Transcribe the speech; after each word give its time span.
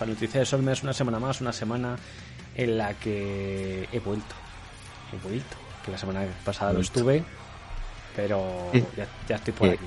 a 0.00 0.06
Noticias 0.06 0.40
de 0.40 0.46
Solmes, 0.46 0.82
una 0.82 0.92
semana 0.92 1.18
más, 1.18 1.40
una 1.40 1.52
semana 1.52 1.96
en 2.54 2.78
la 2.78 2.94
que 2.94 3.88
he 3.92 3.98
vuelto. 4.00 4.34
He 5.12 5.28
vuelto. 5.28 5.56
Que 5.84 5.90
la 5.90 5.98
semana 5.98 6.26
pasada 6.44 6.72
lo 6.72 6.80
estuve, 6.80 7.24
pero 8.14 8.70
ya, 9.28 9.36
estoy 9.36 9.54
por 9.54 9.70
aquí. 9.70 9.86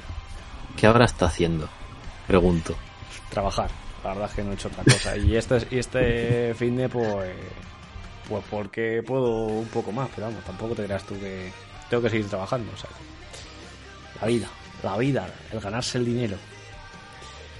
¿Qué 0.76 0.88
ahora 0.88 1.06
está 1.06 1.28
haciendo? 1.28 1.70
Pregunto. 2.28 2.76
Trabajar. 3.30 3.70
La 4.04 4.10
verdad 4.10 4.30
es 4.30 4.36
que 4.36 4.44
no 4.44 4.52
he 4.52 4.54
hecho 4.56 4.70
otra 4.70 4.84
cosa. 4.84 5.16
Y 5.18 5.36
este, 5.36 5.68
y 5.70 5.78
este 5.78 6.56
fin 6.56 6.76
de, 6.78 6.90
pues, 6.90 7.36
pues 8.28 8.44
porque 8.50 9.04
puedo 9.06 9.46
un 9.46 9.68
poco 9.68 9.92
más, 9.92 10.10
pero 10.16 10.28
vamos, 10.28 10.44
tampoco 10.44 10.74
te 10.74 10.84
dirás 10.84 11.04
tú 11.04 11.20
que 11.20 11.52
tengo 11.90 12.02
que 12.02 12.10
seguir 12.10 12.28
trabajando. 12.28 12.72
O 12.74 12.78
sea, 12.78 12.90
la 14.22 14.28
vida, 14.28 14.48
la 14.82 14.98
vida, 14.98 15.30
el 15.52 15.60
ganarse 15.60 15.98
el 15.98 16.06
dinero. 16.06 16.38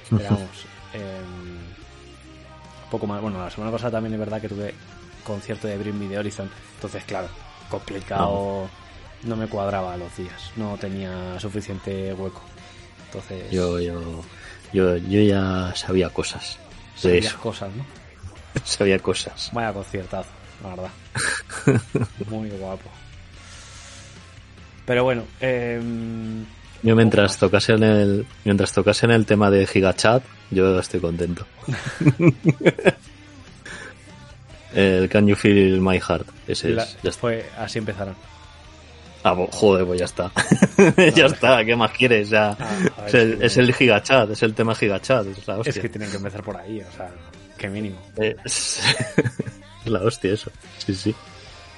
Pero 0.10 0.24
vamos, 0.30 0.66
em, 0.94 1.41
poco 2.92 3.08
más. 3.08 3.22
Bueno, 3.22 3.44
la 3.44 3.50
semana 3.50 3.72
pasada 3.72 3.94
también 3.94 4.14
es 4.14 4.20
verdad 4.20 4.40
que 4.40 4.50
tuve 4.50 4.76
concierto 5.24 5.68
de 5.68 5.78
Bring 5.78 5.98
Me 5.98 6.08
the 6.08 6.20
Horizon. 6.20 6.50
Entonces, 6.76 7.04
claro, 7.06 7.28
complicado. 7.70 8.70
No 9.24 9.36
me 9.36 9.48
cuadraba 9.48 9.98
los 9.98 10.16
días. 10.16 10.52
No 10.56 10.78
tenía 10.78 11.40
suficiente 11.40 12.14
hueco. 12.14 12.42
Entonces. 13.08 13.50
Yo, 13.52 13.80
yo, 13.80 14.24
yo, 14.74 14.98
yo 14.98 15.22
ya 15.22 15.74
sabía 15.76 16.10
cosas. 16.10 16.60
De 17.02 17.28
cosas, 17.42 17.72
¿no? 17.76 17.86
sabía 18.64 19.00
cosas. 19.00 19.50
Vaya 19.54 19.74
conciertazo, 19.74 20.30
la 20.62 20.70
verdad. 20.70 20.92
Muy 22.30 22.50
guapo. 22.50 22.90
Pero 24.86 25.04
bueno, 25.04 25.24
eh, 25.40 25.80
yo 26.84 26.96
mientras 26.96 27.38
tocase 27.38 27.74
en 27.74 27.84
el 27.84 28.26
mientras 28.44 28.74
tocase 28.74 29.06
en 29.06 29.12
el 29.12 29.26
tema 29.26 29.50
de 29.50 29.68
GigaChat, 29.68 30.24
yo 30.50 30.80
estoy 30.80 31.00
contento. 31.00 31.46
el 34.74 35.10
Can 35.10 35.28
You 35.28 35.36
Feel 35.36 35.82
My 35.82 36.00
Heart, 36.00 36.28
ese 36.48 36.74
es. 36.76 36.98
Ya 37.04 37.12
fue, 37.12 37.46
así 37.58 37.80
empezaron. 37.80 38.16
Ah, 39.24 39.36
joder, 39.52 39.86
pues 39.86 40.00
ya 40.00 40.06
está. 40.06 40.32
ya 41.16 41.28
está, 41.28 41.64
¿qué 41.64 41.76
más 41.76 41.92
quieres? 41.92 42.30
Ya, 42.30 42.58
ah, 42.60 43.06
es, 43.06 43.14
el, 43.14 43.42
es, 43.44 43.58
el, 43.58 43.74
gigachat, 43.74 44.32
es 44.32 44.42
el 44.42 44.56
tema 44.56 44.74
gigachat. 44.74 45.28
Es, 45.28 45.48
la 45.48 45.60
hostia. 45.60 45.70
es 45.70 45.80
que 45.80 45.90
tienen 45.90 46.10
que 46.10 46.18
empezar 46.18 46.42
por 46.42 46.58
ahí, 46.58 46.82
o 46.82 46.92
sea, 46.98 47.12
qué 47.58 47.70
mínimo. 47.70 47.98
Es, 48.44 48.82
la 49.86 50.00
hostia 50.04 50.34
eso, 50.34 50.52
sí, 50.78 50.94
sí. 50.94 51.16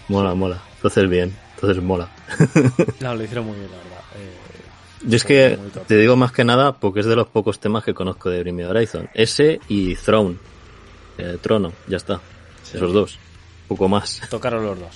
Mola, 0.09 0.33
mola. 0.35 0.61
Entonces 0.75 1.09
bien, 1.09 1.33
entonces 1.55 1.81
mola. 1.81 2.09
no, 2.99 3.15
lo 3.15 3.23
hicieron 3.23 3.45
muy 3.45 3.57
bien, 3.57 3.71
la 3.71 3.77
verdad. 3.77 4.03
Eh, 4.17 4.52
yo 5.05 5.15
es 5.15 5.23
que 5.23 5.57
te 5.87 5.97
digo 5.97 6.15
más 6.15 6.31
que 6.31 6.43
nada 6.43 6.73
porque 6.73 7.01
es 7.01 7.05
de 7.05 7.15
los 7.15 7.27
pocos 7.27 7.59
temas 7.59 7.83
que 7.83 7.93
conozco 7.93 8.29
de 8.29 8.41
Bring 8.41 8.63
Horizon. 8.63 9.09
Ese 9.13 9.59
y 9.67 9.95
Throne. 9.95 10.37
Eh, 11.17 11.37
Trono, 11.41 11.73
ya 11.87 11.97
está. 11.97 12.19
Esos 12.73 12.93
dos. 12.93 13.19
Poco 13.67 13.87
más. 13.87 14.21
Tocaron 14.29 14.65
los 14.65 14.79
dos. 14.79 14.95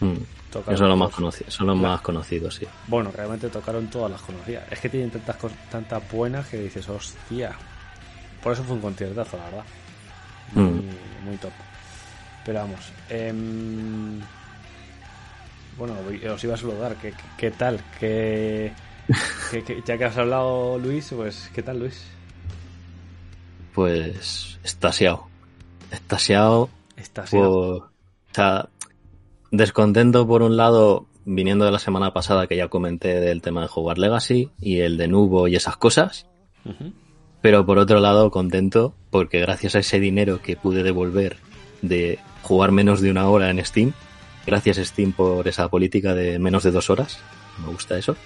Mm. 0.00 0.14
Tocaron 0.50 0.78
son 0.78 0.88
los, 0.88 0.98
más 0.98 1.10
conocidos, 1.10 1.52
son 1.52 1.66
los 1.66 1.76
más 1.76 2.00
conocidos, 2.00 2.54
sí. 2.54 2.66
Bueno, 2.86 3.10
realmente 3.14 3.48
tocaron 3.48 3.88
todas 3.88 4.12
las 4.12 4.20
conocidas. 4.22 4.64
Es 4.70 4.78
que 4.80 4.88
tienen 4.88 5.10
tantas 5.10 5.36
tantas 5.70 6.10
buenas 6.10 6.46
que 6.48 6.58
dices, 6.58 6.88
hostia. 6.88 7.52
Por 8.42 8.52
eso 8.52 8.62
fue 8.62 8.76
un 8.76 8.82
conciertazo, 8.82 9.36
la 9.36 9.44
verdad. 9.44 9.64
Muy, 10.52 10.64
mm. 10.64 11.24
muy 11.24 11.36
top. 11.38 11.52
Pero 12.44 12.60
vamos. 12.60 12.80
Eh, 13.10 13.32
bueno, 15.78 15.94
os 16.32 16.44
iba 16.44 16.54
a 16.54 16.56
saludar. 16.56 16.96
¿Qué, 16.96 17.12
qué 17.36 17.50
tal? 17.50 17.80
¿Qué, 17.98 18.72
ya 19.84 19.98
que 19.98 20.04
has 20.04 20.16
hablado, 20.16 20.78
Luis, 20.78 21.12
pues, 21.14 21.50
¿qué 21.54 21.62
tal, 21.62 21.80
Luis? 21.80 22.04
Pues, 23.74 24.58
estasiado. 24.62 25.26
Estasiado. 25.90 26.70
Estasiado. 26.96 27.76
o 27.76 27.90
sea, 28.32 28.68
descontento 29.50 30.26
por 30.26 30.42
un 30.42 30.56
lado, 30.56 31.06
viniendo 31.24 31.64
de 31.64 31.72
la 31.72 31.78
semana 31.78 32.12
pasada 32.12 32.46
que 32.46 32.56
ya 32.56 32.68
comenté 32.68 33.20
del 33.20 33.42
tema 33.42 33.62
de 33.62 33.68
jugar 33.68 33.98
Legacy 33.98 34.50
y 34.60 34.80
el 34.80 34.96
de 34.96 35.08
Nubo 35.08 35.48
y 35.48 35.56
esas 35.56 35.76
cosas. 35.76 36.26
Pero 37.42 37.66
por 37.66 37.78
otro 37.78 38.00
lado, 38.00 38.30
contento 38.30 38.94
porque 39.10 39.40
gracias 39.40 39.74
a 39.74 39.80
ese 39.80 40.00
dinero 40.00 40.40
que 40.40 40.56
pude 40.56 40.82
devolver 40.82 41.36
de 41.82 42.18
jugar 42.42 42.72
menos 42.72 43.00
de 43.00 43.10
una 43.10 43.28
hora 43.28 43.50
en 43.50 43.64
Steam, 43.64 43.92
Gracias 44.46 44.76
Steam 44.76 45.12
por 45.12 45.46
esa 45.48 45.68
política 45.68 46.14
de 46.14 46.38
menos 46.38 46.62
de 46.62 46.70
dos 46.70 46.90
horas. 46.90 47.18
Me 47.58 47.72
gusta 47.72 47.96
eso. 47.96 48.16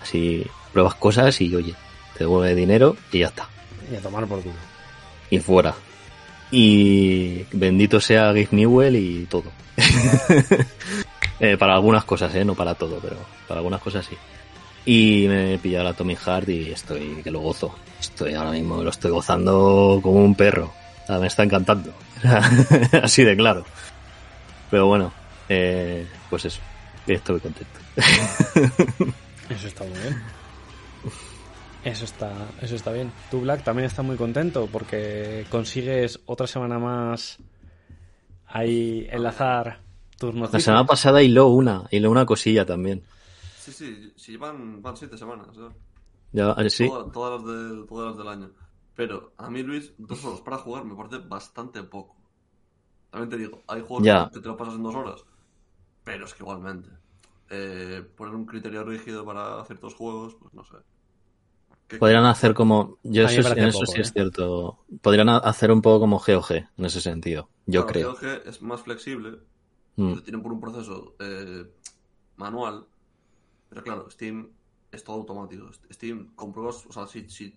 Así 0.00 0.46
pruebas 0.72 0.94
cosas 0.94 1.40
y 1.40 1.54
oye, 1.54 1.74
te 2.14 2.20
devuelve 2.20 2.54
dinero 2.54 2.96
y 3.12 3.20
ya 3.20 3.26
está. 3.26 3.48
Y 3.90 3.96
a 3.96 4.00
tomar 4.00 4.26
por 4.26 4.40
culo. 4.40 4.54
Y 5.30 5.38
fuera. 5.38 5.74
Y 6.50 7.44
bendito 7.52 8.00
sea 8.00 8.26
Gabe 8.26 8.48
Newell 8.50 8.96
y 8.96 9.26
todo. 9.26 9.44
Eh, 11.40 11.56
para 11.56 11.74
algunas 11.74 12.04
cosas, 12.04 12.32
¿eh? 12.36 12.44
No 12.44 12.54
para 12.54 12.76
todo, 12.76 13.00
pero 13.02 13.16
para 13.48 13.58
algunas 13.58 13.80
cosas 13.80 14.06
sí. 14.06 14.16
Y 14.86 15.26
me 15.26 15.54
he 15.54 15.58
pillado 15.58 15.82
la 15.82 15.92
Tommy 15.92 16.16
Hard 16.24 16.48
y 16.48 16.70
estoy, 16.70 17.20
que 17.24 17.32
lo 17.32 17.40
gozo. 17.40 17.74
Estoy 17.98 18.34
ahora 18.34 18.52
mismo, 18.52 18.80
lo 18.80 18.90
estoy 18.90 19.10
gozando 19.10 19.98
como 20.00 20.24
un 20.24 20.36
perro. 20.36 20.72
me 21.08 21.26
está 21.26 21.42
encantando. 21.42 21.92
Así 23.02 23.24
de 23.24 23.36
claro. 23.36 23.64
Pero 24.72 24.86
bueno, 24.86 25.12
eh, 25.50 26.08
pues 26.30 26.46
eso, 26.46 26.58
estoy 27.06 27.40
contento. 27.40 27.78
Eso 29.50 29.66
está 29.66 29.84
muy 29.84 29.98
bien. 29.98 30.22
Eso 31.84 32.06
está, 32.06 32.32
eso 32.62 32.74
está 32.76 32.90
bien. 32.90 33.12
Tú, 33.30 33.42
Black, 33.42 33.64
también 33.64 33.84
está 33.84 34.00
muy 34.00 34.16
contento 34.16 34.68
porque 34.72 35.44
consigues 35.50 36.20
otra 36.24 36.46
semana 36.46 36.78
más 36.78 37.36
ahí 38.46 39.06
enlazar 39.10 39.80
tus 40.16 40.32
noticias. 40.32 40.54
La 40.54 40.60
semana 40.60 40.86
pasada 40.86 41.22
hiló 41.22 41.48
una, 41.48 41.86
hiló 41.90 42.10
una 42.10 42.24
cosilla 42.24 42.64
también. 42.64 43.02
Sí, 43.58 43.72
sí, 43.72 44.12
sí 44.16 44.38
van, 44.38 44.80
van 44.80 44.96
siete 44.96 45.18
semanas. 45.18 45.48
¿eh? 45.58 45.68
Ya, 46.32 46.56
sí. 46.70 46.88
Todas, 47.12 47.42
las 47.42 47.54
del, 47.54 47.86
todas 47.86 48.08
las 48.08 48.16
del 48.16 48.28
año. 48.28 48.50
Pero 48.94 49.34
a 49.36 49.50
mí, 49.50 49.62
Luis, 49.62 49.92
dos 49.98 50.24
horas 50.24 50.40
para 50.40 50.56
jugar 50.56 50.86
me 50.86 50.94
parece 50.94 51.18
bastante 51.18 51.82
poco. 51.82 52.21
También 53.12 53.28
te 53.28 53.36
digo, 53.36 53.62
hay 53.66 53.82
juegos 53.82 54.30
que 54.32 54.40
te 54.40 54.48
lo 54.48 54.56
pasas 54.56 54.74
en 54.74 54.82
dos 54.82 54.94
horas, 54.94 55.22
pero 56.02 56.24
es 56.24 56.32
que 56.32 56.42
igualmente. 56.42 56.88
Eh, 57.50 58.02
poner 58.16 58.34
un 58.34 58.46
criterio 58.46 58.82
rígido 58.84 59.22
para 59.26 59.62
ciertos 59.66 59.94
juegos, 59.94 60.34
pues 60.36 60.54
no 60.54 60.64
sé. 60.64 60.76
Podrían 61.98 62.24
hacer 62.24 62.54
como. 62.54 62.96
Yo 63.02 63.24
eso, 63.24 63.52
en 63.52 63.64
eso 63.66 63.84
sí 63.84 64.00
es 64.00 64.08
¿eh? 64.08 64.12
cierto. 64.14 64.78
Podrían 65.02 65.28
hacer 65.28 65.70
un 65.70 65.82
poco 65.82 66.00
como 66.00 66.22
GOG 66.26 66.52
en 66.52 66.84
ese 66.86 67.02
sentido. 67.02 67.50
Yo 67.66 67.86
creo. 67.86 68.14
GOG 68.14 68.46
es 68.46 68.62
más 68.62 68.80
flexible. 68.80 69.40
Mm. 69.96 70.20
Tienen 70.20 70.42
por 70.42 70.52
un 70.54 70.60
proceso 70.60 71.14
eh, 71.18 71.70
manual. 72.36 72.86
Pero 73.68 73.82
claro, 73.82 74.10
Steam 74.10 74.48
es 74.90 75.04
todo 75.04 75.16
automático. 75.16 75.70
Steam 75.92 76.34
compruebas, 76.34 76.86
o 76.86 76.92
sea, 76.92 77.06
si, 77.06 77.28
si 77.28 77.54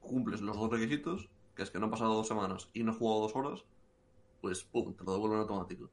cumples 0.00 0.40
los 0.40 0.56
dos 0.56 0.70
requisitos, 0.70 1.28
que 1.54 1.64
es 1.64 1.70
que 1.70 1.78
no 1.78 1.84
han 1.84 1.90
pasado 1.90 2.14
dos 2.14 2.28
semanas 2.28 2.70
y 2.72 2.82
no 2.82 2.92
has 2.92 2.96
jugado 2.96 3.20
dos 3.20 3.36
horas, 3.36 3.64
pues 4.40 4.64
pum, 4.64 4.94
te 4.94 5.04
lo 5.04 5.12
devuelven 5.12 5.40
automático. 5.40 5.90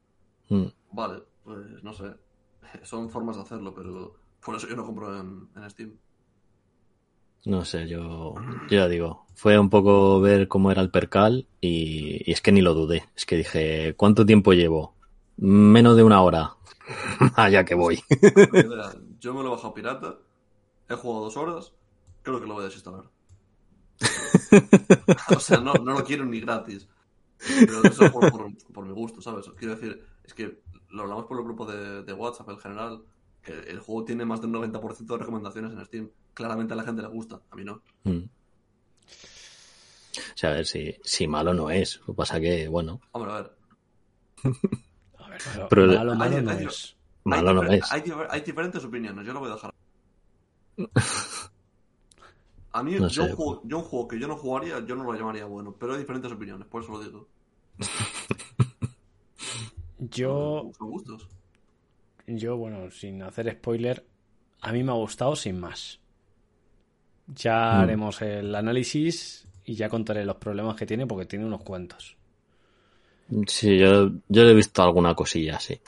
Hmm. 0.49 0.65
Vale, 0.91 1.23
pues 1.43 1.83
no 1.83 1.93
sé. 1.93 2.13
Son 2.83 3.09
formas 3.09 3.35
de 3.35 3.43
hacerlo, 3.43 3.73
pero 3.73 4.15
por 4.43 4.55
eso 4.55 4.67
yo 4.67 4.75
no 4.75 4.85
compro 4.85 5.19
en, 5.19 5.69
Steam. 5.69 5.93
No 7.45 7.65
sé, 7.65 7.87
yo, 7.87 8.35
ya 8.69 8.87
digo, 8.87 9.25
fue 9.35 9.59
un 9.59 9.69
poco 9.69 10.21
ver 10.21 10.47
cómo 10.47 10.71
era 10.71 10.81
el 10.81 10.91
percal 10.91 11.45
y, 11.59 12.29
es 12.31 12.39
que 12.39 12.53
ni 12.53 12.61
lo 12.61 12.73
dudé. 12.73 13.09
Es 13.15 13.25
que 13.25 13.35
dije, 13.35 13.95
¿cuánto 13.97 14.25
tiempo 14.25 14.53
llevo? 14.53 14.95
Menos 15.37 15.97
de 15.97 16.03
una 16.03 16.21
hora. 16.21 16.55
Allá 17.35 17.65
que 17.65 17.75
voy. 17.75 18.01
yo 19.19 19.33
me 19.33 19.43
lo 19.43 19.47
he 19.47 19.55
bajado 19.55 19.73
pirata, 19.73 20.19
he 20.89 20.95
jugado 20.95 21.25
dos 21.25 21.37
horas, 21.37 21.73
creo 22.21 22.39
que 22.39 22.47
lo 22.47 22.53
voy 22.53 22.63
a 22.63 22.67
desinstalar. 22.67 23.09
o 25.35 25.39
sea, 25.39 25.59
no, 25.59 25.73
no 25.73 25.93
lo 25.93 26.03
quiero 26.03 26.25
ni 26.25 26.39
gratis. 26.39 26.87
Pero 27.47 27.83
eso 27.83 28.11
por, 28.11 28.31
por, 28.73 28.85
mi 28.85 28.93
gusto, 28.93 29.21
¿sabes? 29.21 29.49
Quiero 29.57 29.75
decir, 29.75 30.03
es 30.23 30.33
que 30.33 30.61
lo 30.89 31.03
hablamos 31.03 31.25
por 31.25 31.37
el 31.37 31.43
grupo 31.43 31.65
de, 31.65 32.03
de 32.03 32.13
WhatsApp 32.13 32.49
en 32.49 32.57
general, 32.59 33.03
que 33.41 33.51
el 33.51 33.79
juego 33.79 34.05
tiene 34.05 34.25
más 34.25 34.41
del 34.41 34.51
90% 34.51 35.05
de 35.05 35.17
recomendaciones 35.17 35.73
en 35.73 35.85
Steam. 35.85 36.09
Claramente 36.33 36.73
a 36.73 36.77
la 36.77 36.83
gente 36.83 37.01
le 37.01 37.09
gusta, 37.09 37.41
a 37.49 37.55
mí 37.55 37.63
no. 37.63 37.81
Mm. 38.03 38.23
O 40.15 40.35
sea, 40.35 40.51
a 40.51 40.53
ver, 40.53 40.65
si, 40.65 40.95
si 41.03 41.27
malo 41.27 41.53
no 41.53 41.69
es. 41.69 41.99
Lo 41.99 42.07
que 42.07 42.13
pasa 42.13 42.39
que, 42.39 42.67
bueno. 42.67 43.01
Hombre, 43.11 43.31
a 43.31 43.35
ver. 43.41 43.51
a 45.17 45.29
ver 45.29 45.41
pero, 45.69 45.87
malo, 45.87 46.15
malo 46.15 46.41
no 46.41 46.51
es. 46.51 46.95
Malo 47.23 47.53
no 47.53 47.63
es. 47.63 47.91
Hay, 47.91 48.03
hay, 48.29 48.41
diferentes 48.41 48.83
opiniones, 48.83 49.25
yo 49.25 49.33
lo 49.33 49.39
voy 49.39 49.51
a 49.51 49.55
dejar. 49.55 49.73
A 52.73 52.81
mí, 52.81 52.97
yo, 53.09 53.23
un 53.23 53.35
juego, 53.35 53.61
yo, 53.65 53.77
un 53.77 53.83
juego, 53.83 54.07
que 54.07 54.19
yo 54.19 54.27
no 54.27 54.35
jugaría, 54.35 54.83
yo 54.85 54.95
no 54.95 55.03
lo 55.03 55.13
llamaría 55.13 55.45
bueno, 55.45 55.75
pero 55.79 55.93
hay 55.93 55.99
diferentes 55.99 56.31
opiniones, 56.31 56.67
por 56.67 56.83
eso 56.83 56.93
lo 56.93 57.03
digo. 57.03 57.27
yo. 59.99 60.71
Son 60.77 60.89
gustos. 60.89 61.27
Yo, 62.25 62.57
bueno, 62.57 62.89
sin 62.89 63.21
hacer 63.21 63.51
spoiler, 63.51 64.05
a 64.61 64.71
mí 64.71 64.83
me 64.83 64.91
ha 64.91 64.95
gustado 64.95 65.35
sin 65.35 65.59
más. 65.59 65.99
Ya 67.27 67.53
mm. 67.53 67.81
haremos 67.81 68.21
el 68.23 68.55
análisis 68.55 69.47
y 69.65 69.75
ya 69.75 69.87
contaré 69.87 70.25
los 70.25 70.37
problemas 70.37 70.75
que 70.75 70.85
tiene 70.85 71.05
porque 71.05 71.25
tiene 71.25 71.45
unos 71.45 71.61
cuantos. 71.61 72.17
Sí, 73.47 73.77
yo, 73.77 74.11
yo 74.27 74.41
he 74.41 74.53
visto 74.53 74.81
alguna 74.81 75.15
cosilla, 75.15 75.59
sí. 75.59 75.79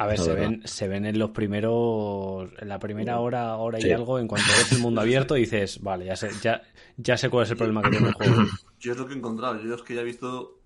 A 0.00 0.06
ver, 0.06 0.18
se 0.18 0.32
ven, 0.34 0.62
se 0.64 0.88
ven 0.88 1.04
en 1.04 1.18
los 1.18 1.28
primeros, 1.28 2.48
en 2.56 2.68
la 2.70 2.78
primera 2.78 3.20
hora, 3.20 3.56
hora 3.56 3.78
y 3.78 3.92
algo, 3.92 4.18
en 4.18 4.28
cuanto 4.28 4.48
ves 4.48 4.72
el 4.72 4.78
mundo 4.78 5.02
abierto, 5.02 5.34
dices, 5.34 5.82
vale, 5.82 6.06
ya 6.06 6.16
sé, 6.16 6.30
ya, 6.40 6.62
ya 6.96 7.18
sé 7.18 7.28
cuál 7.28 7.44
es 7.44 7.50
el 7.50 7.58
problema 7.58 7.82
que 7.82 7.90
tiene 7.90 8.08
el 8.08 8.14
juego. 8.14 8.34
Yo 8.80 8.92
es 8.92 8.98
lo 8.98 9.06
que 9.06 9.12
he 9.12 9.18
encontrado, 9.18 9.60
yo 9.60 9.74
es 9.74 9.82
que 9.82 9.94
ya 9.94 10.00
he 10.00 10.04
visto 10.04 10.58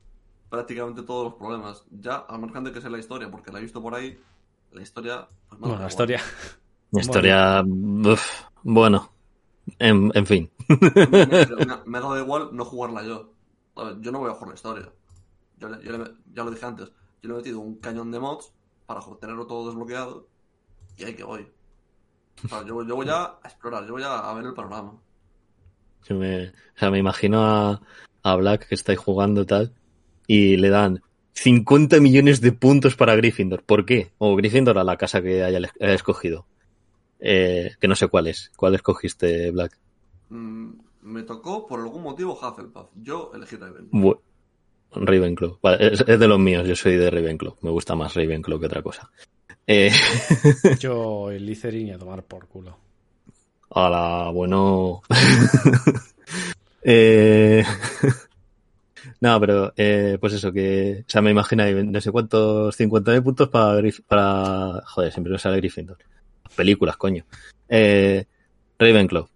prácticamente 0.48 1.02
todos 1.02 1.24
los 1.24 1.34
problemas. 1.34 1.84
Ya, 1.90 2.14
al 2.14 2.38
margen 2.38 2.62
de 2.62 2.70
que 2.70 2.80
sea 2.80 2.90
la 2.90 3.00
historia, 3.00 3.28
porque 3.28 3.50
la 3.50 3.58
he 3.58 3.62
visto 3.62 3.82
por 3.82 3.96
ahí, 3.96 4.16
la 4.70 4.82
historia... 4.82 5.26
Pues, 5.48 5.60
bueno, 5.60 5.80
la 5.80 5.88
historia... 5.88 6.20
La 6.92 7.00
historia... 7.00 7.64
bueno, 8.62 9.10
en, 9.80 10.12
en 10.14 10.26
fin. 10.26 10.48
Me, 11.86 11.98
ha 11.98 12.00
dado 12.00 12.20
igual 12.20 12.50
no 12.52 12.64
jugarla 12.64 13.02
yo. 13.02 13.32
Yo 13.98 14.12
no 14.12 14.20
voy 14.20 14.30
a 14.30 14.34
jugar 14.34 14.50
la 14.50 14.54
historia. 14.54 14.92
Yo, 15.58 15.68
ya 16.32 16.44
lo 16.44 16.50
dije 16.52 16.66
antes. 16.66 16.92
Yo 17.20 17.30
le 17.30 17.34
he 17.34 17.36
metido 17.38 17.58
un 17.58 17.80
cañón 17.80 18.12
de 18.12 18.20
mods 18.20 18.52
para 18.86 19.00
tenerlo 19.20 19.46
todo 19.46 19.66
desbloqueado 19.66 20.26
y 20.96 21.04
ahí 21.04 21.14
que 21.14 21.24
voy. 21.24 21.46
yo, 22.66 22.74
voy 22.74 23.08
a 23.08 23.38
explorar, 23.44 23.86
yo 23.86 23.92
voy 23.92 24.02
a, 24.04 24.32
ver 24.34 24.46
el 24.46 24.54
panorama. 24.54 24.94
Yo 26.04 26.16
me, 26.16 26.48
o 26.48 26.52
sea, 26.76 26.90
me 26.90 26.98
imagino 26.98 27.44
a, 27.44 27.80
a 28.22 28.36
Black 28.36 28.68
que 28.68 28.74
estáis 28.74 28.98
jugando 28.98 29.46
tal 29.46 29.72
y 30.26 30.56
le 30.56 30.68
dan 30.68 31.02
50 31.34 32.00
millones 32.00 32.40
de 32.40 32.52
puntos 32.52 32.96
para 32.96 33.16
Gryffindor. 33.16 33.62
¿Por 33.64 33.84
qué? 33.84 34.12
O 34.18 34.36
Gryffindor 34.36 34.78
a 34.78 34.84
la 34.84 34.96
casa 34.96 35.22
que 35.22 35.42
haya, 35.42 35.60
escogido. 35.78 36.46
Eh, 37.20 37.72
que 37.80 37.88
no 37.88 37.96
sé 37.96 38.08
cuál 38.08 38.28
es. 38.28 38.52
¿Cuál 38.56 38.74
escogiste, 38.74 39.50
Black? 39.50 39.78
Mm, 40.30 40.70
me 41.02 41.22
tocó 41.22 41.66
por 41.66 41.80
algún 41.80 42.02
motivo 42.02 42.34
Hufflepuff. 42.34 42.88
Yo 42.94 43.32
elegí 43.34 43.56
Raven. 43.56 43.88
Ravenclaw. 44.94 45.58
es, 45.78 46.04
de 46.06 46.28
los 46.28 46.38
míos, 46.38 46.66
yo 46.66 46.76
soy 46.76 46.96
de 46.96 47.10
Ravenclaw. 47.10 47.56
Me 47.62 47.70
gusta 47.70 47.94
más 47.94 48.14
Ravenclaw 48.14 48.58
que 48.60 48.66
otra 48.66 48.82
cosa. 48.82 49.10
Eh... 49.66 49.90
yo 50.78 51.30
el 51.30 51.44
Licerin 51.46 51.88
y 51.88 51.92
a 51.92 51.98
tomar 51.98 52.22
por 52.22 52.46
culo. 52.46 52.76
Hola, 53.70 54.30
bueno. 54.32 55.02
eh... 56.82 57.64
no, 59.20 59.40
pero 59.40 59.72
eh, 59.76 60.18
pues 60.20 60.34
eso, 60.34 60.52
que. 60.52 61.04
O 61.06 61.10
sea, 61.10 61.22
me 61.22 61.30
imagino 61.30 61.64
no 61.84 62.00
sé 62.00 62.12
cuántos 62.12 62.78
50.000 62.78 63.22
puntos 63.22 63.48
para, 63.48 63.80
para. 64.06 64.82
Joder, 64.86 65.12
siempre 65.12 65.32
me 65.32 65.38
sale 65.38 65.56
Gryffindor. 65.56 65.98
Películas, 66.54 66.96
coño. 66.96 67.24
Eh, 67.68 68.24
Ravenclaw. 68.78 69.28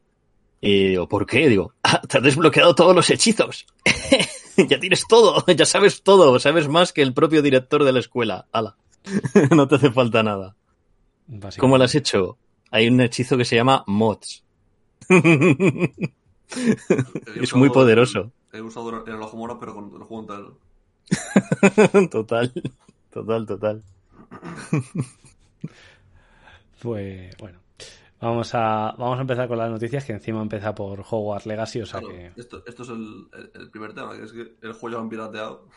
Y 0.61 0.89
digo, 0.89 1.09
¿por 1.09 1.25
qué? 1.25 1.49
Digo, 1.49 1.75
ah, 1.85 2.01
te 2.01 2.19
has 2.19 2.25
desbloqueado 2.25 2.75
todos 2.75 2.95
los 2.95 3.09
hechizos. 3.11 3.67
ya 4.69 4.81
tienes 4.81 5.07
todo, 5.07 5.45
ya 5.57 5.65
sabes 5.67 6.03
todo, 6.03 6.39
sabes 6.41 6.69
más 6.69 6.93
que 6.93 7.03
el 7.03 7.15
propio 7.15 7.43
director 7.43 7.85
de 7.85 7.93
la 7.93 8.01
escuela. 8.01 8.47
Ala. 8.53 8.77
no 9.55 9.69
te 9.69 9.77
hace 9.77 9.91
falta 9.91 10.23
nada. 10.23 10.57
¿Cómo 11.59 11.79
lo 11.79 11.85
has 11.85 11.95
hecho? 11.95 12.39
Hay 12.71 12.89
un 12.89 13.01
hechizo 13.01 13.37
que 13.37 13.45
se 13.45 13.57
llama 13.57 13.85
mods. 13.87 14.45
es 17.37 17.55
muy 17.55 17.71
poderoso. 17.71 18.33
he 18.53 18.61
usado 18.61 19.05
el 19.07 19.23
ojo 19.23 19.37
moro, 19.37 19.59
pero 19.59 19.75
con 19.75 19.93
el 19.95 20.03
juego 20.03 20.21
entero. 20.23 20.59
total, 22.11 22.53
total, 23.11 23.47
total. 23.47 23.83
pues 26.81 27.37
bueno. 27.37 27.68
Vamos 28.21 28.53
a, 28.55 28.95
vamos 28.99 29.19
a 29.19 29.21
empezar 29.21 29.47
con 29.47 29.59
las 29.59 29.71
noticias, 29.71 30.05
que 30.05 30.13
encima 30.13 30.43
empieza 30.43 30.75
por 30.75 31.01
Hogwarts 31.09 31.47
Legacy, 31.47 31.83
o 31.83 31.87
sea 31.87 32.01
que... 32.01 32.33
Esto, 32.37 32.65
esto 32.67 32.83
es 32.83 32.89
el, 32.89 33.71
primer 33.71 33.95
tema, 33.95 34.17
que 34.17 34.25
es 34.25 34.33
que 34.33 34.57
el 34.61 34.73
juego 34.73 34.89
lo 34.89 34.99
han 35.01 35.09
pirateado. 35.09 35.69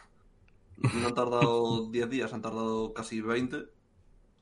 No 0.78 1.08
han 1.08 1.14
tardado 1.14 1.88
10 1.92 2.10
días, 2.10 2.34
han 2.34 2.42
tardado 2.42 2.94
casi 2.94 3.22
20, 3.22 3.66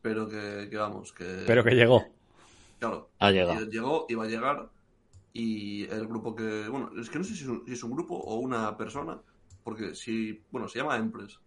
pero 0.01 0.29
que, 0.29 0.69
vamos, 0.73 1.11
que... 1.11 1.43
Pero 1.45 1.61
que 1.61 1.71
llegó. 1.71 2.05
Claro. 2.79 3.09
Ha 3.19 3.31
llegado. 3.31 3.65
Llegó 3.65 4.05
y 4.07 4.15
va 4.15 4.23
a 4.23 4.27
llegar, 4.27 4.69
y 5.33 5.83
el 5.83 6.07
grupo 6.07 6.33
que... 6.33 6.69
Bueno, 6.69 6.91
es 6.97 7.09
que 7.09 7.17
no 7.17 7.25
sé 7.25 7.35
si 7.35 7.45
es 7.67 7.83
un, 7.83 7.91
grupo 7.91 8.15
o 8.15 8.35
una 8.35 8.77
persona, 8.77 9.19
porque 9.61 9.93
si... 9.93 10.41
Bueno, 10.51 10.69
se 10.69 10.79
llama 10.79 10.95
Empress, 10.95 11.37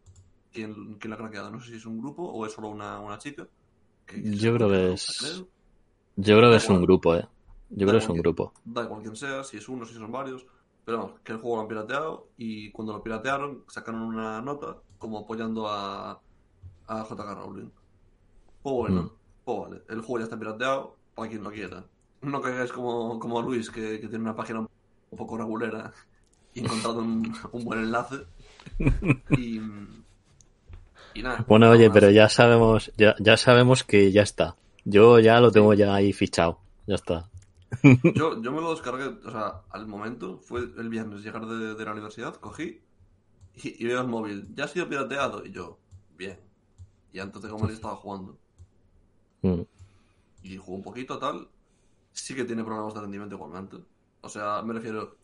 quien, 0.52 0.96
quien 0.96 1.10
la 1.10 1.16
ha 1.16 1.18
craqueado. 1.18 1.50
No 1.50 1.60
sé 1.62 1.70
si 1.70 1.76
es 1.76 1.86
un 1.86 1.98
grupo 1.98 2.24
o 2.24 2.44
es 2.44 2.52
solo 2.52 2.68
una, 2.68 3.00
una 3.00 3.16
chica. 3.16 3.48
Yo 4.22 4.54
creo 4.54 4.68
que 4.68 4.92
es... 4.92 5.46
Yo 6.16 6.36
creo 6.36 6.50
que 6.50 6.56
es 6.56 6.68
un 6.68 6.82
grupo, 6.82 7.14
¿eh? 7.14 7.26
Yo 7.70 7.86
creo 7.86 7.98
que 7.98 8.04
es 8.04 8.08
un 8.08 8.18
grupo. 8.18 8.52
Da 8.64 8.82
igual 8.84 9.02
quien 9.02 9.16
sea, 9.16 9.42
si 9.44 9.56
es 9.56 9.68
uno, 9.68 9.84
si 9.84 9.94
son 9.94 10.12
varios. 10.12 10.46
Pero 10.84 10.98
vamos, 10.98 11.20
que 11.22 11.32
el 11.32 11.38
juego 11.38 11.56
lo 11.56 11.62
han 11.62 11.68
pirateado 11.68 12.28
y 12.36 12.70
cuando 12.72 12.92
lo 12.92 13.02
piratearon 13.02 13.64
sacaron 13.68 14.02
una 14.02 14.40
nota 14.42 14.78
como 14.98 15.20
apoyando 15.20 15.68
a, 15.68 16.20
a 16.88 17.04
JK 17.04 17.34
Rowling. 17.34 17.70
Pues 18.62 18.76
bueno, 18.76 19.02
mm. 19.02 19.10
pues 19.44 19.58
vale, 19.60 19.82
el 19.88 20.00
juego 20.00 20.18
ya 20.18 20.24
está 20.24 20.38
pirateado 20.38 20.96
para 21.14 21.28
quien 21.28 21.44
lo 21.44 21.50
quiera. 21.50 21.84
No 22.20 22.40
caigáis 22.40 22.72
como, 22.72 23.18
como 23.18 23.42
Luis, 23.42 23.70
que, 23.70 24.00
que, 24.00 24.08
tiene 24.08 24.24
una 24.24 24.36
página 24.36 24.60
un 24.60 24.68
poco 25.16 25.36
regulera 25.36 25.92
y 26.54 26.60
encontrado 26.60 27.00
un, 27.00 27.32
un 27.52 27.64
buen 27.64 27.80
enlace. 27.80 28.26
Y, 29.30 29.60
y 31.14 31.22
nada. 31.22 31.44
Bueno, 31.48 31.70
oye, 31.70 31.90
pero 31.90 32.10
ya 32.10 32.28
sabemos, 32.28 32.92
ya, 32.96 33.14
ya 33.18 33.36
sabemos 33.36 33.84
que 33.84 34.10
ya 34.10 34.22
está. 34.22 34.56
Yo 34.84 35.18
ya 35.20 35.40
lo 35.40 35.50
tengo 35.50 35.74
ya 35.74 35.94
ahí 35.94 36.12
fichado. 36.12 36.58
Ya 36.86 36.96
está. 36.96 37.28
Yo, 38.14 38.42
yo 38.42 38.52
me 38.52 38.60
lo 38.60 38.72
descargué, 38.72 39.06
o 39.06 39.30
sea, 39.30 39.62
al 39.70 39.86
momento, 39.86 40.38
fue 40.40 40.60
el 40.60 40.90
viernes 40.90 41.22
llegar 41.22 41.46
de, 41.46 41.82
la 41.82 41.92
universidad, 41.92 42.34
cogí 42.34 42.82
y, 43.54 43.84
veo 43.84 44.02
el 44.02 44.08
móvil. 44.08 44.48
Ya 44.54 44.64
ha 44.64 44.68
sido 44.68 44.88
pirateado. 44.88 45.44
Y 45.44 45.52
yo, 45.52 45.78
bien. 46.16 46.38
Y 47.12 47.18
antes 47.18 47.40
de 47.42 47.48
comer 47.48 47.70
estaba 47.70 47.96
jugando. 47.96 48.38
Mm. 49.42 49.62
Y 50.42 50.56
jugó 50.56 50.76
un 50.76 50.82
poquito, 50.82 51.18
tal. 51.18 51.48
Sí 52.12 52.34
que 52.34 52.44
tiene 52.44 52.64
problemas 52.64 52.94
de 52.94 53.00
rendimiento 53.00 53.34
igualmente. 53.36 53.78
O 54.20 54.28
sea, 54.28 54.62
me 54.62 54.74
refiero. 54.74 55.16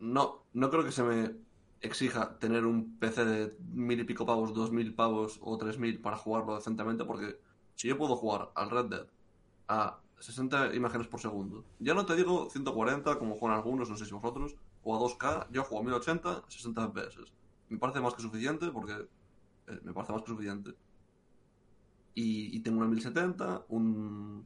No, 0.00 0.44
no 0.52 0.70
creo 0.70 0.84
que 0.84 0.92
se 0.92 1.02
me 1.02 1.34
exija 1.80 2.38
tener 2.38 2.66
un 2.66 2.98
PC 2.98 3.24
de 3.24 3.56
mil 3.72 4.00
y 4.00 4.04
pico 4.04 4.26
pavos, 4.26 4.54
dos 4.54 4.72
mil 4.72 4.94
pavos 4.94 5.38
o 5.42 5.56
tres 5.58 5.78
mil 5.78 6.00
para 6.00 6.16
jugarlo 6.16 6.56
decentemente, 6.56 7.04
porque 7.04 7.38
si 7.78 7.86
yo 7.86 7.96
puedo 7.96 8.16
jugar 8.16 8.50
al 8.56 8.70
Red 8.70 8.86
Dead 8.86 9.06
a 9.68 10.00
60 10.18 10.74
imágenes 10.74 11.06
por 11.06 11.20
segundo, 11.20 11.64
ya 11.78 11.94
no 11.94 12.04
te 12.04 12.16
digo 12.16 12.50
140 12.50 13.20
como 13.20 13.36
juegan 13.36 13.56
algunos, 13.56 13.88
no 13.88 13.96
sé 13.96 14.04
si 14.04 14.12
vosotros, 14.12 14.56
o 14.82 14.96
a 14.96 14.98
2K, 14.98 15.46
yo 15.52 15.62
juego 15.62 15.84
a 15.84 15.86
1080, 15.86 16.44
60 16.48 16.88
FPS. 16.88 17.32
Me 17.68 17.78
parece 17.78 18.00
más 18.00 18.14
que 18.14 18.22
suficiente 18.22 18.70
porque 18.72 18.94
eh, 18.94 19.80
me 19.84 19.92
parece 19.92 20.12
más 20.12 20.22
que 20.22 20.28
suficiente. 20.28 20.74
Y, 22.16 22.58
tengo 22.60 22.78
una 22.78 22.88
1070, 22.88 23.66
un, 23.68 24.44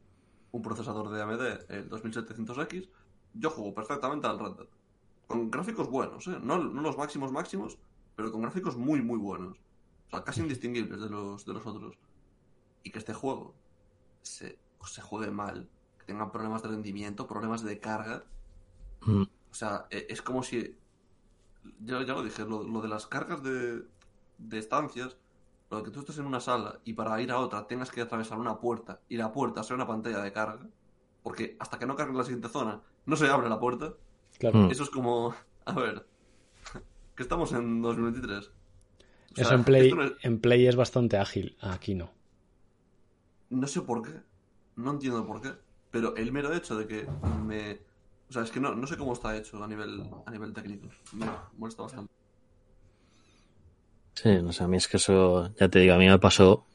un 0.51 0.61
procesador 0.61 1.09
de 1.09 1.23
AMD, 1.23 1.71
el 1.71 1.89
2700X. 1.89 2.87
Yo 3.33 3.49
juego 3.49 3.73
perfectamente 3.73 4.27
al 4.27 4.37
Red 4.37 4.57
Dead. 4.57 4.67
Con 5.25 5.49
gráficos 5.49 5.89
buenos, 5.89 6.27
¿eh? 6.27 6.37
no, 6.39 6.59
no 6.59 6.81
los 6.83 6.99
máximos 6.99 7.31
máximos, 7.31 7.79
pero 8.15 8.31
con 8.31 8.41
gráficos 8.43 8.77
muy, 8.77 9.01
muy 9.01 9.17
buenos. 9.17 9.57
O 10.05 10.09
sea, 10.11 10.23
casi 10.23 10.41
indistinguibles 10.43 11.01
de 11.01 11.09
los, 11.09 11.43
de 11.47 11.53
los 11.53 11.65
otros 11.65 11.97
y 12.83 12.91
que 12.91 12.99
este 12.99 13.13
juego 13.13 13.55
se, 14.21 14.59
se 14.85 15.01
juegue 15.01 15.31
mal, 15.31 15.69
que 15.99 16.05
tenga 16.05 16.31
problemas 16.31 16.61
de 16.63 16.69
rendimiento, 16.69 17.27
problemas 17.27 17.63
de 17.63 17.79
carga. 17.79 18.23
Mm. 19.01 19.23
O 19.23 19.53
sea, 19.53 19.87
e, 19.89 20.07
es 20.09 20.21
como 20.21 20.43
si. 20.43 20.77
Ya, 21.79 22.03
ya 22.03 22.13
lo 22.13 22.23
dije, 22.23 22.43
lo, 22.45 22.81
de 22.81 22.87
las 22.87 23.07
cargas 23.07 23.41
de, 23.41 23.83
de 24.37 24.57
estancias, 24.59 25.17
lo 25.69 25.77
de 25.77 25.83
que 25.83 25.91
tú 25.91 26.01
estés 26.01 26.17
en 26.17 26.25
una 26.25 26.41
sala 26.41 26.79
y 26.83 26.93
para 26.93 27.21
ir 27.21 27.31
a 27.31 27.39
otra 27.39 27.67
tengas 27.67 27.89
que 27.89 28.01
atravesar 28.01 28.37
una 28.37 28.59
puerta 28.59 28.99
y 29.07 29.15
la 29.15 29.31
puerta 29.31 29.63
sea 29.63 29.75
una 29.75 29.87
pantalla 29.87 30.19
de 30.19 30.33
carga, 30.33 30.67
porque 31.21 31.55
hasta 31.59 31.79
que 31.79 31.85
no 31.85 31.95
cargue 31.95 32.17
la 32.17 32.23
siguiente 32.23 32.49
zona 32.49 32.81
no 33.05 33.15
se 33.15 33.27
abre 33.27 33.49
la 33.49 33.59
puerta. 33.59 33.93
Claro. 34.39 34.69
Eso 34.69 34.83
es 34.83 34.89
como. 34.89 35.33
A 35.65 35.73
ver. 35.73 36.05
Que 37.15 37.21
estamos 37.21 37.51
en 37.53 37.79
2023. 37.83 38.49
Eso 39.35 39.53
en 39.53 39.63
Play, 39.63 39.93
en 40.23 40.39
Play 40.39 40.65
es 40.65 40.75
bastante 40.75 41.19
ágil, 41.19 41.55
aquí 41.61 41.93
no. 41.93 42.09
No 43.53 43.67
sé 43.67 43.81
por 43.81 44.01
qué. 44.01 44.19
No 44.75 44.91
entiendo 44.91 45.25
por 45.25 45.41
qué. 45.41 45.51
Pero 45.91 46.15
el 46.15 46.31
mero 46.31 46.53
hecho 46.53 46.75
de 46.75 46.87
que 46.87 47.07
me. 47.45 47.79
O 48.29 48.33
sea, 48.33 48.41
es 48.41 48.51
que 48.51 48.59
no, 48.59 48.73
no 48.73 48.87
sé 48.87 48.97
cómo 48.97 49.13
está 49.13 49.37
hecho 49.37 49.63
a 49.63 49.67
nivel, 49.67 50.03
a 50.25 50.31
nivel 50.31 50.53
técnico. 50.53 50.87
Me 51.13 51.27
molesta 51.57 51.83
bastante. 51.83 52.11
Sí, 54.15 54.29
no 54.41 54.51
sé, 54.51 54.63
a 54.63 54.67
mí 54.67 54.77
es 54.77 54.87
que 54.87 54.97
eso, 54.97 55.53
ya 55.59 55.69
te 55.69 55.79
digo, 55.79 55.93
a 55.93 55.97
mí 55.97 56.07
me 56.07 56.19
pasó 56.19 56.65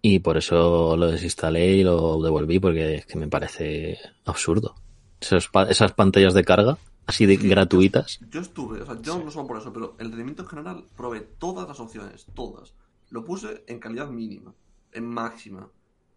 y 0.00 0.20
por 0.20 0.36
eso 0.36 0.96
lo 0.96 1.10
desinstalé 1.10 1.76
y 1.76 1.84
lo 1.84 2.22
devolví 2.22 2.60
porque 2.60 2.96
es 2.96 3.06
que 3.06 3.18
me 3.18 3.28
parece 3.28 3.98
absurdo. 4.24 4.74
esas 5.20 5.92
pantallas 5.92 6.34
de 6.34 6.44
carga, 6.44 6.78
así 7.06 7.26
de 7.26 7.36
gratuitas. 7.36 8.20
Yo, 8.30 8.40
estuve, 8.40 8.82
o 8.82 8.86
sea, 8.86 9.00
yo 9.02 9.22
no 9.22 9.30
solo 9.30 9.48
por 9.48 9.58
eso, 9.58 9.72
pero 9.72 9.96
el 9.98 10.08
rendimiento 10.08 10.42
en 10.42 10.48
general 10.48 10.84
probé 10.96 11.20
todas 11.20 11.66
las 11.66 11.80
opciones, 11.80 12.26
todas. 12.34 12.74
Lo 13.10 13.24
puse 13.24 13.64
en 13.66 13.80
calidad 13.80 14.08
mínima, 14.08 14.54
en 14.92 15.06
máxima, 15.06 15.68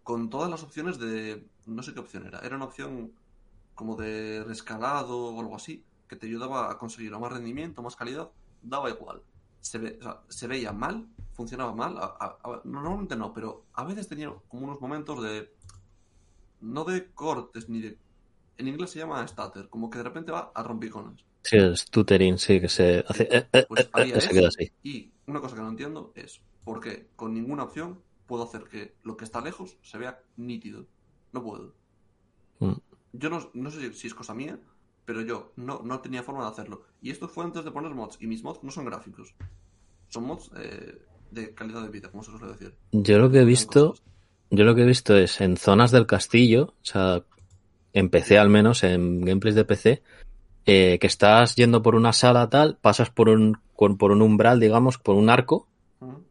con 0.04 0.30
todas 0.30 0.50
las 0.50 0.64
opciones 0.64 1.00
de... 1.00 1.46
No 1.66 1.84
sé 1.84 1.94
qué 1.94 2.00
opción 2.00 2.26
era. 2.26 2.40
Era 2.40 2.56
una 2.56 2.66
opción 2.66 3.12
como 3.76 3.96
de 3.96 4.44
rescalado 4.44 5.18
o 5.18 5.40
algo 5.40 5.56
así, 5.56 5.84
que 6.08 6.16
te 6.16 6.28
ayudaba 6.28 6.72
a 6.72 6.78
conseguir 6.78 7.12
más 7.18 7.32
rendimiento, 7.32 7.82
más 7.82 7.96
calidad, 7.96 8.30
daba 8.62 8.90
igual. 8.90 9.22
Se, 9.60 9.78
ve, 9.78 10.00
se 10.28 10.48
veía 10.48 10.72
mal, 10.72 11.08
funcionaba 11.34 11.74
mal. 11.74 11.98
normalmente 12.64 13.16
no, 13.16 13.34
pero 13.34 13.66
a 13.74 13.84
veces 13.84 14.08
tenía 14.08 14.34
como 14.48 14.66
unos 14.66 14.82
momentos 14.82 15.22
de. 15.24 15.54
No 16.62 16.84
de 16.84 17.12
cortes 17.12 17.70
ni 17.70 17.82
de. 17.82 17.98
En 18.58 18.68
inglés 18.68 18.92
se 18.92 19.00
llama 19.00 19.28
stutter, 19.28 19.70
como 19.70 19.90
que 19.90 19.98
de 19.98 20.04
repente 20.04 20.32
va 20.32 20.52
a 20.54 20.64
rompicones. 20.64 21.24
Sí, 21.44 21.58
el 21.58 21.76
stuttering, 21.76 22.38
sí, 22.38 22.60
que 22.62 22.70
se 22.70 23.04
hace. 23.08 23.24
Eh, 23.24 23.48
eh, 23.54 23.66
pues 23.68 23.90
eh, 23.96 24.22
se 24.22 24.30
queda 24.30 24.50
así. 24.50 24.72
Y 24.84 25.12
una 25.26 25.42
cosa 25.42 25.56
que 25.56 25.62
no 25.62 25.70
entiendo 25.70 26.12
es 26.16 26.42
por 26.64 26.80
qué 26.80 27.08
con 27.16 27.34
ninguna 27.34 27.64
opción 27.64 28.00
puedo 28.32 28.46
hacer 28.46 28.64
que 28.64 28.96
lo 29.04 29.18
que 29.18 29.26
está 29.26 29.42
lejos 29.42 29.76
se 29.82 29.98
vea 29.98 30.22
nítido. 30.38 30.86
No 31.34 31.44
puedo. 31.44 31.74
Mm. 32.60 32.76
Yo 33.12 33.30
no, 33.30 33.50
no, 33.54 33.70
sé 33.70 33.92
si 33.92 34.08
es 34.08 34.14
cosa 34.14 34.34
mía, 34.34 34.58
pero 35.04 35.20
yo 35.20 35.52
no, 35.58 35.82
no 35.84 36.00
tenía 36.00 36.24
forma 36.24 36.46
de 36.46 36.52
hacerlo. 36.52 36.84
Y 37.02 37.10
esto 37.12 37.28
fue 37.28 37.44
antes 37.44 37.66
de 37.66 37.72
poner 37.72 37.94
mods. 37.94 38.18
Y 38.22 38.28
mis 38.28 38.42
mods 38.42 38.64
no 38.64 38.72
son 38.72 38.86
gráficos. 38.86 39.36
Son 40.08 40.24
mods 40.24 40.50
eh, 40.56 40.98
de 41.30 41.54
calidad 41.54 41.82
de 41.82 41.90
vida, 41.90 42.10
como 42.10 42.24
se 42.24 42.32
suele 42.32 42.54
decir. 42.54 42.74
Yo 42.94 43.20
lo 43.20 43.30
que 43.30 43.42
he 43.42 43.44
visto, 43.44 43.96
yo 44.50 44.64
lo 44.64 44.76
que 44.76 44.84
he 44.84 44.88
visto 44.88 45.18
es 45.18 45.42
en 45.42 45.58
zonas 45.58 45.92
del 45.92 46.08
castillo, 46.08 46.68
o 46.68 46.86
sea, 46.86 47.26
en 47.92 48.10
PC 48.10 48.38
al 48.38 48.48
menos, 48.48 48.86
en 48.86 49.26
gameplays 49.26 49.56
de 49.56 49.66
PC, 49.66 50.04
eh, 50.68 51.00
que 51.02 51.08
estás 51.08 51.58
yendo 51.58 51.82
por 51.82 51.96
una 51.96 52.14
sala 52.14 52.50
tal, 52.50 52.78
pasas 52.80 53.10
por 53.10 53.28
un, 53.28 53.58
por 53.76 54.14
un 54.14 54.22
umbral, 54.22 54.62
digamos, 54.62 54.98
por 54.98 55.16
un 55.16 55.30
arco, 55.30 55.68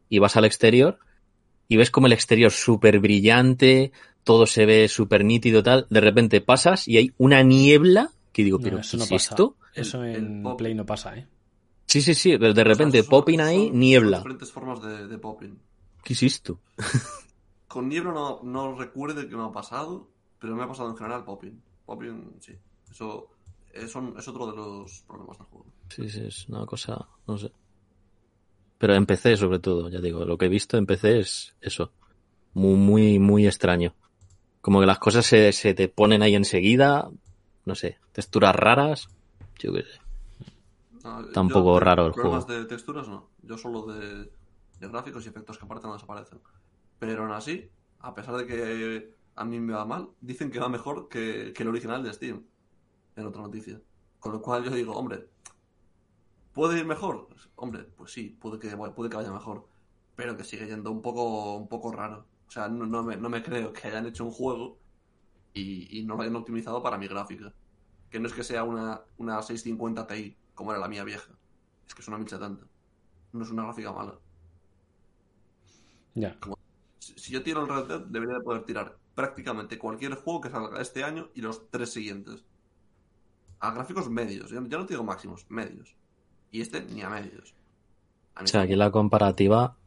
y 0.09 0.17
vas 0.17 0.35
al 0.35 0.45
exterior, 0.45 0.97
y 1.71 1.77
ves 1.77 1.89
como 1.89 2.07
el 2.07 2.11
exterior 2.11 2.51
súper 2.51 2.99
brillante, 2.99 3.93
todo 4.25 4.45
se 4.45 4.65
ve 4.65 4.89
súper 4.89 5.23
nítido 5.23 5.63
tal, 5.63 5.87
de 5.89 6.01
repente 6.01 6.41
pasas 6.41 6.85
y 6.85 6.97
hay 6.97 7.13
una 7.17 7.43
niebla 7.43 8.11
que 8.33 8.43
digo, 8.43 8.59
pero 8.59 8.79
eso 8.79 8.97
no 8.97 9.05
pasa. 9.07 9.37
Eso 9.73 10.03
en 10.03 10.43
Play 10.57 10.75
no 10.75 10.85
pasa, 10.85 11.15
¿eh? 11.15 11.25
Sí, 11.85 12.01
sí, 12.01 12.13
sí, 12.13 12.37
pero 12.37 12.53
de 12.53 12.65
repente 12.65 13.05
popping 13.05 13.39
ahí, 13.39 13.69
niebla. 13.71 14.17
diferentes 14.17 14.51
formas 14.51 14.81
de, 14.81 15.17
popping. 15.17 15.57
¿Qué 16.03 16.11
es 16.11 16.23
esto? 16.23 16.59
Con 17.69 17.87
niebla 17.87 18.11
no, 18.11 18.41
no 18.43 18.75
recuerdo 18.77 19.25
que 19.25 19.37
me 19.37 19.43
ha 19.43 19.51
pasado, 19.53 20.09
pero 20.39 20.57
me 20.57 20.63
ha 20.63 20.67
pasado 20.67 20.89
en 20.89 20.97
general 20.97 21.23
popping. 21.23 21.57
Popping, 21.85 22.35
sí. 22.41 22.51
Eso 22.91 23.29
es, 23.71 23.95
es 23.95 24.27
otro 24.27 24.51
de 24.51 24.57
los 24.57 25.05
problemas 25.07 25.37
del 25.37 25.47
juego. 25.47 25.67
Sí, 25.87 26.09
sí, 26.09 26.25
es 26.25 26.49
una 26.49 26.65
cosa, 26.65 27.07
no 27.25 27.37
sé. 27.37 27.49
Pero 28.81 28.95
en 28.95 29.05
PC 29.05 29.37
sobre 29.37 29.59
todo, 29.59 29.89
ya 29.89 30.01
digo, 30.01 30.25
lo 30.25 30.39
que 30.39 30.47
he 30.47 30.49
visto 30.49 30.75
en 30.75 30.87
PC 30.87 31.19
es 31.19 31.55
eso. 31.61 31.91
Muy, 32.55 32.73
muy, 32.73 33.19
muy 33.19 33.45
extraño. 33.45 33.93
Como 34.59 34.79
que 34.79 34.87
las 34.87 34.97
cosas 34.97 35.23
se, 35.23 35.51
se 35.51 35.75
te 35.75 35.87
ponen 35.87 36.23
ahí 36.23 36.33
enseguida, 36.33 37.07
no 37.63 37.75
sé, 37.75 37.99
texturas 38.11 38.55
raras, 38.55 39.07
yo 39.59 39.71
qué 39.71 39.83
sé. 39.83 40.01
Está 41.27 41.41
un 41.41 41.49
poco 41.49 41.79
raro 41.79 42.07
el 42.07 42.13
juego. 42.13 42.41
de 42.41 42.65
texturas 42.65 43.07
no, 43.07 43.29
yo 43.43 43.55
solo 43.55 43.85
de, 43.85 44.31
gráficos 44.79 45.27
y 45.27 45.29
efectos 45.29 45.59
que 45.59 45.65
aparte 45.65 45.85
no 45.85 45.93
desaparecen. 45.93 46.39
Pero 46.97 47.21
aún 47.21 47.33
así, 47.33 47.69
a 47.99 48.15
pesar 48.15 48.35
de 48.35 48.47
que 48.47 49.15
a 49.35 49.45
mí 49.45 49.59
me 49.59 49.73
va 49.73 49.85
mal, 49.85 50.09
dicen 50.21 50.49
que 50.49 50.59
va 50.59 50.69
mejor 50.69 51.07
que, 51.07 51.53
el 51.55 51.67
original 51.67 52.01
de 52.01 52.13
Steam, 52.13 52.43
en 53.15 53.27
otra 53.27 53.43
noticia. 53.43 53.79
Con 54.19 54.33
lo 54.33 54.41
cual 54.41 54.63
yo 54.63 54.71
digo, 54.71 54.93
hombre, 54.93 55.29
¿puede 56.53 56.79
ir 56.79 56.85
mejor? 56.85 57.27
Hombre, 57.55 57.83
pues 57.83 58.11
sí, 58.11 58.37
puede 58.41 58.59
que, 58.59 58.75
puede 58.75 59.09
que 59.09 59.17
vaya 59.17 59.31
mejor, 59.31 59.67
pero 60.15 60.37
que 60.37 60.43
sigue 60.43 60.67
yendo 60.67 60.91
un 60.91 61.01
poco, 61.01 61.55
un 61.55 61.67
poco 61.67 61.91
raro. 61.91 62.25
O 62.47 62.51
sea, 62.51 62.67
no, 62.67 62.85
no, 62.85 63.03
me, 63.03 63.17
no 63.17 63.29
me 63.29 63.43
creo 63.43 63.71
que 63.73 63.87
hayan 63.87 64.05
hecho 64.05 64.25
un 64.25 64.31
juego 64.31 64.77
y, 65.53 66.03
no 66.05 66.15
lo 66.15 66.21
hayan 66.21 66.35
optimizado 66.35 66.81
para 66.81 66.97
mi 66.97 67.07
gráfica. 67.07 67.53
Que 68.09 68.19
no 68.19 68.27
es 68.27 68.33
que 68.33 68.43
sea 68.43 68.63
una, 68.63 69.01
una 69.17 69.41
650 69.41 70.07
Ti, 70.07 70.35
como 70.53 70.71
era 70.71 70.81
la 70.81 70.87
mía 70.87 71.03
vieja. 71.03 71.31
Es 71.87 71.93
que 71.93 72.01
es 72.01 72.07
una 72.07 72.17
1070. 72.17 72.65
No 73.33 73.43
es 73.43 73.51
una 73.51 73.63
gráfica 73.63 73.91
mala. 73.93 74.19
Ya. 76.13 76.37
si 76.99 77.31
yo 77.31 77.41
tiro 77.41 77.61
el 77.61 77.69
Red 77.69 77.87
Dead, 77.87 78.01
debería 78.01 78.35
de 78.35 78.43
poder 78.43 78.65
tirar 78.65 78.97
prácticamente 79.15 79.77
cualquier 79.77 80.15
juego 80.15 80.41
que 80.41 80.49
salga 80.49 80.81
este 80.81 81.03
año 81.03 81.29
y 81.33 81.41
los 81.41 81.69
tres 81.69 81.91
siguientes. 81.91 82.43
A 83.59 83.71
gráficos 83.71 84.09
medios. 84.09 84.49
Ya, 84.51 84.59
no 84.59 84.85
te 84.85 84.93
digo 84.93 85.03
máximos, 85.03 85.45
medios. 85.49 85.95
Y 86.51 86.61
este 86.61 86.81
ni 86.81 87.01
a 87.01 87.09
medios. 87.09 87.53
o 88.39 88.47
sea, 88.47 88.61
aquí 88.61 88.75
la 88.75 88.91
comparativa 88.91 89.77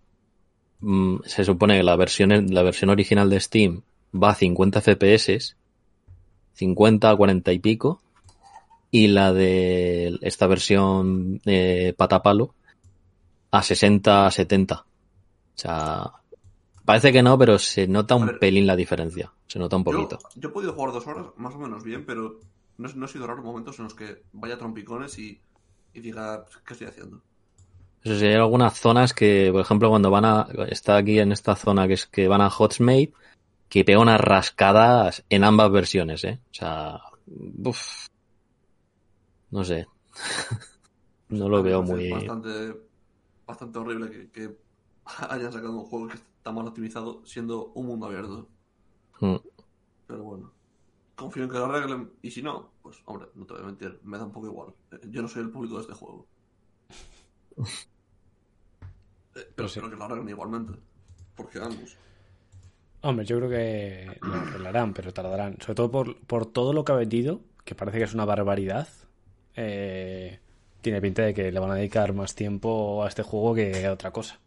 mm, 0.81 1.19
se 1.25 1.45
supone 1.45 1.77
que 1.77 1.83
la 1.83 1.97
versión, 1.97 2.53
la 2.55 2.63
versión 2.63 2.91
original 2.91 3.29
de 3.29 3.41
Steam 3.41 3.83
va 4.15 4.31
a 4.31 4.35
50 4.35 4.81
FPS, 4.81 5.57
50 6.55 7.11
a 7.11 7.17
40 7.17 7.53
y 7.53 7.59
pico, 7.59 8.01
y 8.91 9.09
la 9.09 9.33
de 9.33 10.19
esta 10.23 10.47
versión 10.47 11.41
eh, 11.45 11.95
patapalo 11.97 12.55
a 13.51 13.63
60 13.63 14.27
a 14.27 14.31
70. 14.31 14.75
O 14.77 14.87
sea, 15.55 16.13
parece 16.85 17.13
que 17.13 17.23
no, 17.23 17.37
pero 17.39 17.59
se 17.59 17.87
nota 17.87 18.15
un 18.15 18.39
pelín 18.39 18.67
la 18.67 18.77
diferencia. 18.77 19.33
Se 19.47 19.59
nota 19.59 19.77
un 19.77 19.85
poquito. 19.85 20.19
Yo, 20.37 20.49
he 20.49 20.53
podido 20.53 20.73
jugar 20.73 20.93
dos 20.93 21.07
horas 21.07 21.27
más 21.37 21.55
o 21.55 21.59
menos 21.59 21.85
bien, 21.85 22.07
pero 22.07 22.41
no, 22.79 22.89
no 22.95 23.07
he 23.07 23.09
sido 23.09 23.27
raros 23.27 23.45
momentos 23.45 23.79
en 23.79 23.85
los 23.85 23.95
que 23.95 24.23
vaya 24.33 24.59
trompicones 24.59 25.19
y, 25.19 25.41
y 25.95 26.01
diga, 26.01 26.45
¿qué 26.67 26.75
estoy 26.75 26.89
haciendo? 26.89 27.23
Eso 28.03 28.19
sí, 28.19 28.27
hay 28.27 28.35
algunas 28.35 28.79
zonas 28.79 29.15
que, 29.15 29.49
por 29.51 29.63
ejemplo, 29.63 29.89
cuando 29.89 30.11
van 30.11 30.27
a. 30.27 30.47
Está 30.69 30.97
aquí 30.97 31.19
en 31.19 31.33
esta 31.33 31.57
zona 31.57 31.89
que 31.89 31.95
es 31.95 32.07
que 32.07 32.29
van 32.29 32.43
a 32.43 32.51
Hotsmate 32.51 33.13
que 33.69 33.85
pega 33.85 33.99
unas 33.99 34.21
rascadas 34.21 35.25
en 35.31 35.43
ambas 35.43 35.71
versiones, 35.73 36.23
¿eh? 36.25 36.41
O 36.51 36.55
sea, 36.55 37.01
uf, 37.27 38.09
no 39.51 39.65
sé. 39.65 39.87
no 41.31 41.49
lo 41.49 41.63
veo 41.63 41.83
muy... 41.83 42.11
Bastante, 42.11 42.77
bastante 43.47 43.79
horrible 43.79 44.31
que, 44.31 44.57
hayan 45.29 45.53
sacado 45.53 45.73
un 45.73 45.87
juego 45.87 46.09
que 46.09 46.15
está 46.15 46.53
mal 46.53 46.69
optimizado 46.69 47.25
siendo 47.25 47.73
un 47.75 47.87
mundo 47.87 48.07
abierto. 48.07 48.49
Hmm. 49.21 49.37
Pero 50.07 50.23
bueno, 50.23 50.53
confío 51.15 51.45
en 51.45 51.51
que 51.51 51.59
lo 51.59 51.67
arreglen 51.67 52.13
y 52.23 52.31
si 52.31 52.43
no, 52.43 52.71
pues 52.83 53.01
hombre, 53.05 53.29
no 53.35 53.47
te 53.47 53.55
voy 53.55 53.63
a 53.63 53.67
mentir, 53.67 54.01
me 54.05 54.19
da 54.19 54.25
un 54.25 54.33
poco 54.33 54.47
igual. 54.47 54.75
Yo 55.11 55.23
no 55.23 55.29
soy 55.29 55.43
el 55.43 55.51
público 55.51 55.77
de 55.77 55.81
este 55.83 55.95
juego. 55.95 56.27
Eh, 59.37 59.51
pero 59.53 59.67
espero 59.67 59.91
que 59.91 59.97
lo 59.97 60.05
arreglen 60.05 60.29
igualmente. 60.29 60.75
Porque 61.35 61.59
vamos. 61.59 61.97
Hombre, 63.01 63.27
yo 63.27 63.37
creo 63.39 63.51
que 63.51 64.17
lo 64.23 64.33
arreglarán, 64.33 64.95
pero 64.95 65.13
tardarán. 65.13 65.57
Sobre 65.61 65.75
todo 65.75 65.91
por, 65.91 66.17
por 66.21 66.47
todo 66.47 66.73
lo 66.73 66.85
que 66.85 66.93
ha 66.93 66.95
vendido, 66.95 67.41
que 67.65 67.75
parece 67.75 67.99
que 67.99 68.05
es 68.05 68.15
una 68.15 68.25
barbaridad. 68.25 68.87
Eh, 69.57 70.39
tiene 70.81 71.01
pinta 71.01 71.23
de 71.23 71.35
que 71.35 71.51
le 71.51 71.59
van 71.59 71.71
a 71.71 71.75
dedicar 71.75 72.13
más 72.13 72.35
tiempo 72.35 73.03
a 73.05 73.09
este 73.09 73.23
juego 73.23 73.55
que 73.55 73.87
a 73.87 73.93
otra 73.93 74.11
cosa. 74.11 74.39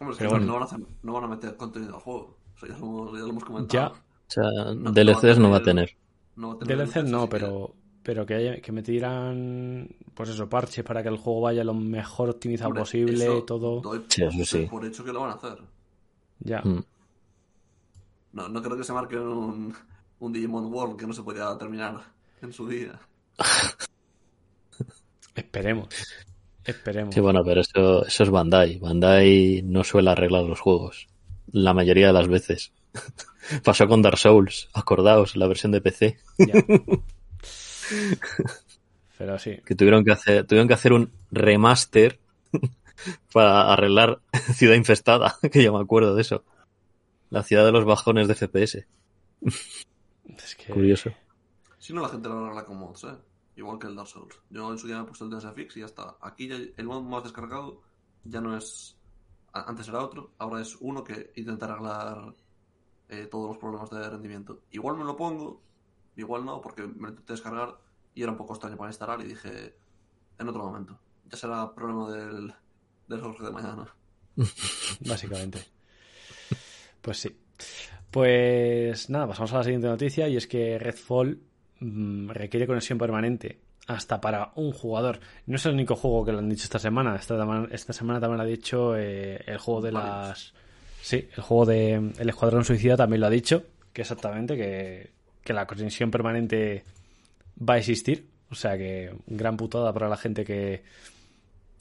Hombre, 0.00 0.12
es 0.12 0.18
que 0.18 0.24
no, 0.24 0.30
van 0.30 0.42
a 0.42 0.78
no, 1.02 1.12
van 1.12 1.24
a 1.24 1.28
meter 1.28 1.56
contenido 1.56 1.94
al 1.94 2.02
juego. 2.02 2.36
O 2.54 2.58
sea, 2.58 2.68
ya, 2.68 2.78
lo, 2.78 3.14
ya, 3.14 3.20
lo, 3.20 3.28
hemos 3.28 3.44
comentado. 3.44 3.94
Ya. 3.94 4.02
O 4.28 4.30
sea, 4.30 4.44
DLCs 4.74 5.38
no 5.38 5.50
va 5.50 5.58
a 5.58 5.62
tener. 5.62 5.96
No 6.36 6.54
DLCs 6.54 7.04
no, 7.04 7.28
pero, 7.28 7.74
pero 8.02 8.26
que, 8.26 8.34
haya, 8.34 8.60
que 8.60 8.72
metieran 8.72 9.88
pues 10.14 10.30
eso, 10.30 10.48
parches 10.48 10.84
para 10.84 11.02
que 11.02 11.08
el 11.08 11.16
juego 11.16 11.42
vaya 11.42 11.64
lo 11.64 11.74
mejor 11.74 12.30
optimizado 12.30 12.72
posible, 12.74 13.42
todo. 13.46 13.82
sí, 14.08 14.24
eso 14.24 14.44
sí. 14.44 14.66
Por 14.66 14.84
hecho 14.84 15.04
que 15.04 15.12
lo 15.12 15.20
van 15.20 15.30
a 15.30 15.34
hacer. 15.34 15.58
Ya. 16.40 16.60
Mm. 16.60 16.84
No, 18.32 18.48
no 18.48 18.62
creo 18.62 18.76
que 18.76 18.84
se 18.84 18.92
marque 18.92 19.16
un, 19.16 19.74
un 20.20 20.32
Digimon 20.32 20.72
World 20.72 20.96
que 20.96 21.06
no 21.06 21.12
se 21.12 21.22
podía 21.22 21.56
terminar 21.56 22.00
en 22.42 22.52
su 22.52 22.68
día. 22.68 23.00
Esperemos. 25.34 25.88
Esperemos. 26.64 27.14
Sí, 27.14 27.20
bueno, 27.20 27.42
pero 27.44 27.60
eso, 27.62 28.04
eso 28.04 28.22
es 28.24 28.30
Bandai. 28.30 28.78
Bandai 28.78 29.62
no 29.64 29.84
suele 29.84 30.10
arreglar 30.10 30.44
los 30.44 30.60
juegos. 30.60 31.06
La 31.52 31.72
mayoría 31.72 32.08
de 32.08 32.12
las 32.12 32.28
veces. 32.28 32.72
Pasó 33.64 33.88
con 33.88 34.02
Dark 34.02 34.18
Souls, 34.18 34.68
acordaos, 34.74 35.36
la 35.36 35.46
versión 35.46 35.72
de 35.72 35.80
PC. 35.80 36.18
Pero 39.18 39.38
sí. 39.38 39.58
Que 39.64 39.74
tuvieron 39.74 40.04
que 40.04 40.12
hacer, 40.12 40.46
tuvieron 40.46 40.68
que 40.68 40.74
hacer 40.74 40.92
un 40.92 41.10
remaster 41.30 42.20
para 43.32 43.72
arreglar 43.72 44.20
Ciudad 44.54 44.74
Infestada, 44.74 45.36
que 45.50 45.62
yo 45.62 45.72
me 45.72 45.82
acuerdo 45.82 46.14
de 46.14 46.22
eso. 46.22 46.44
La 47.30 47.42
ciudad 47.42 47.64
de 47.64 47.72
los 47.72 47.84
bajones 47.84 48.28
de 48.28 48.34
FPS. 48.34 48.86
Es 49.42 50.54
que... 50.56 50.72
Curioso. 50.72 51.10
Si 51.78 51.92
no, 51.92 52.00
la 52.02 52.08
gente 52.08 52.28
lo 52.28 52.44
arregla 52.44 52.64
con 52.64 52.78
mods, 52.78 53.04
¿eh? 53.04 53.16
Igual 53.56 53.78
que 53.78 53.88
el 53.88 53.96
Dark 53.96 54.08
Souls. 54.08 54.40
Yo 54.50 54.70
en 54.70 54.78
su 54.78 54.86
día 54.86 54.96
me 54.96 55.02
he 55.02 55.06
puesto 55.06 55.24
el 55.24 55.30
DSFX 55.30 55.76
y 55.76 55.80
ya 55.80 55.86
está. 55.86 56.16
Aquí 56.20 56.48
ya 56.48 56.56
el 56.76 56.86
mod 56.86 57.02
más 57.02 57.24
descargado 57.24 57.82
ya 58.24 58.40
no 58.40 58.56
es... 58.56 58.96
Antes 59.52 59.88
era 59.88 60.02
otro, 60.02 60.34
ahora 60.38 60.60
es 60.60 60.76
uno 60.80 61.02
que 61.02 61.32
intenta 61.34 61.66
arreglar 61.66 62.34
eh, 63.08 63.26
todos 63.30 63.48
los 63.48 63.58
problemas 63.58 63.90
de 63.90 64.08
rendimiento. 64.08 64.62
Igual 64.70 64.96
me 64.96 65.04
lo 65.04 65.16
pongo, 65.16 65.62
igual 66.16 66.44
no, 66.44 66.60
porque 66.60 66.82
me 66.82 67.02
lo 67.02 67.08
intenté 67.10 67.32
descargar 67.32 67.78
y 68.14 68.22
era 68.22 68.32
un 68.32 68.38
poco 68.38 68.54
extraño 68.54 68.76
para 68.76 68.90
instalar 68.90 69.20
y 69.20 69.28
dije, 69.28 69.74
en 70.38 70.48
otro 70.48 70.64
momento. 70.64 70.98
Ya 71.30 71.36
será 71.36 71.74
problema 71.74 72.10
del, 72.10 72.54
del 73.06 73.20
Jorge 73.20 73.44
de 73.44 73.50
mañana. 73.50 73.86
Básicamente. 75.06 75.64
Pues 77.00 77.18
sí. 77.18 77.36
Pues 78.10 79.10
nada, 79.10 79.26
pasamos 79.26 79.52
a 79.52 79.58
la 79.58 79.64
siguiente 79.64 79.88
noticia 79.88 80.28
y 80.28 80.36
es 80.36 80.46
que 80.46 80.78
Redfall 80.78 81.40
mm, 81.80 82.30
requiere 82.30 82.66
conexión 82.66 82.98
permanente 82.98 83.60
hasta 83.86 84.20
para 84.20 84.52
un 84.54 84.72
jugador. 84.72 85.20
No 85.46 85.56
es 85.56 85.66
el 85.66 85.72
único 85.72 85.96
juego 85.96 86.24
que 86.24 86.32
lo 86.32 86.38
han 86.38 86.48
dicho 86.48 86.64
esta 86.64 86.78
semana. 86.78 87.16
Esta, 87.16 87.34
esta 87.70 87.92
semana 87.92 88.20
también 88.20 88.38
lo 88.38 88.44
ha 88.44 88.46
dicho 88.46 88.96
eh, 88.96 89.42
el 89.46 89.58
juego 89.58 89.80
de 89.80 89.92
las. 89.92 90.54
Sí, 91.08 91.26
el 91.34 91.42
juego 91.42 91.64
de 91.64 91.94
El 92.18 92.28
Escuadrón 92.28 92.66
Suicida 92.66 92.94
también 92.94 93.22
lo 93.22 93.28
ha 93.28 93.30
dicho. 93.30 93.64
Que 93.94 94.02
exactamente, 94.02 94.58
que, 94.58 95.08
que 95.42 95.54
la 95.54 95.66
conexión 95.66 96.10
permanente 96.10 96.84
va 97.66 97.74
a 97.74 97.78
existir. 97.78 98.28
O 98.50 98.54
sea 98.54 98.76
que 98.76 99.14
gran 99.26 99.56
putada 99.56 99.90
para 99.90 100.10
la 100.10 100.18
gente 100.18 100.44
que. 100.44 100.82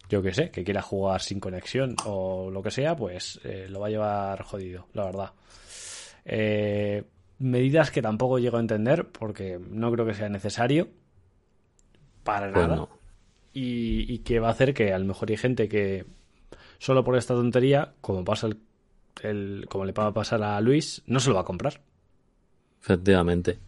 Yo 0.08 0.22
que 0.22 0.34
sé, 0.34 0.50
que 0.50 0.64
quiera 0.64 0.82
jugar 0.82 1.20
sin 1.22 1.42
conexión 1.42 1.98
o 2.06 2.50
lo 2.50 2.64
que 2.64 2.72
sea, 2.72 2.96
pues 2.96 3.42
eh, 3.44 3.68
lo 3.70 3.82
va 3.82 3.88
a 3.88 3.90
llevar 3.90 4.44
jodido, 4.44 4.88
la 4.94 5.04
verdad. 5.04 5.32
Eh, 6.24 7.04
medidas 7.40 7.92
que 7.92 8.02
tampoco 8.02 8.40
llego 8.40 8.56
a 8.56 8.62
entender 8.62 9.10
porque 9.10 9.60
no 9.60 9.92
creo 9.92 10.06
que 10.06 10.14
sea 10.14 10.30
necesario 10.30 10.88
para 12.24 12.50
pues 12.54 12.66
nada. 12.66 12.88
Y, 13.54 14.20
que 14.20 14.40
va 14.40 14.48
a 14.48 14.52
hacer 14.52 14.74
que 14.74 14.94
a 14.94 15.00
lo 15.00 15.04
mejor 15.04 15.30
hay 15.30 15.36
gente 15.38 15.68
que 15.68 16.06
solo 16.80 17.04
por 17.04 17.18
esta 17.18 17.34
tontería, 17.34 17.92
como 18.00 18.24
pasa 18.24 18.48
el, 18.48 18.58
como 19.70 19.86
le 19.86 19.92
va 19.92 20.08
a 20.08 20.14
pasar 20.14 20.42
a 20.44 20.60
Luis, 20.62 21.02
no 21.08 21.20
se 21.20 21.30
lo 21.30 21.36
va 21.36 21.42
a 21.42 21.46
comprar. 21.46 21.82
Efectivamente. 22.82 23.60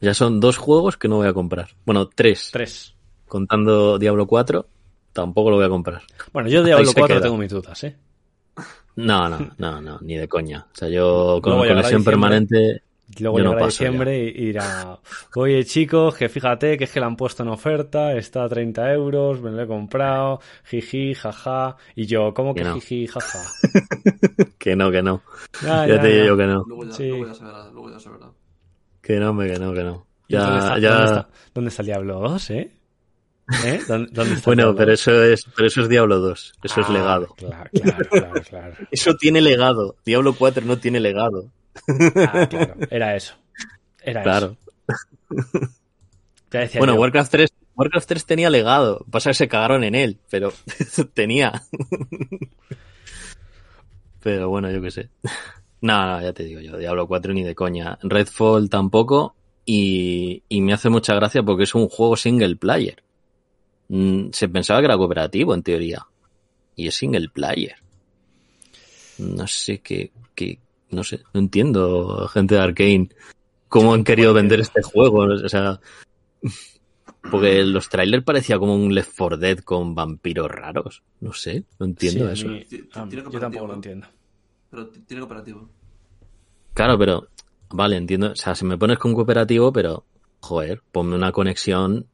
Ya 0.00 0.14
son 0.14 0.40
dos 0.40 0.56
juegos 0.58 0.96
que 0.96 1.08
no 1.08 1.16
voy 1.16 1.28
a 1.28 1.32
comprar. 1.32 1.70
Bueno, 1.84 2.08
tres. 2.08 2.50
Tres. 2.52 2.94
Contando 3.26 3.98
Diablo 3.98 4.26
4, 4.26 4.66
tampoco 5.12 5.50
lo 5.50 5.56
voy 5.56 5.64
a 5.64 5.70
comprar. 5.70 6.02
Bueno, 6.32 6.48
yo 6.48 6.62
Diablo 6.62 6.90
4 6.94 7.20
tengo 7.20 7.36
mis 7.36 7.50
dudas, 7.50 7.84
¿eh? 7.84 7.96
No, 8.96 9.28
no, 9.28 9.50
no, 9.58 9.80
no, 9.80 9.98
ni 10.02 10.16
de 10.16 10.28
coña. 10.28 10.66
O 10.72 10.76
sea, 10.76 10.88
yo 10.88 11.40
con 11.42 11.58
conexión 11.58 12.04
permanente 12.04 12.82
Luego 13.20 13.38
llegará 13.38 13.66
diciembre 13.66 14.24
y, 14.24 14.46
dirá, 14.46 14.98
oye 15.36 15.64
chicos, 15.64 16.16
que 16.16 16.28
fíjate 16.28 16.78
que 16.78 16.84
es 16.84 16.90
que 16.90 17.00
la 17.00 17.06
han 17.06 17.16
puesto 17.16 17.42
en 17.42 17.50
oferta, 17.50 18.14
está 18.14 18.44
a 18.44 18.48
30 18.48 18.92
euros, 18.92 19.40
me 19.40 19.50
lo 19.50 19.62
he 19.62 19.66
comprado, 19.66 20.40
jiji, 20.64 21.14
jaja. 21.14 21.76
Y 21.94 22.06
yo, 22.06 22.32
¿cómo 22.32 22.54
que, 22.54 22.64
jiji, 22.64 23.06
jaja? 23.06 23.40
que 24.58 24.74
no, 24.74 24.90
que 24.90 25.02
no. 25.02 25.22
ya, 25.62 26.00
te 26.00 26.08
digo 26.08 26.24
yo 26.24 26.36
que 26.36 26.46
no. 26.46 26.64
Luego 26.66 26.84
ya, 26.84 26.98
luego 26.98 27.26
ya 27.26 27.34
se 27.34 27.44
verá, 27.44 27.70
luego 27.70 27.90
ya 27.90 28.00
se 28.00 28.08
verá. 28.10 28.30
Que 29.02 29.20
no, 29.20 29.38
que 29.38 29.58
no, 29.58 29.74
que 29.74 29.84
no. 29.84 30.06
Ya, 30.28 30.40
¿Dónde, 30.40 30.58
está, 30.58 30.78
ya... 30.78 30.90
¿dónde, 30.90 31.04
está, 31.04 31.28
¿Dónde 31.54 31.68
está 31.68 31.82
el 31.82 31.86
Diablo 31.86 32.20
2, 32.20 32.50
eh? 32.50 32.70
¿Eh? 33.66 33.80
¿Dónde, 33.86 34.10
dónde 34.12 34.34
está 34.34 34.46
bueno, 34.46 34.74
pero 34.74 34.92
eso 34.92 35.22
es, 35.22 35.44
pero 35.54 35.68
eso 35.68 35.82
es 35.82 35.88
Diablo 35.90 36.18
2, 36.18 36.54
eso 36.62 36.74
ah, 36.76 36.80
es 36.80 36.88
legado. 36.88 37.26
Claro, 37.36 37.70
claro, 37.70 38.08
claro, 38.10 38.42
claro. 38.48 38.74
Eso 38.90 39.14
tiene 39.16 39.42
legado. 39.42 39.96
Diablo 40.04 40.34
4 40.34 40.64
no 40.64 40.78
tiene 40.78 40.98
legado. 40.98 41.50
Ah, 42.16 42.46
claro, 42.50 42.74
era 42.90 43.16
eso. 43.16 43.34
Era 44.02 44.22
claro. 44.22 44.56
eso. 46.52 46.78
bueno, 46.78 46.94
Warcraft 46.94 47.32
3, 47.32 47.50
Warcraft 47.76 48.08
3 48.08 48.26
tenía 48.26 48.50
legado. 48.50 49.04
Pasa 49.10 49.30
que 49.30 49.34
se 49.34 49.48
cagaron 49.48 49.84
en 49.84 49.94
él, 49.94 50.18
pero 50.30 50.52
tenía. 51.14 51.62
pero 54.20 54.48
bueno, 54.48 54.70
yo 54.70 54.80
qué 54.80 54.90
sé. 54.90 55.08
No, 55.80 56.06
no, 56.06 56.22
ya 56.22 56.32
te 56.32 56.44
digo 56.44 56.60
yo, 56.60 56.78
Diablo 56.78 57.06
4 57.06 57.34
ni 57.34 57.42
de 57.42 57.54
coña. 57.54 57.98
Redfall 58.02 58.70
tampoco. 58.70 59.34
Y, 59.66 60.42
y 60.48 60.60
me 60.60 60.74
hace 60.74 60.90
mucha 60.90 61.14
gracia 61.14 61.42
porque 61.42 61.64
es 61.64 61.74
un 61.74 61.88
juego 61.88 62.16
single 62.16 62.56
player. 62.56 63.02
Mm, 63.88 64.30
se 64.32 64.48
pensaba 64.48 64.80
que 64.80 64.86
era 64.86 64.96
cooperativo, 64.96 65.54
en 65.54 65.62
teoría. 65.62 66.06
Y 66.76 66.88
es 66.88 66.94
single 66.94 67.28
player. 67.28 67.76
No 69.18 69.46
sé 69.46 69.78
qué, 69.78 70.10
qué, 70.34 70.58
no 70.94 71.04
sé, 71.04 71.20
no 71.32 71.40
entiendo, 71.40 72.28
gente 72.28 72.54
de 72.54 72.60
Arkane, 72.60 73.08
cómo 73.68 73.92
han 73.92 74.04
querido 74.04 74.32
vender 74.32 74.60
este 74.60 74.82
juego. 74.82 75.24
O 75.24 75.48
sea, 75.48 75.80
porque 77.30 77.64
los 77.64 77.88
trailers 77.88 78.24
parecía 78.24 78.58
como 78.58 78.74
un 78.76 78.94
Left 78.94 79.12
4 79.16 79.36
Dead 79.38 79.58
con 79.58 79.94
vampiros 79.94 80.50
raros. 80.50 81.02
No 81.20 81.32
sé, 81.32 81.64
no 81.78 81.86
entiendo 81.86 82.30
eso. 82.30 82.48
yo 82.48 83.40
tampoco 83.40 83.66
lo 83.66 83.74
entiendo. 83.74 84.06
Pero 84.70 84.88
tiene 84.88 85.20
cooperativo. 85.20 85.68
Claro, 86.74 86.98
pero, 86.98 87.28
vale, 87.70 87.96
entiendo. 87.96 88.32
O 88.32 88.36
sea, 88.36 88.54
si 88.54 88.64
me 88.64 88.76
pones 88.76 88.98
con 88.98 89.14
cooperativo, 89.14 89.72
pero, 89.72 90.04
joder, 90.40 90.82
ponme 90.92 91.14
una 91.14 91.32
conexión. 91.32 92.06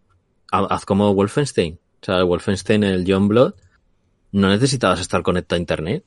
Haz 0.53 0.85
como 0.85 1.15
Wolfenstein. 1.15 1.75
O 1.75 2.05
sea, 2.05 2.19
el 2.19 2.25
Wolfenstein, 2.25 2.85
el 2.85 3.05
John 3.07 3.29
Blood, 3.29 3.55
no 4.33 4.49
necesitabas 4.49 5.01
estar 5.01 5.23
conectado 5.23 5.57
a 5.57 5.61
internet. 5.61 6.05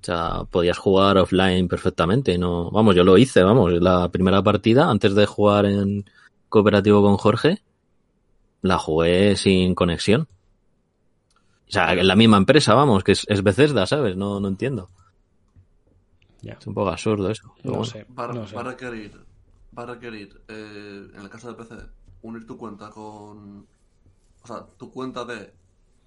O 0.00 0.04
sea, 0.04 0.44
podías 0.50 0.78
jugar 0.78 1.18
offline 1.18 1.68
perfectamente. 1.68 2.38
No, 2.38 2.70
vamos, 2.70 2.94
yo 2.94 3.04
lo 3.04 3.18
hice, 3.18 3.42
vamos, 3.42 3.72
la 3.72 4.08
primera 4.08 4.42
partida 4.42 4.88
antes 4.88 5.14
de 5.14 5.26
jugar 5.26 5.66
en 5.66 6.04
cooperativo 6.48 7.02
con 7.02 7.16
Jorge, 7.16 7.62
la 8.62 8.78
jugué 8.78 9.36
sin 9.36 9.74
conexión. 9.74 10.28
O 11.68 11.72
sea, 11.72 11.92
en 11.92 12.06
la 12.06 12.16
misma 12.16 12.38
empresa, 12.38 12.74
vamos, 12.74 13.04
que 13.04 13.12
es, 13.12 13.26
es 13.28 13.42
Bethesda, 13.42 13.86
¿sabes? 13.86 14.16
No, 14.16 14.40
no 14.40 14.48
entiendo. 14.48 14.90
Es 16.42 16.66
un 16.66 16.74
poco 16.74 16.90
absurdo 16.90 17.30
eso. 17.30 17.54
No, 17.62 17.84
sé, 17.84 18.06
va, 18.18 18.24
a 18.24 18.62
requerir, 18.62 19.12
va 19.78 19.82
a 19.82 19.86
requerir 19.86 20.42
eh, 20.48 21.10
en 21.14 21.20
el 21.20 21.28
caso 21.28 21.52
de 21.52 21.54
PC, 21.54 21.74
unir 22.22 22.46
tu 22.46 22.56
cuenta 22.56 22.90
con. 22.90 23.66
O 24.42 24.46
sea, 24.46 24.66
tu 24.78 24.90
cuenta 24.90 25.24
de, 25.26 25.52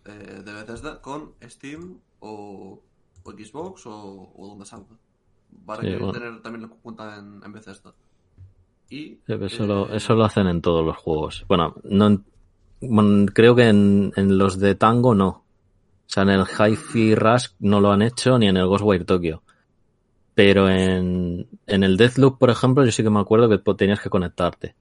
eh, 0.06 0.42
de 0.44 0.54
Bethesda 0.54 1.00
con 1.02 1.34
Steam 1.44 2.00
o 2.20 2.82
o 3.24 3.32
Xbox 3.32 3.86
o, 3.86 4.34
donde 4.38 4.66
salga. 4.66 4.98
Para 5.66 5.82
que 5.82 5.98
tener 5.98 6.42
también 6.42 6.64
la 6.64 6.68
cuenta 6.70 7.18
en, 7.18 7.42
en 7.44 7.54
Bethesda. 7.54 7.94
Y, 8.90 9.20
eso, 9.28 9.66
lo, 9.66 9.90
eh, 9.92 9.98
eso 9.98 10.14
lo 10.14 10.26
hacen 10.26 10.48
en 10.48 10.62
todos 10.62 10.86
los 10.86 10.98
juegos. 10.98 11.46
Bueno, 11.48 11.76
no 11.84 12.24
creo 13.34 13.56
que 13.56 13.70
en, 13.70 14.12
en, 14.16 14.38
los 14.38 14.60
de 14.60 14.76
Tango 14.76 15.16
no. 15.16 15.28
O 15.28 15.44
sea, 16.06 16.24
en 16.24 16.30
el 16.30 16.44
Hi-Fi 16.44 17.16
Rush 17.16 17.48
no 17.60 17.80
lo 17.80 17.92
han 17.92 18.02
hecho 18.02 18.38
ni 18.38 18.48
en 18.48 18.58
el 18.58 18.68
Ghostwire 18.68 19.06
Tokyo. 19.06 19.42
Pero 20.36 20.70
en, 20.70 21.48
en 21.68 21.84
el 21.84 21.98
Deathloop, 21.98 22.40
por 22.40 22.50
ejemplo, 22.50 22.84
yo 22.84 22.92
sí 22.92 23.04
que 23.04 23.10
me 23.10 23.20
acuerdo 23.20 23.50
que 23.50 23.58
tenías 23.74 24.02
que 24.02 24.10
conectarte. 24.10 24.76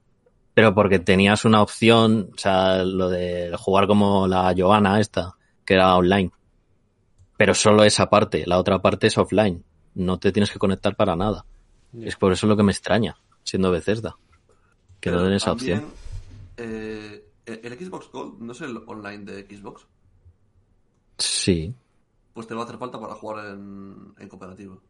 Pero 0.54 0.74
porque 0.74 0.98
tenías 0.98 1.44
una 1.44 1.62
opción, 1.62 2.30
o 2.34 2.38
sea, 2.38 2.82
lo 2.84 3.08
de 3.08 3.54
jugar 3.58 3.86
como 3.86 4.26
la 4.26 4.52
Giovanna 4.52 5.00
esta, 5.00 5.36
que 5.64 5.74
era 5.74 5.96
online. 5.96 6.30
Pero 7.36 7.54
solo 7.54 7.84
esa 7.84 8.08
parte, 8.08 8.44
la 8.46 8.58
otra 8.58 8.80
parte 8.80 9.06
es 9.06 9.18
offline. 9.18 9.64
No 9.94 10.18
te 10.18 10.32
tienes 10.32 10.50
que 10.50 10.58
conectar 10.58 10.96
para 10.96 11.16
nada. 11.16 11.44
Es 12.00 12.16
por 12.16 12.32
eso 12.32 12.46
lo 12.46 12.56
que 12.56 12.62
me 12.62 12.72
extraña, 12.72 13.16
siendo 13.42 13.70
Bethesda. 13.70 14.16
Que 15.00 15.10
no 15.10 15.22
den 15.22 15.34
esa 15.34 15.52
opción. 15.52 15.84
Eh, 16.56 17.28
¿El 17.44 17.78
Xbox 17.78 18.10
Gold 18.10 18.40
no 18.40 18.52
es 18.52 18.60
el 18.60 18.76
online 18.86 19.24
de 19.24 19.56
Xbox? 19.56 19.86
Sí. 21.18 21.74
Pues 22.32 22.46
te 22.46 22.54
va 22.54 22.62
a 22.62 22.64
hacer 22.64 22.78
falta 22.78 22.98
para 23.00 23.14
jugar 23.14 23.46
en, 23.46 24.14
en 24.18 24.28
cooperativo. 24.28 24.80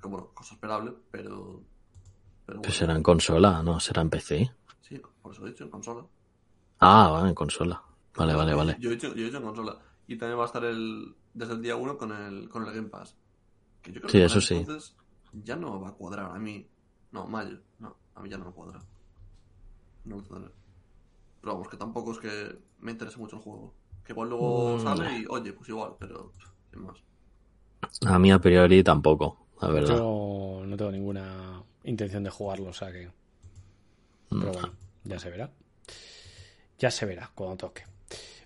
Como 0.00 0.28
cosa 0.34 0.54
esperable, 0.54 0.92
pero. 1.10 1.62
Pues 2.62 2.74
será 2.74 2.94
en 2.94 3.02
consola, 3.02 3.62
¿no? 3.62 3.78
Será 3.80 4.02
en 4.02 4.10
PC. 4.10 4.50
Sí, 4.80 5.00
por 5.22 5.32
eso 5.32 5.46
he 5.46 5.50
dicho, 5.50 5.64
en 5.64 5.70
consola. 5.70 6.04
Ah, 6.80 7.08
vale, 7.10 7.28
en 7.30 7.34
consola. 7.34 7.82
Vale, 8.16 8.34
vale, 8.34 8.54
vale. 8.54 8.76
Yo 8.80 8.90
he 8.90 8.94
dicho, 8.94 9.14
yo 9.14 9.22
he 9.22 9.26
dicho 9.26 9.38
en 9.38 9.44
consola. 9.44 9.78
Y 10.06 10.16
también 10.16 10.38
va 10.38 10.44
a 10.44 10.46
estar 10.46 10.64
el, 10.64 11.14
desde 11.34 11.52
el 11.52 11.62
día 11.62 11.76
1 11.76 11.98
con 11.98 12.12
el, 12.12 12.48
con 12.48 12.66
el 12.66 12.74
Game 12.74 12.88
Pass. 12.88 13.16
Que 13.82 13.92
yo 13.92 14.00
creo 14.00 14.10
sí, 14.10 14.18
que 14.18 14.24
eso 14.24 14.40
sí. 14.40 14.54
Entonces 14.54 14.96
ya 15.32 15.56
no 15.56 15.80
va 15.80 15.90
a 15.90 15.92
cuadrar. 15.92 16.30
A 16.34 16.38
mí. 16.38 16.66
No, 17.12 17.26
mayo. 17.26 17.58
No, 17.78 17.96
a 18.14 18.22
mí 18.22 18.28
ya 18.28 18.38
no 18.38 18.46
me 18.46 18.52
cuadra. 18.52 18.80
No 20.04 20.16
lo 20.16 20.22
tendré. 20.22 20.50
Pero 21.40 21.52
vamos, 21.52 21.68
que 21.68 21.76
tampoco 21.76 22.12
es 22.12 22.18
que 22.18 22.58
me 22.80 22.92
interese 22.92 23.18
mucho 23.18 23.36
el 23.36 23.42
juego. 23.42 23.74
Que 24.04 24.12
igual 24.12 24.30
luego 24.30 24.76
mm. 24.76 24.82
sale 24.82 25.18
y, 25.18 25.26
oye, 25.28 25.52
pues 25.52 25.68
igual, 25.68 25.92
pero 25.98 26.32
sin 26.70 26.82
más. 26.82 26.96
A 28.06 28.18
mí 28.18 28.32
a 28.32 28.38
priori 28.38 28.82
tampoco, 28.82 29.46
la 29.60 29.68
verdad. 29.68 29.96
Yo 29.96 30.62
no 30.64 30.76
tengo 30.76 30.90
ninguna 30.90 31.62
intención 31.84 32.24
de 32.24 32.30
jugarlo, 32.30 32.70
o 32.70 32.72
sea 32.72 32.90
que. 32.90 33.08
Mm. 34.30 34.40
Pero 34.40 34.52
bueno, 34.52 34.72
ya 35.04 35.18
se 35.18 35.30
verá. 35.30 35.52
Ya 36.78 36.90
se 36.90 37.06
verá 37.06 37.30
cuando 37.34 37.56
toque. 37.56 37.84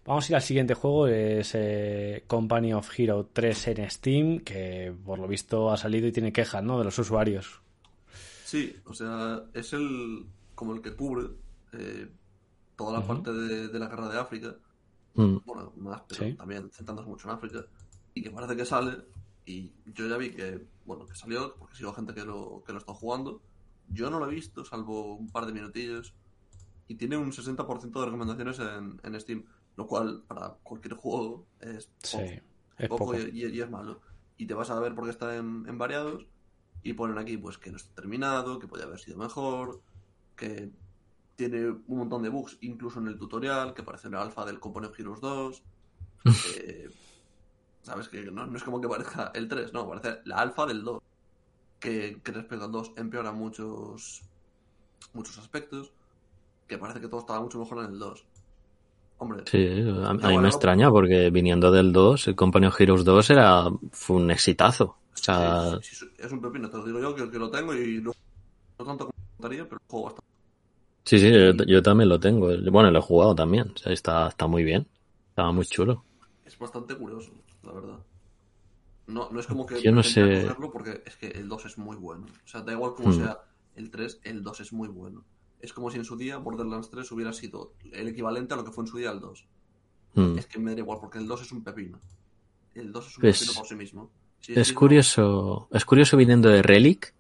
Vamos 0.05 0.25
a 0.25 0.33
ir 0.33 0.37
al 0.37 0.43
siguiente 0.43 0.75
juego, 0.75 1.07
es 1.07 1.53
eh, 1.55 2.25
Company 2.27 2.73
of 2.73 2.91
Hero 2.99 3.31
3 3.33 3.69
en 3.69 3.91
Steam, 3.91 4.41
que 4.41 4.93
por 5.05 5.21
lo 5.21 5.29
visto 5.29 5.71
ha 5.71 5.77
salido 5.77 6.09
y 6.09 6.13
tiene 6.13 6.33
quejas, 6.33 6.63
¿no? 6.65 6.79
De 6.79 6.85
los 6.85 6.99
usuarios. 6.99 7.61
Sí, 8.45 8.77
o 8.85 8.93
sea, 8.93 9.45
es 9.55 9.73
el 9.73 10.27
como 10.55 10.75
el 10.75 10.83
que 10.83 10.95
cubre 10.95 11.29
eh, 11.73 12.09
toda 12.77 12.99
la 12.99 13.07
parte 13.07 13.33
de, 13.33 13.79
la 13.79 13.87
guerra 13.87 14.09
de 14.09 14.19
África. 14.19 14.57
Mm. 15.15 15.37
Bueno, 15.45 15.73
más, 15.77 16.03
pero 16.09 16.37
también 16.37 16.71
centrándose 16.71 17.09
mucho 17.09 17.29
en 17.29 17.35
África. 17.35 17.65
Y 18.15 18.23
que 18.23 18.31
parece 18.31 18.57
que 18.57 18.65
sale. 18.65 18.99
Y 19.47 19.73
yo 19.87 20.09
ya 20.09 20.17
vi 20.17 20.31
que, 20.31 20.67
bueno, 20.85 21.07
que 21.07 21.15
salió, 21.15 21.55
porque 21.57 21.77
sigo 21.77 21.93
gente 21.93 22.13
que 22.15 22.25
lo, 22.25 22.63
que 22.67 22.73
lo 22.73 22.79
está 22.79 22.93
jugando. 22.93 23.41
Yo 23.89 24.11
no 24.11 24.19
lo 24.19 24.31
he 24.31 24.35
visto, 24.35 24.65
salvo 24.65 25.15
un 25.15 25.31
par 25.31 25.47
de 25.47 25.53
minutillos. 25.53 26.15
Y 26.89 26.97
tiene 26.97 27.17
un 27.17 27.33
60% 27.33 27.93
de 27.93 28.05
recomendaciones 28.05 28.59
en, 28.59 29.01
en 29.03 29.21
Steam. 29.21 29.45
Lo 29.77 29.87
cual, 29.87 30.23
para 30.27 30.51
cualquier 30.63 30.95
juego, 30.95 31.47
es 31.61 31.91
poco, 32.89 33.15
Y, 33.17 33.61
es 33.61 33.71
malo. 33.71 34.01
Y 34.37 34.47
te 34.47 34.55
vas 34.55 34.71
a 34.71 34.81
ver 34.81 34.95
porque 34.95 35.11
está 35.11 35.37
en, 35.37 35.79
variados 35.79 36.27
y 36.83 36.95
ponen 36.95 37.19
aquí 37.19 37.37
pues 37.37 37.59
que 37.59 37.71
no 37.71 37.77
está 37.77 37.95
terminado, 37.95 38.59
que 38.59 38.67
podría 38.67 38.87
haber 38.87 38.99
sido 38.99 39.17
mejor, 39.17 39.81
que 40.37 40.73
tiene 41.37 41.69
un 41.69 41.99
montón 41.99 42.23
de 42.23 42.29
bugs, 42.29 42.59
incluso 42.61 43.01
en 43.01 43.09
el 43.09 43.19
tutorial, 43.19 43.75
que 43.75 43.83
parece 43.83 44.11
la 44.11 44.23
alfa 44.23 44.45
del 44.45 44.61
Component 44.61 44.99
Heroes 44.99 45.21
2. 45.21 45.63
Eh, 46.57 46.89
¿Sabes? 47.83 48.09
Que 48.09 48.23
no, 48.31 48.57
es 48.57 48.63
como 48.63 48.81
que 48.81 48.87
parezca 48.87 49.33
el 49.35 49.49
3, 49.49 49.73
no, 49.73 49.89
parece 49.89 50.21
la 50.25 50.37
alfa 50.37 50.67
del 50.67 50.85
2. 50.85 51.03
Que, 51.81 52.21
respecto 52.25 52.65
al 52.65 52.71
2 52.71 52.93
empeora 52.97 53.33
muchos, 53.33 54.23
muchos 55.15 55.37
aspectos. 55.39 55.93
Que 56.69 56.79
parece 56.79 57.01
que 57.01 57.09
todo 57.09 57.21
estaba 57.21 57.41
mucho 57.41 57.59
mejor 57.59 57.85
en 57.85 57.91
el 57.91 57.99
2. 57.99 58.25
Hombre, 59.23 59.45
sí, 59.49 59.65
a, 60.05 60.15
mí 60.15 60.39
me 60.39 60.49
extraña 60.49 60.91
porque 60.91 61.31
viniendo 61.31 61.71
del 61.71 61.93
2, 61.93 62.27
el 62.27 62.35
Company 62.35 62.67
Heroes 62.77 63.05
2 63.05 63.31
era, 63.31 63.67
fue 63.93 64.17
un 64.17 64.33
exitazo. 64.33 64.97
O 65.15 65.17
sea... 65.17 65.79
es 65.81 66.33
un 66.33 66.41
pepino, 66.41 66.69
te 66.69 66.79
lo 66.79 66.85
digo 66.85 66.99
yo, 66.99 67.31
que, 67.31 67.39
lo 67.39 67.49
tengo 67.49 67.73
y 67.73 68.03
no, 68.03 68.11
tanto 68.79 69.07
como 69.07 69.13
gustaría, 69.37 69.69
pero 69.69 69.81
juego 69.87 70.07
bastante. 70.07 70.29
Sí, 71.05 71.21
sí, 71.21 71.31
yo, 71.69 71.83
también 71.85 72.09
lo 72.09 72.19
tengo. 72.19 72.49
Bueno, 72.73 72.91
lo 72.91 72.99
he 72.99 73.03
jugado 73.03 73.33
también. 73.33 73.71
O 73.73 73.79
sea, 73.79 73.93
está, 73.93 74.27
está 74.27 74.49
muy 74.49 74.65
bien. 74.65 74.89
Estaba 75.29 75.53
muy 75.53 75.67
chulo. 75.67 76.03
Es 76.45 76.59
bastante 76.59 76.97
curioso, 76.97 77.31
la 77.63 77.73
verdad. 77.75 77.99
No, 79.07 79.31
no 79.31 79.39
es 79.39 79.47
como 79.47 79.65
que 79.67 79.81
yo 79.81 79.93
no 79.93 80.03
sé 80.03 80.53
porque 80.73 81.01
es 81.07 81.17
que 81.17 81.29
el 81.29 81.49
2 81.49 81.67
es 81.67 81.79
muy 81.79 81.97
bueno. 81.97 82.27
O 82.45 82.49
sea, 82.49 82.63
da 82.63 82.73
igual 82.73 82.95
como 82.95 83.11
hmm. 83.11 83.19
sea 83.19 83.41
el 83.77 83.89
3, 83.89 84.21
el 84.25 84.43
2 84.43 84.61
es 84.63 84.73
muy 84.73 84.89
bueno 84.89 85.23
es 85.63 85.73
como 85.73 85.91
si 85.91 85.97
en 85.97 86.05
su 86.05 86.17
día 86.17 86.37
Borderlands 86.39 86.91
3 86.91 87.11
hubiera 87.13 87.33
sido 87.33 87.75
el 87.93 88.09
equivalente 88.09 88.53
a 88.53 88.57
lo 88.57 88.65
que 88.65 88.73
fue 88.73 88.83
en 88.85 88.89
su 88.89 88.99
día 88.99 89.13
el 89.13 89.21
2. 89.21 89.47
Hmm. 90.15 90.37
Es 90.39 90.47
que 90.47 90.59
me 90.59 90.75
da 90.75 90.81
igual, 90.81 90.99
porque 91.01 91.19
el 91.19 91.27
2 91.27 91.43
es 91.43 91.53
un 91.53 91.63
pepino. 91.63 92.01
El 92.75 92.93
2 92.93 93.07
es 93.07 93.17
un 93.17 93.23
pepino 93.23 93.53
por 93.55 93.67
sí 93.67 93.75
mismo. 93.77 94.11
es, 94.49 94.73
curioso, 94.73 95.69
es 95.71 95.85
curioso 95.85 96.17
viniendo 96.17 96.49
de 96.49 96.63
Relic, 96.63 97.15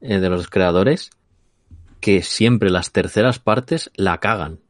eh, 0.00 0.20
de 0.20 0.30
los 0.30 0.48
creadores, 0.48 1.10
que 2.00 2.22
siempre 2.22 2.70
las 2.70 2.92
terceras 2.92 3.40
partes 3.40 3.90
la 3.96 4.20
cagan. 4.20 4.60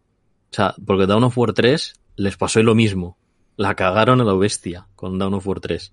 O 0.51 0.55
sea, 0.55 0.75
porque 0.87 1.07
Dawn 1.07 1.25
of 1.25 1.37
War 1.37 1.53
3 1.53 2.01
les 2.17 2.37
pasó 2.39 2.63
lo 2.63 2.75
mismo. 2.75 3.19
La 3.57 3.75
cagaron 3.75 4.21
a 4.23 4.25
la 4.25 4.35
bestia 4.35 4.89
con 4.97 5.19
Dawn 5.19 5.35
of 5.35 5.47
War 5.47 5.61
3. 5.61 5.93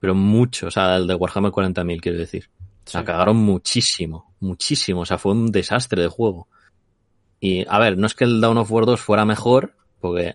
Pero 0.00 0.14
mucho, 0.14 0.66
o 0.66 0.70
sea, 0.70 0.96
el 0.96 1.06
de 1.06 1.14
Warhammer 1.14 1.50
40.000, 1.50 2.00
quiero 2.00 2.18
decir. 2.18 2.50
La 2.92 3.04
cagaron 3.04 3.36
muchísimo, 3.36 4.29
muchísimo. 4.40 5.02
O 5.02 5.06
sea, 5.06 5.18
fue 5.18 5.32
un 5.32 5.52
desastre 5.52 6.02
de 6.02 6.08
juego. 6.08 6.48
Y, 7.38 7.66
a 7.68 7.78
ver, 7.78 7.96
no 7.96 8.06
es 8.06 8.14
que 8.14 8.24
el 8.24 8.40
Dawn 8.40 8.58
of 8.58 8.70
War 8.70 8.86
2 8.86 9.00
fuera 9.00 9.24
mejor, 9.24 9.74
porque 10.00 10.34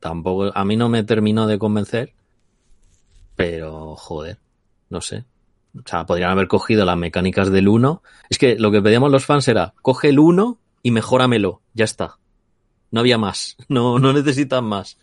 tampoco, 0.00 0.52
a 0.54 0.64
mí 0.64 0.76
no 0.76 0.88
me 0.88 1.02
terminó 1.02 1.46
de 1.46 1.58
convencer, 1.58 2.14
pero, 3.34 3.96
joder, 3.96 4.38
no 4.90 5.00
sé. 5.00 5.24
O 5.76 5.82
sea, 5.84 6.06
podrían 6.06 6.30
haber 6.30 6.48
cogido 6.48 6.84
las 6.84 6.96
mecánicas 6.96 7.50
del 7.50 7.68
1. 7.68 8.02
Es 8.30 8.38
que 8.38 8.56
lo 8.56 8.70
que 8.70 8.82
pedíamos 8.82 9.10
los 9.10 9.26
fans 9.26 9.48
era, 9.48 9.74
coge 9.82 10.10
el 10.10 10.18
1 10.18 10.58
y 10.82 10.90
mejóramelo, 10.90 11.62
ya 11.74 11.84
está. 11.84 12.18
No 12.90 13.00
había 13.00 13.18
más, 13.18 13.56
no, 13.68 13.98
no 13.98 14.12
necesitan 14.12 14.64
más. 14.64 14.98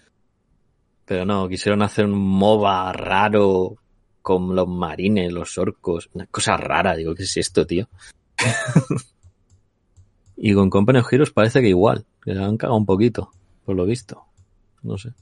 Pero 1.06 1.26
no, 1.26 1.48
quisieron 1.48 1.84
hacer 1.84 2.06
un 2.06 2.18
MOBA 2.18 2.92
raro, 2.94 3.78
con 4.26 4.56
los 4.56 4.68
marines, 4.68 5.32
los 5.32 5.56
orcos, 5.60 6.10
una 6.14 6.26
cosa 6.26 6.58
rara, 6.58 6.96
digo, 6.96 7.14
¿qué 7.14 7.22
es 7.22 7.38
esto, 7.38 7.68
tío? 7.68 7.88
y 10.38 10.54
con 10.54 10.70
Company 10.70 11.00
of 11.00 11.12
Heroes 11.12 11.32
parece 11.32 11.62
que 11.62 11.70
igual, 11.70 12.06
que 12.24 12.34
le 12.34 12.44
han 12.44 12.58
cagado 12.58 12.78
un 12.78 12.86
poquito, 12.86 13.32
por 13.66 13.76
lo 13.76 13.86
visto. 13.86 14.24
No 14.84 14.98
sé. 14.98 15.14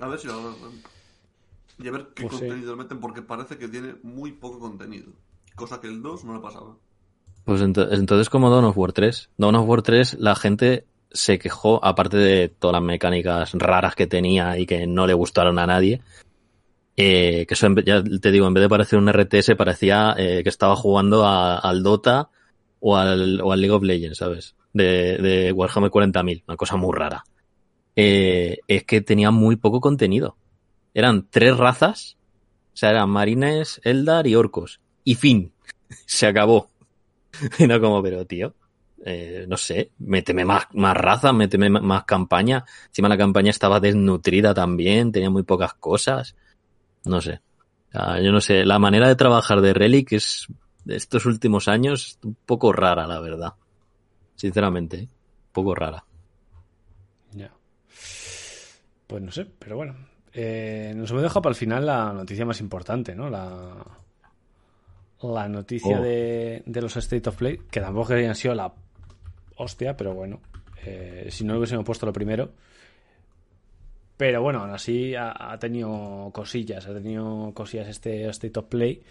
A 0.00 0.08
ver 0.08 0.18
si 0.18 0.26
lo 0.26 0.56
Y 1.78 1.88
a 1.88 1.92
ver 1.92 2.08
qué 2.14 2.22
pues 2.26 2.40
contenido 2.40 2.76
meten, 2.76 3.00
porque 3.00 3.22
parece 3.22 3.58
que 3.58 3.68
tiene 3.68 3.96
muy 4.02 4.32
poco 4.32 4.58
contenido. 4.58 5.12
Cosa 5.54 5.80
que 5.80 5.88
el 5.88 6.02
2 6.02 6.24
no 6.24 6.34
le 6.34 6.40
pasaba. 6.40 6.76
Pues 7.44 7.60
entonces 7.60 8.30
como 8.30 8.50
Dawn 8.50 8.64
of 8.64 8.78
War 8.78 8.92
3. 8.92 9.30
Dawn 9.36 9.54
of 9.56 9.68
War 9.68 9.82
3 9.82 10.18
la 10.18 10.34
gente 10.34 10.86
se 11.12 11.38
quejó, 11.38 11.84
aparte 11.84 12.16
de 12.16 12.48
todas 12.48 12.74
las 12.74 12.82
mecánicas 12.82 13.52
raras 13.54 13.94
que 13.94 14.06
tenía 14.06 14.58
y 14.58 14.66
que 14.66 14.86
no 14.86 15.06
le 15.06 15.14
gustaron 15.14 15.58
a 15.58 15.66
nadie, 15.66 16.00
eh, 17.00 17.46
que 17.46 17.54
eso, 17.54 17.68
ya 17.84 18.02
te 18.02 18.30
digo, 18.30 18.46
en 18.46 18.54
vez 18.54 18.62
de 18.62 18.68
parecer 18.68 18.98
un 18.98 19.10
RTS, 19.10 19.54
parecía 19.56 20.14
eh, 20.18 20.42
que 20.42 20.48
estaba 20.48 20.76
jugando 20.76 21.26
al 21.26 21.82
Dota 21.82 22.28
o 22.80 22.96
al, 22.96 23.40
o 23.40 23.52
al, 23.52 23.60
League 23.60 23.74
of 23.74 23.82
Legends, 23.82 24.18
¿sabes? 24.18 24.54
De, 24.72 25.16
de 25.18 25.52
Warhammer 25.52 25.90
40.000, 25.90 26.44
una 26.46 26.56
cosa 26.56 26.76
muy 26.76 26.96
rara. 26.96 27.24
Eh, 27.96 28.58
es 28.68 28.84
que 28.84 29.00
tenía 29.00 29.30
muy 29.30 29.56
poco 29.56 29.80
contenido. 29.80 30.36
Eran 30.94 31.28
tres 31.30 31.56
razas, 31.56 32.16
o 32.72 32.76
sea, 32.76 32.90
eran 32.90 33.10
marines, 33.10 33.80
Eldar 33.84 34.26
y 34.26 34.34
orcos. 34.34 34.80
Y 35.04 35.14
fin, 35.14 35.52
se 36.06 36.26
acabó. 36.26 36.68
Era 37.58 37.80
como, 37.80 38.02
pero 38.02 38.26
tío, 38.26 38.54
eh, 39.04 39.46
no 39.48 39.56
sé, 39.56 39.92
méteme 39.98 40.44
más, 40.44 40.64
más 40.74 40.96
raza, 40.96 41.32
méteme 41.32 41.70
más 41.70 42.04
campaña. 42.04 42.64
Encima 42.88 43.08
la 43.08 43.16
campaña 43.16 43.50
estaba 43.50 43.80
desnutrida 43.80 44.52
también, 44.52 45.12
tenía 45.12 45.30
muy 45.30 45.42
pocas 45.42 45.74
cosas. 45.74 46.36
No 47.04 47.20
sé. 47.20 47.40
yo 47.92 48.32
no 48.32 48.40
sé. 48.40 48.64
La 48.64 48.78
manera 48.78 49.08
de 49.08 49.16
trabajar 49.16 49.60
de 49.60 49.72
Relic 49.72 50.12
es, 50.12 50.46
de 50.84 50.96
estos 50.96 51.26
últimos 51.26 51.68
años, 51.68 52.18
un 52.22 52.36
poco 52.46 52.72
rara, 52.72 53.06
la 53.06 53.20
verdad. 53.20 53.54
Sinceramente, 54.34 54.96
¿eh? 54.98 55.02
un 55.02 55.52
poco 55.52 55.74
rara. 55.74 56.04
Ya. 57.32 57.50
Pues 59.06 59.22
no 59.22 59.30
sé, 59.30 59.46
pero 59.58 59.76
bueno. 59.76 59.96
Eh, 60.32 60.92
nos 60.94 61.10
hemos 61.10 61.22
dejado 61.22 61.42
para 61.42 61.52
el 61.52 61.56
final 61.56 61.86
la 61.86 62.12
noticia 62.12 62.46
más 62.46 62.60
importante, 62.60 63.14
¿no? 63.14 63.28
La, 63.28 63.84
la 65.22 65.48
noticia 65.48 65.98
oh. 65.98 66.02
de, 66.02 66.62
de, 66.64 66.80
los 66.80 66.96
State 66.96 67.28
of 67.28 67.36
Play, 67.36 67.58
que 67.70 67.80
tampoco 67.80 68.12
habían 68.12 68.36
sido 68.36 68.54
la 68.54 68.72
hostia, 69.56 69.96
pero 69.96 70.14
bueno, 70.14 70.40
eh, 70.84 71.28
si 71.30 71.44
no 71.44 71.56
hubiésemos 71.56 71.84
puesto 71.84 72.06
lo 72.06 72.12
primero, 72.12 72.52
pero 74.20 74.42
bueno, 74.42 74.58
aún 74.58 74.70
así 74.72 75.14
ha, 75.14 75.56
tenido 75.58 76.28
cosillas, 76.34 76.86
ha 76.86 76.92
tenido 76.92 77.52
cosillas 77.54 77.88
este 77.88 78.28
State 78.28 78.58
of 78.58 78.66
Play. 78.66 79.02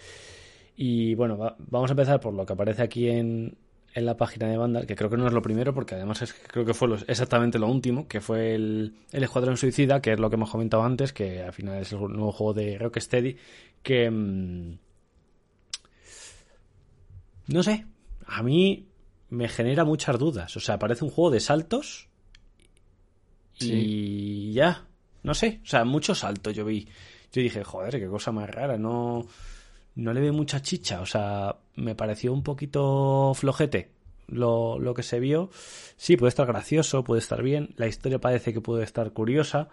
Y 0.78 1.16
bueno, 1.16 1.56
vamos 1.58 1.90
a 1.90 1.94
empezar 1.94 2.20
por 2.20 2.36
lo 2.36 2.46
que 2.46 2.54
aparece 2.54 2.84
aquí 2.84 3.10
en, 3.10 3.58
en 3.96 4.06
la 4.06 4.16
página 4.16 4.48
de 4.48 4.58
Vandal, 4.58 4.86
que 4.86 4.96
creo 4.96 5.10
que 5.10 5.18
no 5.18 5.26
es 5.26 5.34
lo 5.34 5.42
primero, 5.42 5.74
porque 5.74 5.96
además 5.96 6.22
es, 6.22 6.34
creo 6.34 6.64
que 6.64 6.76
fue 6.76 6.90
exactamente 7.08 7.58
lo 7.58 7.68
último, 7.72 8.08
que 8.08 8.22
fue 8.22 8.54
el, 8.54 8.98
el 9.12 9.24
Escuadrón 9.24 9.58
Suicida, 9.58 10.00
que 10.00 10.14
es 10.14 10.20
lo 10.20 10.30
que 10.30 10.36
hemos 10.36 10.52
comentado 10.52 10.84
antes, 10.84 11.12
que 11.12 11.42
al 11.42 11.54
final 11.54 11.82
es 11.82 11.92
el 11.92 12.02
nuevo 12.02 12.32
juego 12.32 12.54
de 12.54 12.78
Rocksteady, 12.78 13.36
que... 13.82 14.12
Mm, 14.12 14.78
no 17.48 17.64
sé, 17.64 17.88
a 18.28 18.44
mí 18.44 18.86
me 19.30 19.50
genera 19.50 19.86
muchas 19.86 20.20
dudas. 20.20 20.56
O 20.56 20.60
sea, 20.60 20.78
parece 20.78 21.04
un 21.04 21.10
juego 21.10 21.32
de 21.32 21.40
saltos 21.40 22.10
y 23.60 24.54
ya. 24.54 24.86
No 25.24 25.34
sé, 25.34 25.62
o 25.64 25.68
sea, 25.68 25.84
mucho 25.86 26.16
salto 26.16 26.52
yo 26.52 26.66
vi. 26.66 26.88
Yo 27.32 27.42
dije, 27.42 27.64
joder, 27.64 28.00
qué 28.00 28.08
cosa 28.08 28.32
más 28.32 28.50
rara, 28.50 28.78
no, 28.78 29.26
no 29.96 30.14
le 30.14 30.22
veo 30.22 30.34
mucha 30.34 30.62
chicha, 30.62 31.02
o 31.02 31.06
sea, 31.06 31.58
me 31.76 31.96
pareció 31.96 32.34
un 32.34 32.44
poquito 32.44 33.34
flojete 33.36 33.92
lo, 34.28 34.80
lo 34.80 34.94
que 34.94 35.04
se 35.04 35.20
vio. 35.20 35.50
Sí, 35.98 36.18
puede 36.18 36.30
estar 36.30 36.48
gracioso, 36.48 37.04
puede 37.04 37.20
estar 37.20 37.44
bien, 37.44 37.74
la 37.78 37.88
historia 37.88 38.20
parece 38.20 38.54
que 38.54 38.62
puede 38.62 38.84
estar 38.84 39.12
curiosa, 39.12 39.70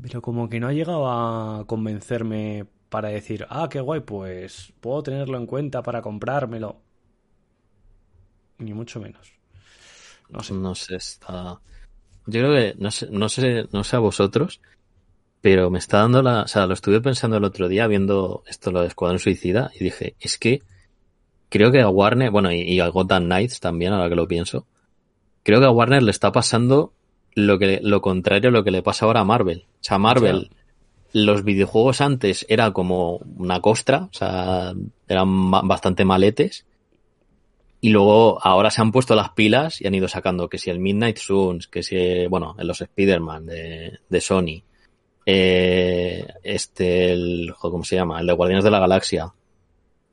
pero 0.00 0.22
como 0.22 0.48
que 0.48 0.58
no 0.58 0.68
ha 0.68 0.72
llegado 0.72 1.08
a 1.08 1.66
convencerme 1.66 2.66
para 2.88 3.08
decir, 3.08 3.46
ah, 3.48 3.68
qué 3.70 3.80
guay, 3.80 4.00
pues 4.00 4.72
puedo 4.80 5.02
tenerlo 5.02 5.38
en 5.38 5.46
cuenta 5.46 5.82
para 5.82 6.02
comprármelo. 6.02 6.80
Ni 8.58 8.74
mucho 8.74 9.00
menos. 9.00 9.32
No 10.28 10.40
sé. 10.42 10.54
No 10.54 10.74
sé, 10.74 10.96
está 10.96 11.60
yo 12.26 12.40
creo 12.40 12.52
que, 12.52 12.74
no 12.78 12.90
sé, 12.90 13.08
no 13.10 13.28
sé, 13.28 13.66
no 13.72 13.84
sé 13.84 13.96
a 13.96 14.00
vosotros, 14.00 14.60
pero 15.40 15.70
me 15.70 15.78
está 15.78 15.98
dando 15.98 16.22
la, 16.22 16.42
o 16.42 16.48
sea, 16.48 16.66
lo 16.66 16.74
estuve 16.74 17.00
pensando 17.00 17.36
el 17.36 17.44
otro 17.44 17.68
día 17.68 17.86
viendo 17.86 18.44
esto, 18.46 18.70
lo 18.70 18.80
de 18.80 18.86
Escuadrón 18.86 19.18
Suicida, 19.18 19.70
y 19.78 19.84
dije, 19.84 20.14
es 20.20 20.38
que 20.38 20.62
creo 21.48 21.72
que 21.72 21.80
a 21.80 21.88
Warner, 21.88 22.30
bueno, 22.30 22.52
y, 22.52 22.80
a 22.80 22.88
Gotham 22.88 23.24
Knights 23.24 23.60
también, 23.60 23.92
ahora 23.92 24.08
que 24.08 24.14
lo 24.14 24.28
pienso, 24.28 24.66
creo 25.42 25.60
que 25.60 25.66
a 25.66 25.70
Warner 25.70 26.02
le 26.02 26.10
está 26.10 26.32
pasando 26.32 26.92
lo 27.34 27.58
que, 27.58 27.80
lo 27.82 28.00
contrario 28.00 28.50
a 28.50 28.52
lo 28.52 28.64
que 28.64 28.70
le 28.70 28.82
pasa 28.82 29.04
ahora 29.04 29.20
a 29.20 29.24
Marvel. 29.24 29.64
O 29.66 29.84
sea, 29.84 29.98
Marvel, 29.98 30.50
los 31.12 31.44
videojuegos 31.44 32.00
antes 32.00 32.46
era 32.48 32.72
como 32.72 33.16
una 33.36 33.60
costra, 33.60 34.04
o 34.04 34.14
sea, 34.14 34.72
eran 35.08 35.50
bastante 35.50 36.04
maletes, 36.04 36.64
y 37.84 37.90
luego 37.90 38.38
ahora 38.40 38.70
se 38.70 38.80
han 38.80 38.92
puesto 38.92 39.16
las 39.16 39.30
pilas 39.30 39.80
y 39.80 39.88
han 39.88 39.94
ido 39.96 40.06
sacando 40.06 40.48
que 40.48 40.56
si 40.56 40.70
el 40.70 40.78
Midnight 40.78 41.16
Suns, 41.16 41.66
que 41.66 41.82
si, 41.82 42.28
bueno, 42.28 42.54
en 42.56 42.68
los 42.68 42.80
Spider-Man 42.80 43.46
de, 43.46 43.98
de 44.08 44.20
Sony, 44.20 44.62
eh, 45.26 46.24
este, 46.44 47.12
el, 47.12 47.52
¿cómo 47.58 47.82
se 47.82 47.96
llama? 47.96 48.20
El 48.20 48.28
de 48.28 48.34
Guardianes 48.34 48.62
de 48.62 48.70
la 48.70 48.78
Galaxia. 48.78 49.34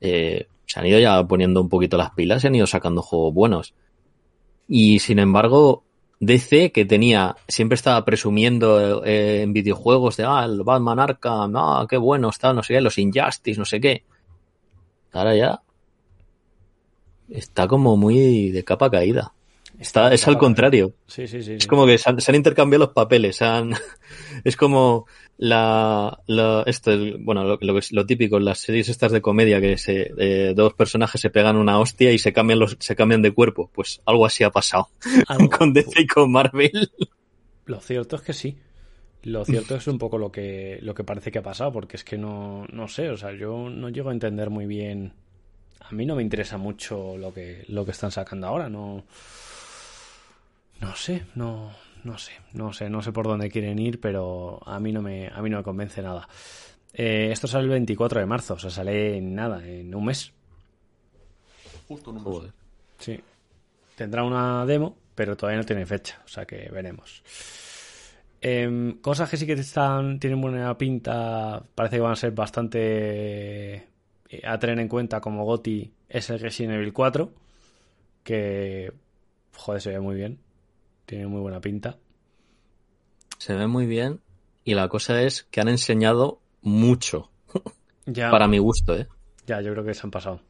Eh, 0.00 0.48
se 0.66 0.80
han 0.80 0.86
ido 0.86 0.98
ya 0.98 1.24
poniendo 1.24 1.60
un 1.60 1.68
poquito 1.68 1.96
las 1.96 2.10
pilas 2.10 2.42
y 2.42 2.48
han 2.48 2.56
ido 2.56 2.66
sacando 2.66 3.02
juegos 3.02 3.34
buenos. 3.34 3.74
Y 4.66 4.98
sin 4.98 5.20
embargo, 5.20 5.84
DC, 6.18 6.72
que 6.72 6.84
tenía, 6.84 7.36
siempre 7.46 7.76
estaba 7.76 8.04
presumiendo 8.04 9.04
eh, 9.04 9.42
en 9.42 9.52
videojuegos 9.52 10.16
de, 10.16 10.24
ah, 10.26 10.44
el 10.44 10.64
Batman 10.64 10.98
Arkham, 10.98 11.54
ah, 11.54 11.86
qué 11.88 11.98
bueno 11.98 12.30
está, 12.30 12.52
no 12.52 12.64
sé 12.64 12.74
qué, 12.74 12.80
los 12.80 12.98
Injustice, 12.98 13.60
no 13.60 13.64
sé 13.64 13.80
qué. 13.80 14.02
Ahora 15.12 15.36
ya 15.36 15.62
está 17.30 17.66
como 17.66 17.96
muy 17.96 18.50
de 18.50 18.64
capa 18.64 18.90
caída. 18.90 19.32
Está, 19.78 20.12
es 20.12 20.28
al 20.28 20.36
contrario. 20.36 20.92
Sí, 21.06 21.26
sí, 21.26 21.42
sí. 21.42 21.54
Es 21.54 21.66
como 21.66 21.86
que 21.86 21.96
se 21.96 22.10
han, 22.10 22.20
se 22.20 22.30
han 22.30 22.36
intercambiado 22.36 22.84
los 22.84 22.92
papeles. 22.92 23.40
Han, 23.40 23.72
es 24.44 24.54
como 24.56 25.06
la, 25.38 26.20
la 26.26 26.64
esto, 26.66 26.90
bueno, 27.20 27.44
lo, 27.44 27.58
lo, 27.62 27.80
lo, 27.90 28.06
típico, 28.06 28.38
las 28.38 28.58
series 28.58 28.90
estas 28.90 29.10
de 29.10 29.22
comedia 29.22 29.58
que 29.58 29.78
se, 29.78 30.12
eh, 30.18 30.52
dos 30.54 30.74
personajes 30.74 31.18
se 31.18 31.30
pegan 31.30 31.56
una 31.56 31.78
hostia 31.78 32.12
y 32.12 32.18
se 32.18 32.34
cambian 32.34 32.58
los, 32.58 32.76
se 32.78 32.94
cambian 32.94 33.22
de 33.22 33.32
cuerpo. 33.32 33.70
Pues 33.72 34.02
algo 34.04 34.26
así 34.26 34.44
ha 34.44 34.50
pasado 34.50 34.90
con 35.58 35.72
DC 35.72 36.02
y 36.02 36.06
con 36.06 36.30
Marvel. 36.30 36.90
Lo 37.64 37.80
cierto 37.80 38.16
es 38.16 38.22
que 38.22 38.34
sí. 38.34 38.58
Lo 39.22 39.44
cierto 39.46 39.76
es 39.76 39.86
un 39.86 39.98
poco 39.98 40.18
lo 40.18 40.30
que, 40.30 40.78
lo 40.82 40.94
que 40.94 41.04
parece 41.04 41.30
que 41.30 41.38
ha 41.38 41.42
pasado, 41.42 41.72
porque 41.72 41.96
es 41.96 42.04
que 42.04 42.16
no, 42.16 42.66
no 42.72 42.88
sé, 42.88 43.10
o 43.10 43.16
sea, 43.16 43.32
yo 43.32 43.68
no 43.68 43.90
llego 43.90 44.10
a 44.10 44.12
entender 44.12 44.50
muy 44.50 44.66
bien. 44.66 45.14
A 45.80 45.92
mí 45.92 46.06
no 46.06 46.14
me 46.14 46.22
interesa 46.22 46.56
mucho 46.56 47.16
lo 47.16 47.32
que, 47.32 47.64
lo 47.68 47.84
que 47.84 47.90
están 47.90 48.10
sacando 48.10 48.46
ahora, 48.46 48.68
no. 48.68 49.04
No 50.80 50.96
sé, 50.96 51.26
no, 51.34 51.72
no 52.04 52.16
sé, 52.16 52.32
no 52.54 52.72
sé, 52.72 52.88
no 52.88 53.02
sé 53.02 53.12
por 53.12 53.26
dónde 53.26 53.50
quieren 53.50 53.78
ir, 53.78 54.00
pero 54.00 54.60
a 54.64 54.80
mí 54.80 54.92
no 54.92 55.02
me, 55.02 55.28
a 55.28 55.42
mí 55.42 55.50
no 55.50 55.58
me 55.58 55.62
convence 55.62 56.00
nada. 56.00 56.28
Eh, 56.92 57.28
esto 57.32 57.46
sale 57.46 57.64
el 57.64 57.70
24 57.70 58.20
de 58.20 58.26
marzo, 58.26 58.54
o 58.54 58.58
sea, 58.58 58.70
sale 58.70 59.18
en 59.18 59.34
nada, 59.34 59.66
en 59.66 59.94
un 59.94 60.04
mes. 60.04 60.32
Justo 61.86 62.10
en 62.10 62.18
un 62.18 62.42
mes. 62.42 62.52
Sí. 62.98 63.20
Tendrá 63.96 64.24
una 64.24 64.64
demo, 64.64 64.96
pero 65.14 65.36
todavía 65.36 65.58
no 65.58 65.66
tiene 65.66 65.84
fecha, 65.84 66.22
o 66.24 66.28
sea 66.28 66.46
que 66.46 66.70
veremos. 66.70 67.22
Eh, 68.40 68.96
cosas 69.02 69.28
que 69.28 69.36
sí 69.36 69.46
que 69.46 69.52
están, 69.52 70.18
tienen 70.18 70.40
buena 70.40 70.76
pinta, 70.78 71.62
parece 71.74 71.96
que 71.96 72.02
van 72.02 72.12
a 72.12 72.16
ser 72.16 72.32
bastante 72.32 73.89
a 74.44 74.58
tener 74.58 74.78
en 74.78 74.88
cuenta 74.88 75.20
como 75.20 75.44
Goti 75.44 75.92
es 76.08 76.30
el 76.30 76.40
Resident 76.40 76.74
Evil 76.74 76.92
4, 76.92 77.32
que 78.22 78.92
joder, 79.56 79.80
se 79.80 79.90
ve 79.90 80.00
muy 80.00 80.16
bien. 80.16 80.38
Tiene 81.06 81.26
muy 81.26 81.40
buena 81.40 81.60
pinta. 81.60 81.98
Se 83.38 83.54
ve 83.54 83.66
muy 83.66 83.86
bien. 83.86 84.20
Y 84.64 84.74
la 84.74 84.88
cosa 84.88 85.22
es 85.22 85.44
que 85.44 85.60
han 85.60 85.68
enseñado 85.68 86.40
mucho. 86.62 87.30
Ya. 88.06 88.28
Para 88.30 88.48
mi 88.48 88.58
gusto, 88.58 88.96
¿eh? 88.96 89.06
Ya, 89.46 89.60
yo 89.60 89.72
creo 89.72 89.84
que 89.84 89.94
se 89.94 90.04
han 90.04 90.10
pasado. 90.10 90.40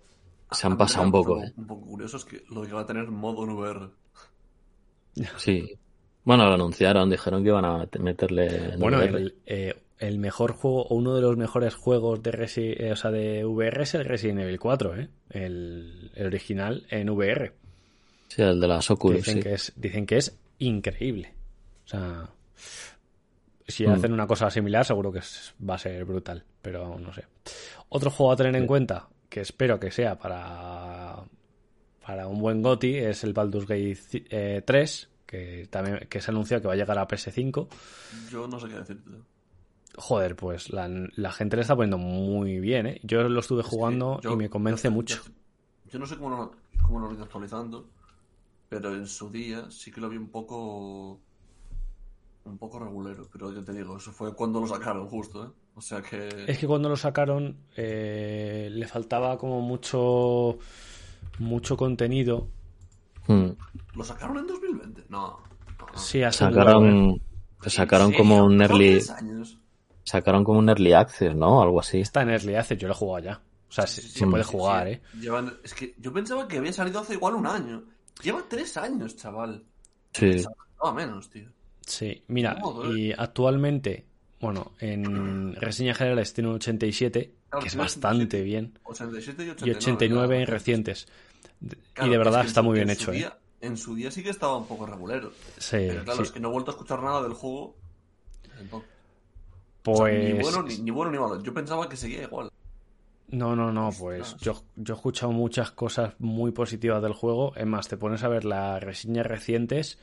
Se 0.51 0.66
han 0.66 0.79
pasado 0.79 1.05
un 1.05 1.12
poco, 1.12 1.43
¿eh? 1.43 1.53
Un 1.57 1.66
poco 1.66 1.85
curioso 1.85 2.16
es 2.16 2.25
que 2.25 2.43
lo 2.49 2.62
que 2.62 2.73
va 2.73 2.83
a 2.83 2.87
tener 2.87 3.09
modo 3.09 3.45
en 3.45 3.51
VR. 3.51 3.90
Sí. 5.37 5.79
Bueno, 6.25 6.47
lo 6.47 6.55
anunciaron, 6.55 7.11
dijeron 7.11 7.43
que 7.43 7.51
iban 7.51 7.64
a 7.66 7.87
meterle. 7.99 8.73
En 8.73 8.81
bueno, 8.81 9.03
el, 9.03 9.37
eh, 9.45 9.75
el, 10.01 10.19
mejor 10.19 10.53
juego, 10.53 10.83
o 10.85 10.95
uno 10.95 11.15
de 11.15 11.23
los 11.23 11.37
mejores 11.37 11.75
juegos 11.75 12.23
de, 12.23 12.33
Resi 12.33 12.75
eh, 12.77 12.93
o 12.93 12.97
sea, 12.97 13.11
de 13.11 13.45
VR 13.45 13.83
es 13.83 13.95
el 13.95 14.05
Resident 14.05 14.41
Evil 14.41 14.59
4, 14.59 14.97
¿eh? 14.97 15.09
El, 15.31 16.11
el 16.15 16.27
original 16.27 16.87
en 16.91 17.11
VR. 17.11 17.53
Sí, 18.29 18.43
el 18.43 18.61
de 18.61 18.69
las 18.69 18.91
Oculus. 18.91 19.19
Dicen, 19.19 19.37
sí. 19.37 19.43
que 19.43 19.55
es, 19.55 19.73
dicen 19.77 20.07
que 20.07 20.17
es 20.17 20.37
increíble. 20.59 21.35
O 21.85 21.89
sea, 21.89 22.31
si 23.67 23.87
mm. 23.87 23.91
hacen 23.91 24.13
una 24.13 24.27
cosa 24.27 24.51
similar, 24.51 24.85
seguro 24.85 25.13
que 25.13 25.21
es, 25.21 25.55
va 25.69 25.75
a 25.75 25.79
ser 25.79 26.05
brutal, 26.05 26.45
pero 26.63 26.99
no 26.99 27.13
sé. 27.13 27.25
Otro 27.89 28.11
juego 28.11 28.33
a 28.33 28.37
tener 28.37 28.55
en 28.57 28.63
sí. 28.63 28.69
cuenta, 28.69 29.09
que 29.29 29.41
espero 29.41 29.81
que 29.81 29.91
sea 29.91 30.19
para, 30.19 31.25
para 32.05 32.29
un 32.29 32.41
buen 32.41 32.63
GOTI, 32.63 32.97
es 32.99 33.25
el 33.25 33.33
Baldur's 33.33 33.67
Gate 33.67 33.99
eh, 34.31 34.63
3, 34.65 35.09
que 35.27 35.67
también 35.71 36.07
que 36.09 36.21
se 36.21 36.31
anunció 36.31 36.61
que 36.61 36.69
va 36.69 36.75
a 36.75 36.77
llegar 36.77 36.99
a 36.99 37.07
PS5. 37.07 37.69
Yo 38.31 38.49
no 38.49 38.59
sé 38.59 38.69
qué 38.69 38.75
decirte. 38.75 39.11
Joder, 40.01 40.35
pues 40.35 40.73
la, 40.73 40.89
la 40.89 41.31
gente 41.31 41.57
le 41.57 41.63
está 41.63 41.77
poniendo 41.77 41.99
muy 41.99 42.59
bien, 42.59 42.87
¿eh? 42.87 43.01
Yo 43.03 43.23
lo 43.29 43.41
estuve 43.41 43.63
jugando 43.63 44.19
yo, 44.23 44.33
y 44.33 44.37
me 44.37 44.49
convence 44.49 44.89
yo, 44.89 44.93
mucho. 44.93 45.23
Yo, 45.93 45.99
no 45.99 46.07
sé 46.07 46.17
cómo 46.17 46.31
lo, 46.31 46.53
cómo 46.87 47.01
lo 47.01 47.23
actualizando, 47.23 47.87
pero 48.71 48.95
en 48.95 49.07
su 49.07 49.31
día 49.31 49.71
sí 49.71 49.93
que 49.93 50.01
lo 50.01 50.09
vi 50.09 50.17
un 50.17 50.31
poco 50.31 51.21
un 52.45 52.57
poco 52.57 52.79
regulero, 52.79 53.29
pero 53.31 53.53
yo 53.53 53.63
te 53.63 53.75
digo, 53.75 53.99
eso 53.99 54.11
fue 54.11 54.35
cuando 54.35 54.59
lo 54.61 54.67
sacaron 54.67 55.07
justo, 55.07 55.45
¿eh? 55.45 55.49
O 55.75 55.83
sea 55.83 56.01
que... 56.01 56.47
Es 56.49 56.59
que 56.59 56.67
cuando 56.67 56.89
lo 56.89 56.97
sacaron 56.97 57.59
eh, 57.77 58.69
le 58.73 58.89
faltaba 58.89 59.37
como 59.37 59.61
mucho 59.61 60.59
mucho 61.39 61.77
contenido. 61.77 62.49
Hmm. 63.27 63.51
¿Lo 63.95 64.03
sacaron 64.03 64.39
en 64.39 64.47
2020? 64.47 65.05
No. 65.11 65.41
no, 65.79 65.87
no. 65.93 65.99
Sí, 65.99 66.23
sacaron, 66.33 67.21
sacaron 67.67 68.13
como 68.13 68.45
un 68.45 68.63
early... 68.63 69.01
Sacaron 70.11 70.42
como 70.42 70.59
un 70.59 70.68
early 70.68 70.92
access, 70.92 71.37
¿no? 71.37 71.62
Algo 71.62 71.79
así. 71.79 72.01
Está 72.01 72.23
en 72.23 72.31
early 72.31 72.57
access, 72.57 72.77
yo 72.77 72.88
lo 72.88 72.94
he 72.94 72.96
jugado 72.96 73.25
ya. 73.27 73.40
O 73.68 73.73
sea, 73.73 73.87
sí, 73.87 74.03
se 74.03 74.27
puede 74.27 74.42
jugar, 74.42 74.88
sí. 74.88 74.94
¿eh? 74.94 75.03
Llevan... 75.20 75.57
Es 75.62 75.73
que 75.73 75.94
yo 75.99 76.12
pensaba 76.12 76.49
que 76.49 76.59
había 76.59 76.73
salido 76.73 76.99
hace 76.99 77.14
igual 77.14 77.37
un 77.37 77.46
año. 77.46 77.85
Lleva 78.20 78.44
tres 78.49 78.77
años, 78.77 79.14
chaval. 79.14 79.62
Sí. 80.12 80.44
No, 80.83 80.92
menos, 80.92 81.31
tío. 81.31 81.49
Sí, 81.87 82.25
mira, 82.27 82.57
modo, 82.57 82.92
y 82.92 83.12
actualmente, 83.16 84.05
bueno, 84.40 84.73
en 84.81 85.55
reseñas 85.55 85.96
generales 85.96 86.35
tiene 86.35 86.51
un 86.51 86.57
87, 86.57 87.33
claro, 87.49 87.62
que 87.62 87.68
es 87.68 87.77
bastante 87.77 88.25
87, 88.25 88.42
bien. 88.42 88.79
87 88.83 89.44
y 89.44 89.51
89, 89.51 89.70
y 89.70 89.77
89 89.77 90.27
claro. 90.27 90.40
en 90.40 90.46
recientes. 90.49 91.07
Claro, 91.92 92.09
y 92.09 92.11
de 92.11 92.18
verdad 92.18 92.40
es 92.40 92.49
está 92.49 92.62
muy 92.62 92.75
bien 92.75 92.90
hecho, 92.90 93.12
día, 93.12 93.29
¿eh? 93.29 93.66
En 93.66 93.77
su 93.77 93.94
día 93.94 94.11
sí 94.11 94.25
que 94.25 94.31
estaba 94.31 94.57
un 94.57 94.66
poco 94.66 94.87
regulero. 94.87 95.31
Sí. 95.59 95.77
Pero 95.87 96.03
claro, 96.03 96.16
sí. 96.16 96.23
es 96.25 96.31
que 96.33 96.40
no 96.40 96.49
he 96.49 96.53
vuelto 96.53 96.73
a 96.73 96.75
escuchar 96.75 97.01
nada 97.01 97.23
del 97.23 97.35
juego. 97.35 97.77
Entonces, 98.59 98.90
pues. 99.83 100.01
O 100.01 100.07
sea, 100.07 100.19
ni, 100.19 100.43
bueno, 100.43 100.62
ni, 100.62 100.79
ni, 100.79 100.90
bueno 100.90 101.11
ni 101.11 101.19
malo. 101.19 101.43
Yo 101.43 101.55
pensaba 101.55 101.88
que 101.88 101.97
seguía 101.97 102.23
igual. 102.23 102.51
No, 103.29 103.55
no, 103.55 103.73
no, 103.73 103.90
pues 103.97 104.37
yo, 104.38 104.61
yo 104.75 104.95
he 104.95 104.97
escuchado 104.97 105.31
muchas 105.31 105.71
cosas 105.71 106.14
muy 106.19 106.51
positivas 106.51 107.01
del 107.01 107.12
juego. 107.12 107.55
Es 107.55 107.66
más, 107.66 107.87
te 107.87 107.97
pones 107.97 108.25
a 108.25 108.29
ver 108.29 108.45
las 108.45 108.83
reseñas 108.83 109.27
recientes 109.27 109.99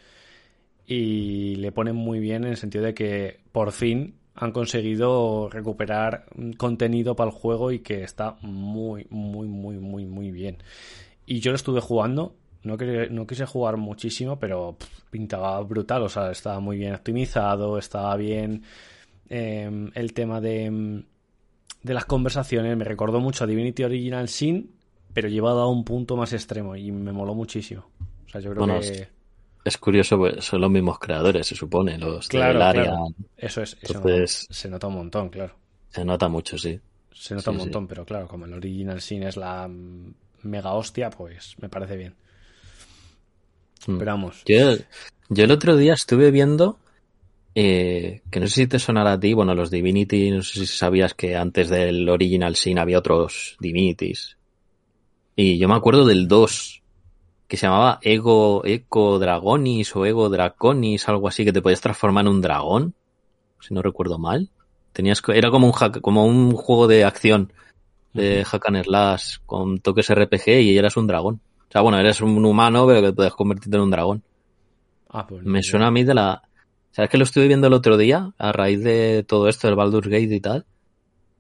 y 0.86 1.56
le 1.58 1.74
ponen 1.74 1.96
muy 1.96 2.20
bien 2.20 2.46
en 2.46 2.52
el 2.52 2.58
sentido 2.58 2.86
de 2.86 2.94
que 2.94 3.42
por 3.52 3.74
fin 3.74 4.16
han 4.34 4.52
conseguido 4.52 5.50
recuperar 5.50 6.26
contenido 6.58 7.16
para 7.16 7.32
el 7.32 7.36
juego 7.36 7.72
y 7.72 7.80
que 7.80 8.04
está 8.04 8.38
muy, 8.42 9.08
muy, 9.10 9.48
muy, 9.48 9.78
muy, 9.78 10.06
muy 10.06 10.32
bien. 10.32 10.63
Y 11.26 11.42
yo 11.42 11.52
lo 11.52 11.58
estuve 11.58 11.82
jugando, 11.82 12.36
no, 12.63 12.78
quise, 12.78 13.10
no 13.10 13.28
quise 13.28 13.46
jugar 13.46 13.76
muchísimo, 13.78 14.40
pero 14.40 14.78
pff, 14.78 15.10
pintaba 15.10 15.60
brutal, 15.62 16.04
o 16.04 16.10
sea, 16.10 16.32
estaba 16.32 16.60
muy 16.60 16.78
bien 16.78 16.94
optimizado, 16.94 17.78
estaba 17.78 18.16
bien 18.16 18.63
eh, 19.30 19.90
el 19.94 20.13
tema 20.13 20.42
de, 20.42 21.04
de 21.84 21.94
las 21.94 22.06
conversaciones, 22.06 22.76
me 22.78 22.86
recordó 22.86 23.20
mucho 23.20 23.44
a 23.44 23.48
Divinity 23.48 23.84
Original 23.84 24.30
Sin, 24.30 24.72
pero 25.13 25.30
llevado 25.30 25.62
a 25.62 25.70
un 25.70 25.84
punto 25.84 26.16
más 26.16 26.34
extremo 26.34 26.76
y 26.76 26.92
me 26.92 27.12
moló 27.12 27.34
muchísimo. 27.34 27.90
O 28.26 28.30
sea, 28.30 28.42
yo 28.42 28.52
creo 28.52 28.66
bueno, 28.66 28.80
que 28.80 29.08
es 29.68 29.78
curioso, 29.78 30.18
pues 30.18 30.46
son 30.46 30.62
los 30.62 30.72
mismos 30.72 30.98
creadores, 30.98 31.46
se 31.46 31.56
supone, 31.56 31.98
los 31.98 32.28
claro, 32.30 32.54
del 32.54 32.62
área. 32.62 32.84
Claro. 32.84 33.08
Eso 33.36 33.62
es, 33.62 33.78
Entonces, 33.82 34.48
eso 34.50 34.54
se 34.54 34.70
nota 34.70 34.88
un 34.88 34.94
montón, 34.96 35.30
claro. 35.30 35.56
Se 35.90 36.06
nota 36.06 36.30
mucho, 36.30 36.58
sí. 36.58 36.80
Se 37.13 37.36
nota 37.36 37.46
sí, 37.46 37.50
un 37.50 37.58
montón, 37.58 37.84
sí. 37.84 37.88
pero 37.90 38.06
claro, 38.06 38.28
como 38.28 38.46
el 38.46 38.54
Original 38.54 39.02
Sin 39.02 39.24
es 39.24 39.36
la 39.36 39.70
mega 40.44 40.74
hostia, 40.74 41.10
pues 41.10 41.56
me 41.60 41.68
parece 41.68 41.98
bien. 41.98 42.16
Mm. 43.88 43.98
Pero 43.98 44.12
vamos. 44.12 44.44
Yo, 44.46 44.78
yo, 45.30 45.44
el 45.44 45.52
otro 45.52 45.76
día 45.76 45.94
estuve 45.94 46.32
viendo, 46.32 46.80
eh, 47.60 48.22
que 48.30 48.39
no 48.39 48.46
sé 48.46 48.54
si 48.54 48.67
te 48.67 48.78
sonará 48.78 49.13
a 49.13 49.20
ti, 49.20 49.34
bueno, 49.34 49.56
los 49.56 49.72
Divinity, 49.72 50.30
no 50.30 50.43
sé 50.43 50.60
si 50.60 50.67
sabías 50.67 51.15
que 51.15 51.36
antes 51.36 51.70
del 51.70 52.08
Original 52.08 52.56
Sin 52.56 52.78
había 52.78 53.00
otros 53.00 53.58
Divinities. 53.60 54.38
Y 55.36 55.58
yo 55.58 55.67
me 55.67 55.74
acuerdo 55.74 56.06
del 56.06 56.28
2, 56.28 56.84
que 57.48 57.58
se 57.58 57.65
llamaba 57.65 57.98
Ego, 58.04 58.63
Eco 58.63 59.17
Dragonis 59.17 59.96
o 59.96 60.06
Ego 60.06 60.30
Draconis, 60.30 61.10
algo 61.10 61.28
así, 61.28 61.46
que 61.46 61.52
te 61.52 61.63
podías 61.63 61.82
transformar 61.82 62.26
en 62.26 62.32
un 62.34 62.41
dragón, 62.41 62.93
si 63.60 63.74
no 63.74 63.82
recuerdo 63.82 64.20
mal. 64.20 64.52
Tenías, 64.93 65.24
era 65.34 65.50
como 65.50 65.65
un, 65.65 65.74
hack, 65.74 66.00
como 66.00 66.28
un 66.28 66.52
juego 66.52 66.88
de 66.88 67.06
acción 67.06 67.52
de 68.13 68.46
hack 68.46 68.67
and 68.67 68.84
slash 68.84 69.38
con 69.48 69.80
toques 69.80 70.13
RPG 70.13 70.48
y 70.62 70.78
eras 70.78 70.96
un 70.96 71.08
dragón. 71.08 71.41
O 71.67 71.72
sea, 71.72 71.82
bueno, 71.82 71.98
eres 71.98 72.22
un 72.22 72.46
humano, 72.46 72.86
pero 72.86 73.02
que 73.02 73.13
puedes 73.13 73.34
convertirte 73.34 73.78
en 73.78 73.82
un 73.82 73.89
dragón. 73.89 74.22
Ah, 75.10 75.26
pues 75.26 75.43
Me 75.43 75.63
suena 75.63 75.88
a 75.88 75.91
mí 75.91 76.04
de 76.04 76.13
la... 76.13 76.47
¿Sabes 76.98 77.12
que 77.12 77.20
lo 77.20 77.26
estuve 77.26 77.48
viendo 77.48 77.68
el 77.68 77.74
otro 77.74 77.96
día? 77.96 78.34
A 78.40 78.52
raíz 78.52 78.82
de 78.84 79.24
todo 79.24 79.50
esto 79.50 79.68
del 79.68 79.76
Baldur's 79.76 80.08
Gate 80.08 80.34
y 80.34 80.40
tal. 80.40 80.66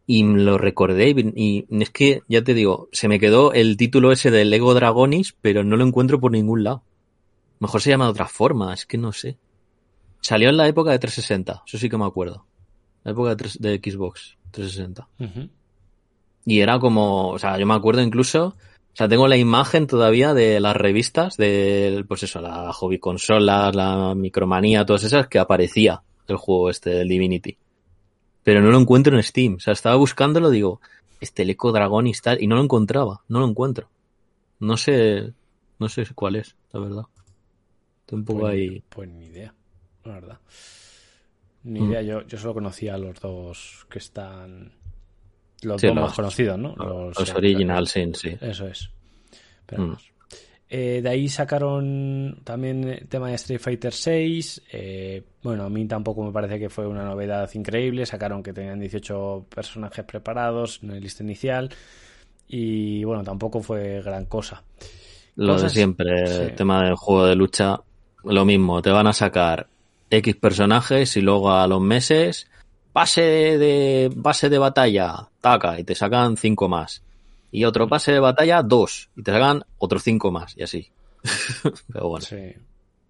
Y 0.05 0.21
lo 0.21 0.59
recordé 0.59 1.09
y, 1.09 1.33
y, 1.35 1.81
es 1.81 1.89
que, 1.89 2.21
ya 2.29 2.43
te 2.43 2.53
digo, 2.53 2.89
se 2.91 3.07
me 3.07 3.19
quedó 3.19 3.53
el 3.53 3.75
título 3.75 4.11
ese 4.11 4.29
del 4.29 4.51
Lego 4.51 4.75
Dragonis, 4.75 5.35
pero 5.41 5.63
no 5.63 5.75
lo 5.75 5.83
encuentro 5.83 6.19
por 6.19 6.31
ningún 6.31 6.63
lado. 6.63 6.83
Mejor 7.57 7.81
se 7.81 7.89
llama 7.89 8.05
de 8.05 8.11
otra 8.11 8.27
forma, 8.27 8.71
es 8.71 8.85
que 8.85 8.99
no 8.99 9.11
sé. 9.11 9.39
Salió 10.21 10.49
en 10.49 10.57
la 10.57 10.67
época 10.67 10.91
de 10.91 10.99
360, 10.99 11.63
eso 11.65 11.77
sí 11.79 11.89
que 11.89 11.97
me 11.97 12.05
acuerdo. 12.05 12.45
La 13.03 13.13
época 13.13 13.31
de, 13.31 13.35
3, 13.37 13.59
de 13.59 13.81
Xbox 13.83 14.37
360. 14.51 15.09
Uh 15.17 15.23
-huh. 15.23 15.49
Y 16.45 16.59
era 16.59 16.77
como, 16.77 17.29
o 17.29 17.39
sea, 17.39 17.57
yo 17.57 17.65
me 17.65 17.73
acuerdo 17.73 18.03
incluso, 18.03 18.55
o 18.97 18.99
sea, 18.99 19.07
tengo 19.07 19.27
la 19.27 19.37
imagen 19.37 19.85
todavía 19.85 20.33
de 20.33 20.59
las 20.59 20.75
revistas, 20.75 21.37
de, 21.37 22.03
pues 22.07 22.23
eso, 22.23 22.41
la 22.41 22.73
hobby 22.73 22.97
consolas, 22.97 23.75
la 23.75 24.15
micromanía, 24.15 24.85
todas 24.85 25.03
esas, 25.03 25.27
que 25.27 25.37
aparecía 25.37 26.01
el 26.27 26.37
juego 26.37 26.71
este 26.71 26.89
del 26.89 27.07
Divinity 27.07 27.57
pero 28.47 28.61
no 28.61 28.71
lo 28.71 28.79
encuentro 28.79 29.13
en 29.13 29.21
Steam. 29.23 29.55
O 29.55 29.59
sea, 29.59 29.73
estaba 29.73 29.97
buscándolo, 29.97 30.49
digo, 30.49 30.79
este 31.19 31.43
Eco 31.43 31.73
Dragon 31.73 32.07
y 32.07 32.13
tal, 32.13 32.41
y 32.41 32.47
no 32.47 32.55
lo 32.55 32.63
encontraba, 32.63 33.21
no 33.27 33.41
lo 33.41 33.45
encuentro. 33.45 33.89
No 34.61 34.77
sé, 34.77 35.33
no 35.79 35.89
sé 35.89 36.05
cuál 36.15 36.37
es, 36.37 36.55
la 36.71 36.79
verdad. 36.79 37.03
Estoy 37.99 38.19
un 38.19 38.23
poco 38.23 38.39
pues, 38.39 38.53
ahí. 38.53 38.83
Pues 38.87 39.09
ni 39.09 39.25
idea, 39.25 39.53
la 40.05 40.13
verdad. 40.13 40.39
Ni 41.63 41.89
idea, 41.89 42.01
yo, 42.01 42.25
yo 42.25 42.37
solo 42.37 42.53
conocía 42.53 42.93
a 42.93 42.97
los 42.97 43.19
dos 43.19 43.85
que 43.89 43.99
están. 43.99 44.71
Los 45.63 45.81
Sí, 45.81 45.87
dos 45.87 45.95
los- 45.95 46.05
más 46.05 46.13
conocidos, 46.15 46.57
¿no? 46.59 46.75
Los, 46.75 47.33
original, 47.33 47.87
sí, 47.87 48.11
sí. 48.13 48.37
Eso 48.41 48.67
es. 48.67 48.89
Pero 49.65 49.83
Mm. 49.83 49.97
Eh, 50.69 50.99
de 51.01 51.09
ahí 51.09 51.29
sacaron 51.29 52.41
también 52.43 52.83
el 52.83 53.07
tema 53.07 53.29
de 53.29 53.35
Street 53.35 53.59
Fighter 53.61 53.93
6. 53.93 54.61
bueno, 55.41 55.63
a 55.63 55.69
mí 55.69 55.85
tampoco 55.87 56.21
me 56.25 56.31
parece 56.33 56.59
que 56.59 56.69
fue 56.69 56.85
una 56.85 57.05
novedad 57.05 57.49
increíble. 57.53 58.05
Sacaron 58.05 58.43
que 58.43 58.51
tenían 58.51 58.77
18 58.79 59.45
personajes 59.53 60.03
preparados 60.03 60.79
en 60.83 60.89
la 60.89 60.95
lista 60.99 61.23
inicial. 61.23 61.69
Y 62.49 63.03
bueno, 63.05 63.23
tampoco 63.23 63.61
fue 63.61 64.01
gran 64.01 64.25
cosa. 64.25 64.61
Lo 65.37 65.53
Cosas- 65.53 65.71
de 65.73 65.79
siempre, 65.79 66.27
sí. 66.27 66.41
el 66.41 66.55
tema 66.55 66.83
del 66.83 66.95
juego 66.95 67.25
de 67.25 67.35
lucha, 67.35 67.79
lo 68.25 68.43
mismo, 68.43 68.81
te 68.81 68.89
van 68.89 69.07
a 69.07 69.13
sacar 69.13 69.67
X 70.09 70.35
personajes 70.35 71.15
y 71.15 71.21
luego 71.21 71.51
a 71.53 71.65
los 71.67 71.79
meses, 71.81 72.49
pase 72.97 73.21
de, 73.21 74.11
base 74.15 74.49
de 74.49 74.57
batalla, 74.57 75.29
taca, 75.39 75.79
y 75.79 75.83
te 75.83 75.93
sacan 75.93 76.35
cinco 76.35 76.67
más. 76.67 77.03
Y 77.51 77.63
otro 77.63 77.87
pase 77.87 78.11
de 78.11 78.19
batalla, 78.19 78.63
dos, 78.63 79.11
y 79.15 79.21
te 79.21 79.31
sacan 79.31 79.61
otros 79.77 80.01
cinco 80.01 80.31
más, 80.31 80.57
y 80.57 80.63
así. 80.63 80.89
Pero 81.93 82.09
bueno, 82.09 82.25
Sí. 82.25 82.53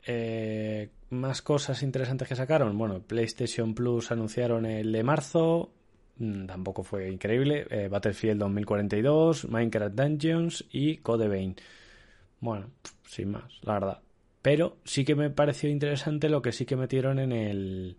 Eh, 0.06 0.90
más 1.12 1.42
cosas 1.42 1.82
interesantes 1.84 2.28
que 2.28 2.36
sacaron. 2.36 2.78
Bueno, 2.78 3.00
PlayStation 3.00 3.74
Plus 3.74 4.12
anunciaron 4.12 4.66
el 4.66 4.92
de 4.92 5.04
marzo. 5.04 5.72
Mm, 6.18 6.48
Tampoco 6.48 6.84
fue 6.84 7.10
increíble. 7.10 7.66
Eh, 7.70 7.88
Battlefield 7.88 8.40
2042, 8.42 9.48
Minecraft 9.48 9.96
Dungeons 9.96 10.66
y 10.70 10.98
Code 10.98 11.30
Vein. 11.30 11.56
Bueno, 12.42 12.72
sin 13.08 13.32
más, 13.32 13.60
la 13.62 13.74
verdad. 13.76 14.02
Pero 14.42 14.80
sí 14.84 15.06
que 15.06 15.16
me 15.16 15.30
pareció 15.30 15.70
interesante 15.70 16.28
lo 16.28 16.42
que 16.42 16.52
sí 16.52 16.66
que 16.66 16.76
metieron 16.76 17.20
en 17.20 17.32
el. 17.32 17.98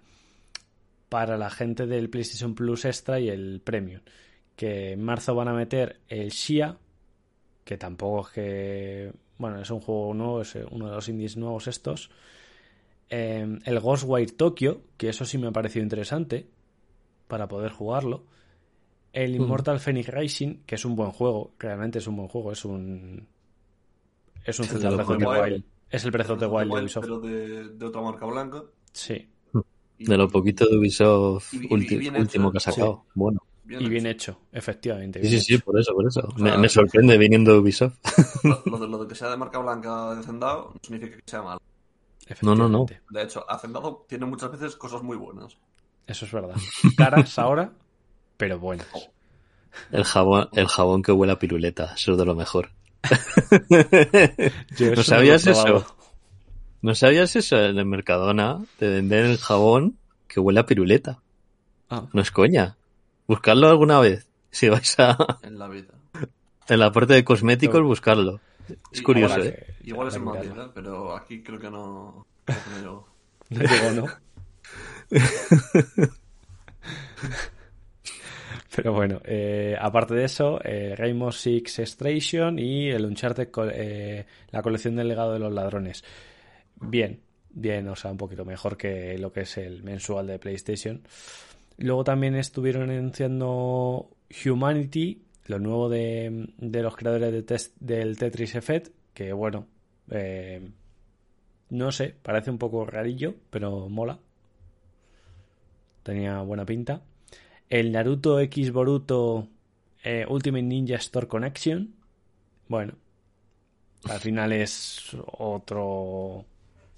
Para 1.09 1.39
la 1.39 1.51
gente 1.51 1.87
del 1.87 2.11
PlayStation 2.11 2.55
Plus 2.55 2.85
Extra 2.85 3.19
y 3.19 3.29
el 3.29 3.61
Premium. 3.63 4.01
Que 4.57 4.93
en 4.93 5.03
marzo 5.03 5.35
van 5.35 5.49
a 5.49 5.55
meter 5.55 6.01
el 6.09 6.31
Shia, 6.31 6.77
que 7.65 7.77
tampoco 7.79 8.29
es 8.29 8.35
que. 8.35 9.13
Bueno, 9.39 9.61
es 9.61 9.71
un 9.71 9.81
juego 9.81 10.13
nuevo, 10.15 10.43
es 10.43 10.57
uno 10.71 10.89
de 10.89 10.95
los 10.95 11.09
indies 11.09 11.37
nuevos 11.37 11.69
estos. 11.69 12.11
Eh, 13.09 13.59
el 13.65 13.81
Ghostwire 13.81 14.33
Tokyo, 14.33 14.83
que 14.97 15.09
eso 15.09 15.25
sí 15.25 15.39
me 15.39 15.47
ha 15.47 15.53
parecido 15.53 15.83
interesante 15.83 16.49
para 17.29 17.47
poder 17.47 17.71
jugarlo. 17.71 18.25
El 19.13 19.35
Immortal 19.35 19.81
Phoenix 19.81 20.09
Rising, 20.09 20.65
que 20.67 20.75
es 20.75 20.85
un 20.85 20.95
buen 20.95 21.11
juego, 21.11 21.53
realmente 21.59 21.99
es 21.99 22.07
un 22.07 22.17
buen 22.17 22.29
juego, 22.29 22.53
es 22.53 22.65
un. 22.65 23.27
Es 24.45 24.59
un 24.59 24.67
El 24.67 24.71
Zelda 24.71 24.91
de 24.91 24.97
Breath 24.97 25.11
of 25.11 25.19
the 25.19 25.27
Wild. 25.27 25.65
Es 25.91 26.05
el 26.05 26.11
Breath 26.11 26.31
of 26.31 26.39
the 26.39 26.47
Wild 26.47 26.75
de 26.75 26.81
Ubisoft. 26.81 27.05
Pero 27.05 27.21
de, 27.21 27.69
de 27.71 27.87
otra 27.87 28.03
marca 28.03 28.27
blanca. 28.27 28.63
Sí, 28.93 29.29
de 29.99 30.17
lo 30.17 30.29
poquito 30.29 30.67
de 30.69 30.77
Ubisoft 30.79 31.53
Y- 31.55 31.57
y- 31.59 31.61
y 31.65 31.69
ulti- 31.69 31.99
bien 31.99 32.17
último 32.17 32.49
hecho, 32.49 32.53
que 32.53 32.59
ha 32.59 32.61
sacado. 32.61 33.05
Bueno, 33.15 33.41
bien 33.65 33.83
y 33.83 33.89
bien 33.89 34.07
hecho. 34.07 34.33
hecho, 34.33 34.41
efectivamente. 34.53 35.21
sí, 35.23 35.29
bien 35.29 35.41
sí, 35.41 35.47
sí, 35.47 35.55
hecho. 35.55 35.65
por 35.65 35.81
eso, 35.81 35.93
por 35.95 36.07
eso. 36.07 36.29
Me, 36.37 36.51
sea, 36.51 36.59
me 36.59 36.69
sorprende 36.69 37.19
viniendo 37.19 37.53
de 37.53 37.59
Ubisoft. 37.59 37.95
Lo, 38.45 38.63
lo 38.67 38.79
de, 38.79 38.89
lo 38.89 38.99
de 38.99 39.09
que 39.09 39.15
sea 39.15 39.31
de 39.31 39.37
marca 39.37 39.59
blanca 39.59 40.15
de 40.15 40.21
Hacendado 40.21 40.71
no 40.75 40.81
significa 40.83 41.17
que 41.17 41.23
sea 41.27 41.43
malo. 41.43 41.61
No, 42.43 42.55
no, 42.55 42.69
no. 42.69 42.87
De 43.11 43.23
hecho, 43.23 43.45
Hacendado 43.51 44.05
tiene 44.09 44.27
muchas 44.27 44.53
veces 44.53 44.77
cosas 44.77 45.03
muy 45.03 45.17
buenas. 45.17 45.57
Eso 46.07 46.27
es 46.27 46.33
verdad. 46.33 46.57
Caras 46.97 47.39
ahora, 47.39 47.73
pero 48.37 48.59
buenas. 48.59 48.87
El 49.93 50.05
jabón, 50.05 50.49
el 50.53 50.67
jabón 50.69 51.03
que 51.03 51.13
huele 51.13 51.33
a 51.33 51.39
piruleta, 51.39 51.95
eso 51.95 52.13
es 52.13 52.19
de 52.19 52.25
lo 52.25 52.35
mejor. 52.35 52.71
¿No 53.71 55.03
sabías 55.03 55.47
eso? 55.47 55.87
¿No 56.83 56.95
sabías 56.95 57.35
eso? 57.37 57.59
En 57.63 57.79
el 57.79 57.85
Mercadona 57.87 58.59
te 58.79 58.89
venden 58.89 59.27
el 59.27 59.39
jabón 59.39 59.99
que 60.29 60.41
huele 60.41 60.61
a 60.61 60.67
piruleta. 60.67 61.19
Ah, 61.91 62.07
No 62.13 62.21
es 62.23 62.31
coña. 62.31 62.77
Buscarlo 63.27 63.69
alguna 63.69 63.99
vez. 64.01 64.27
Si 64.51 64.69
vais 64.69 64.95
a 64.99 65.17
en 65.43 65.59
la 65.59 65.69
vida. 65.69 65.93
en 66.69 66.79
la 66.79 66.93
parte 66.93 67.15
de 67.15 67.25
cosméticos, 67.25 67.77
Todo. 67.79 67.85
buscarlo. 67.87 68.41
Es 68.93 69.01
Y- 69.01 69.03
curioso, 69.03 69.41
¿eh? 69.43 69.75
Igual 69.85 70.09
es 70.09 70.15
en 70.17 70.25
Madrid. 70.25 70.51
¿eh? 70.57 70.69
pero 70.75 71.17
aquí 71.17 71.43
creo 71.43 71.59
que 71.59 71.71
no. 71.71 72.27
creo 72.45 72.59
que 72.65 72.71
no 72.71 72.79
llegó. 72.79 73.09
No 73.51 73.63
llegó, 73.63 73.91
¿no? 74.03 74.07
Pero 78.77 78.93
bueno, 78.93 79.21
eh, 79.25 79.75
aparte 79.81 80.15
de 80.15 80.25
eso, 80.25 80.61
eh, 80.63 80.95
Rainbow 80.97 81.33
Six 81.33 81.81
Extraction 81.81 82.59
y 82.59 82.91
el 82.91 83.05
Uncharted, 83.07 83.51
co- 83.51 83.67
eh, 83.69 84.25
la 84.51 84.63
colección 84.63 84.95
del 84.97 85.09
legado 85.09 85.33
de 85.33 85.39
los 85.41 85.53
ladrones. 85.53 86.05
Bien, 86.81 87.21
bien, 87.51 87.89
o 87.89 87.97
sea, 87.97 88.11
un 88.11 88.17
poquito 88.17 88.45
mejor 88.45 88.77
que 88.77 89.19
lo 89.19 89.33
que 89.33 89.41
es 89.41 89.59
el 89.59 89.83
mensual 89.83 90.27
de 90.27 90.39
PlayStation. 90.39 91.03
Luego 91.79 92.05
también 92.05 92.35
estuvieron 92.35 92.91
anunciando 92.91 94.11
Humanity, 94.45 95.23
lo 95.47 95.59
nuevo 95.59 95.89
de, 95.89 96.49
de 96.59 96.83
los 96.83 96.97
creadores 96.97 97.33
de 97.33 97.71
del 97.81 98.19
Tetris 98.19 98.55
Effect, 98.55 98.93
que 99.15 99.33
bueno, 99.33 99.67
eh, 100.11 100.69
no 101.71 101.93
sé, 101.93 102.15
parece 102.23 102.51
un 102.51 102.59
poco 102.59 102.85
rarillo, 102.87 103.35
pero 103.51 103.89
mola. 103.89 104.19
Tenía 106.03 106.41
buena 106.41 106.65
pinta. 106.65 107.03
El 107.69 107.93
Naruto 107.93 108.41
X 108.41 108.73
Boruto 108.73 109.49
eh, 110.03 110.25
Ultimate 110.29 110.63
Ninja 110.63 110.97
Store 110.97 111.29
Connection. 111.29 111.95
Bueno, 112.69 112.95
al 114.05 114.19
final 114.21 114.53
es 114.53 115.15
otro 115.39 116.47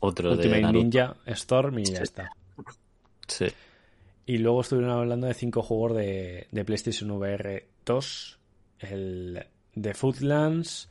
Otro 0.01 0.31
de 0.31 0.37
Ultimate 0.37 0.61
Naruto. 0.63 0.83
Ninja 0.85 1.17
Storm 1.27 1.79
y 1.79 1.85
ya 1.85 2.03
está. 2.03 2.31
Sí. 3.27 3.47
Y 4.27 4.39
luego 4.39 4.61
estuvieron 4.63 4.91
hablando 4.93 5.27
de 5.27 5.35
cinco 5.35 5.63
juegos 5.63 5.97
de, 5.97 6.47
de 6.51 6.65
PlayStation 6.65 7.11
VR 7.11 7.67
2. 7.85 8.39
El 8.81 9.47
de 9.75 9.95
Foodlands. 9.95 10.89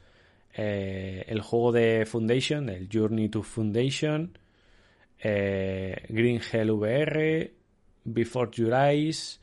eh, 0.53 1.25
el 1.27 1.41
juego 1.41 1.71
de 1.71 2.05
Foundation, 2.05 2.69
el 2.69 2.87
Journey 2.91 3.29
to 3.29 3.43
Foundation. 3.43 4.37
eh, 5.21 6.05
Green 6.09 6.41
Hell 6.51 6.71
VR. 6.71 7.53
Before 8.03 8.49
Your 8.53 8.73
Eyes. 8.73 9.39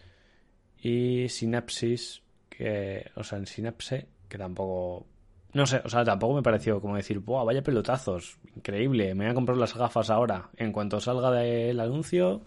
Y 0.82 1.28
Synapsis. 1.28 2.22
Que, 2.48 3.10
o 3.16 3.24
sea, 3.24 3.38
en 3.38 3.46
Synapse. 3.46 4.06
Que 4.28 4.38
tampoco. 4.38 5.06
No 5.52 5.66
sé, 5.66 5.80
o 5.84 5.88
sea, 5.88 6.04
tampoco 6.04 6.34
me 6.34 6.42
pareció 6.42 6.80
como 6.80 6.96
decir, 6.96 7.20
¡buah, 7.20 7.44
vaya 7.44 7.62
pelotazos! 7.62 8.38
Increíble, 8.54 9.14
me 9.14 9.24
voy 9.24 9.30
a 9.30 9.34
comprar 9.34 9.56
las 9.56 9.74
gafas 9.74 10.10
ahora. 10.10 10.50
En 10.56 10.72
cuanto 10.72 11.00
salga 11.00 11.30
del 11.30 11.80
anuncio, 11.80 12.42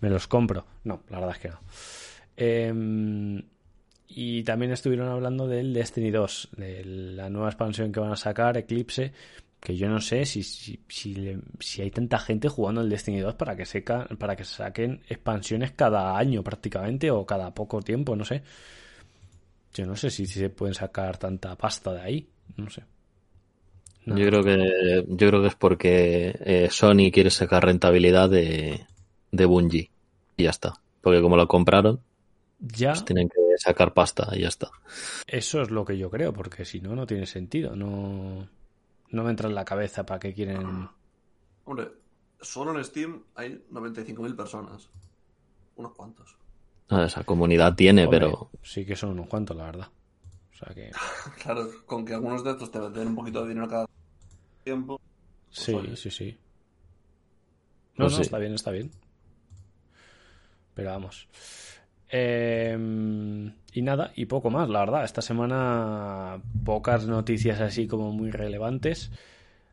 me 0.00 0.10
los 0.10 0.26
compro. 0.26 0.64
No, 0.84 1.02
la 1.10 1.20
verdad 1.20 1.36
es 1.36 1.42
que 1.42 1.48
no. 1.48 1.60
Em, 2.36 3.42
y 4.08 4.42
también 4.42 4.72
estuvieron 4.72 5.08
hablando 5.08 5.46
del 5.46 5.72
Destiny 5.72 6.10
2, 6.10 6.50
de 6.56 6.84
la 6.84 7.30
nueva 7.30 7.48
expansión 7.48 7.92
que 7.92 8.00
van 8.00 8.12
a 8.12 8.16
sacar, 8.16 8.56
Eclipse, 8.56 9.12
que 9.60 9.76
yo 9.76 9.88
no 9.88 10.00
sé 10.00 10.24
si, 10.24 10.42
si, 10.42 10.80
si 10.88 11.82
hay 11.82 11.90
tanta 11.90 12.18
gente 12.18 12.48
jugando 12.48 12.80
el 12.80 12.88
Destiny 12.88 13.20
2 13.20 13.34
para 13.34 13.54
que, 13.54 13.66
seca, 13.66 14.08
para 14.18 14.34
que 14.34 14.44
saquen 14.44 15.02
expansiones 15.08 15.72
cada 15.72 16.16
año 16.16 16.42
prácticamente 16.42 17.10
o 17.10 17.26
cada 17.26 17.54
poco 17.54 17.82
tiempo, 17.82 18.16
no 18.16 18.24
sé. 18.24 18.42
Yo 19.74 19.86
no 19.86 19.96
sé 19.96 20.10
si, 20.10 20.26
si 20.26 20.38
se 20.40 20.50
pueden 20.50 20.74
sacar 20.74 21.16
tanta 21.18 21.56
pasta 21.56 21.92
de 21.94 22.00
ahí, 22.00 22.28
no 22.56 22.68
sé. 22.70 22.84
No. 24.04 24.16
Yo 24.16 24.26
creo 24.26 24.42
que 24.42 25.04
yo 25.08 25.28
creo 25.28 25.42
que 25.42 25.48
es 25.48 25.54
porque 25.54 26.34
eh, 26.40 26.68
Sony 26.70 27.10
quiere 27.12 27.30
sacar 27.30 27.64
rentabilidad 27.64 28.28
de, 28.30 28.86
de 29.30 29.44
Bungie 29.46 29.90
y 30.36 30.44
ya 30.44 30.50
está. 30.50 30.74
Porque 31.00 31.20
como 31.22 31.36
lo 31.36 31.46
compraron, 31.48 32.00
Ya, 32.58 32.92
pues 32.92 33.04
tienen 33.04 33.28
que 33.28 33.40
sacar 33.58 33.92
pasta 33.94 34.28
y 34.32 34.40
ya 34.40 34.48
está. 34.48 34.70
eso 35.26 35.62
es 35.62 35.70
lo 35.70 35.84
que 35.84 35.96
yo 35.98 36.10
creo, 36.10 36.32
porque 36.32 36.64
si 36.64 36.80
no, 36.80 36.94
no 36.94 37.06
tiene 37.06 37.26
sentido. 37.26 37.76
No, 37.76 38.48
no 39.10 39.24
me 39.24 39.30
entra 39.30 39.48
en 39.48 39.54
la 39.54 39.64
cabeza 39.64 40.04
para 40.04 40.20
qué 40.20 40.34
quieren. 40.34 40.88
Hombre, 41.64 41.88
solo 42.40 42.76
en 42.76 42.84
Steam 42.84 43.22
hay 43.34 43.64
95.000 43.70 44.36
personas. 44.36 44.88
Unos 45.76 45.92
cuantos. 45.94 46.36
Ah, 46.90 47.04
Esa 47.04 47.24
comunidad 47.24 47.74
tiene, 47.74 48.04
Hombre, 48.04 48.20
pero 48.20 48.50
Sí 48.62 48.84
que 48.84 48.96
son 48.96 49.10
unos 49.10 49.28
cuantos, 49.28 49.56
la 49.56 49.64
verdad. 49.64 49.88
O 50.52 50.56
sea 50.56 50.74
que. 50.74 50.90
Claro, 51.42 51.68
con 51.86 52.04
que 52.04 52.14
algunos 52.14 52.42
de 52.44 52.50
estos 52.50 52.70
te 52.70 52.78
den 52.90 53.08
un 53.08 53.14
poquito 53.16 53.42
de 53.42 53.48
dinero 53.50 53.68
cada 53.68 53.86
tiempo. 54.64 55.00
Sí, 55.50 55.72
oye. 55.74 55.96
sí, 55.96 56.10
sí. 56.10 56.38
No, 57.96 58.04
Pues 58.06 58.12
no, 58.12 58.16
sí. 58.16 58.22
está 58.22 58.38
bien, 58.38 58.54
está 58.54 58.70
bien. 58.70 58.90
Pero 60.74 60.90
vamos. 60.90 61.28
Eh, 62.12 62.76
y 63.72 63.82
nada, 63.82 64.12
y 64.16 64.26
poco 64.26 64.50
más, 64.50 64.68
la 64.68 64.80
verdad. 64.80 65.04
Esta 65.04 65.22
semana 65.22 66.40
pocas 66.64 67.06
noticias 67.06 67.60
así 67.60 67.86
como 67.86 68.10
muy 68.12 68.30
relevantes. 68.30 69.10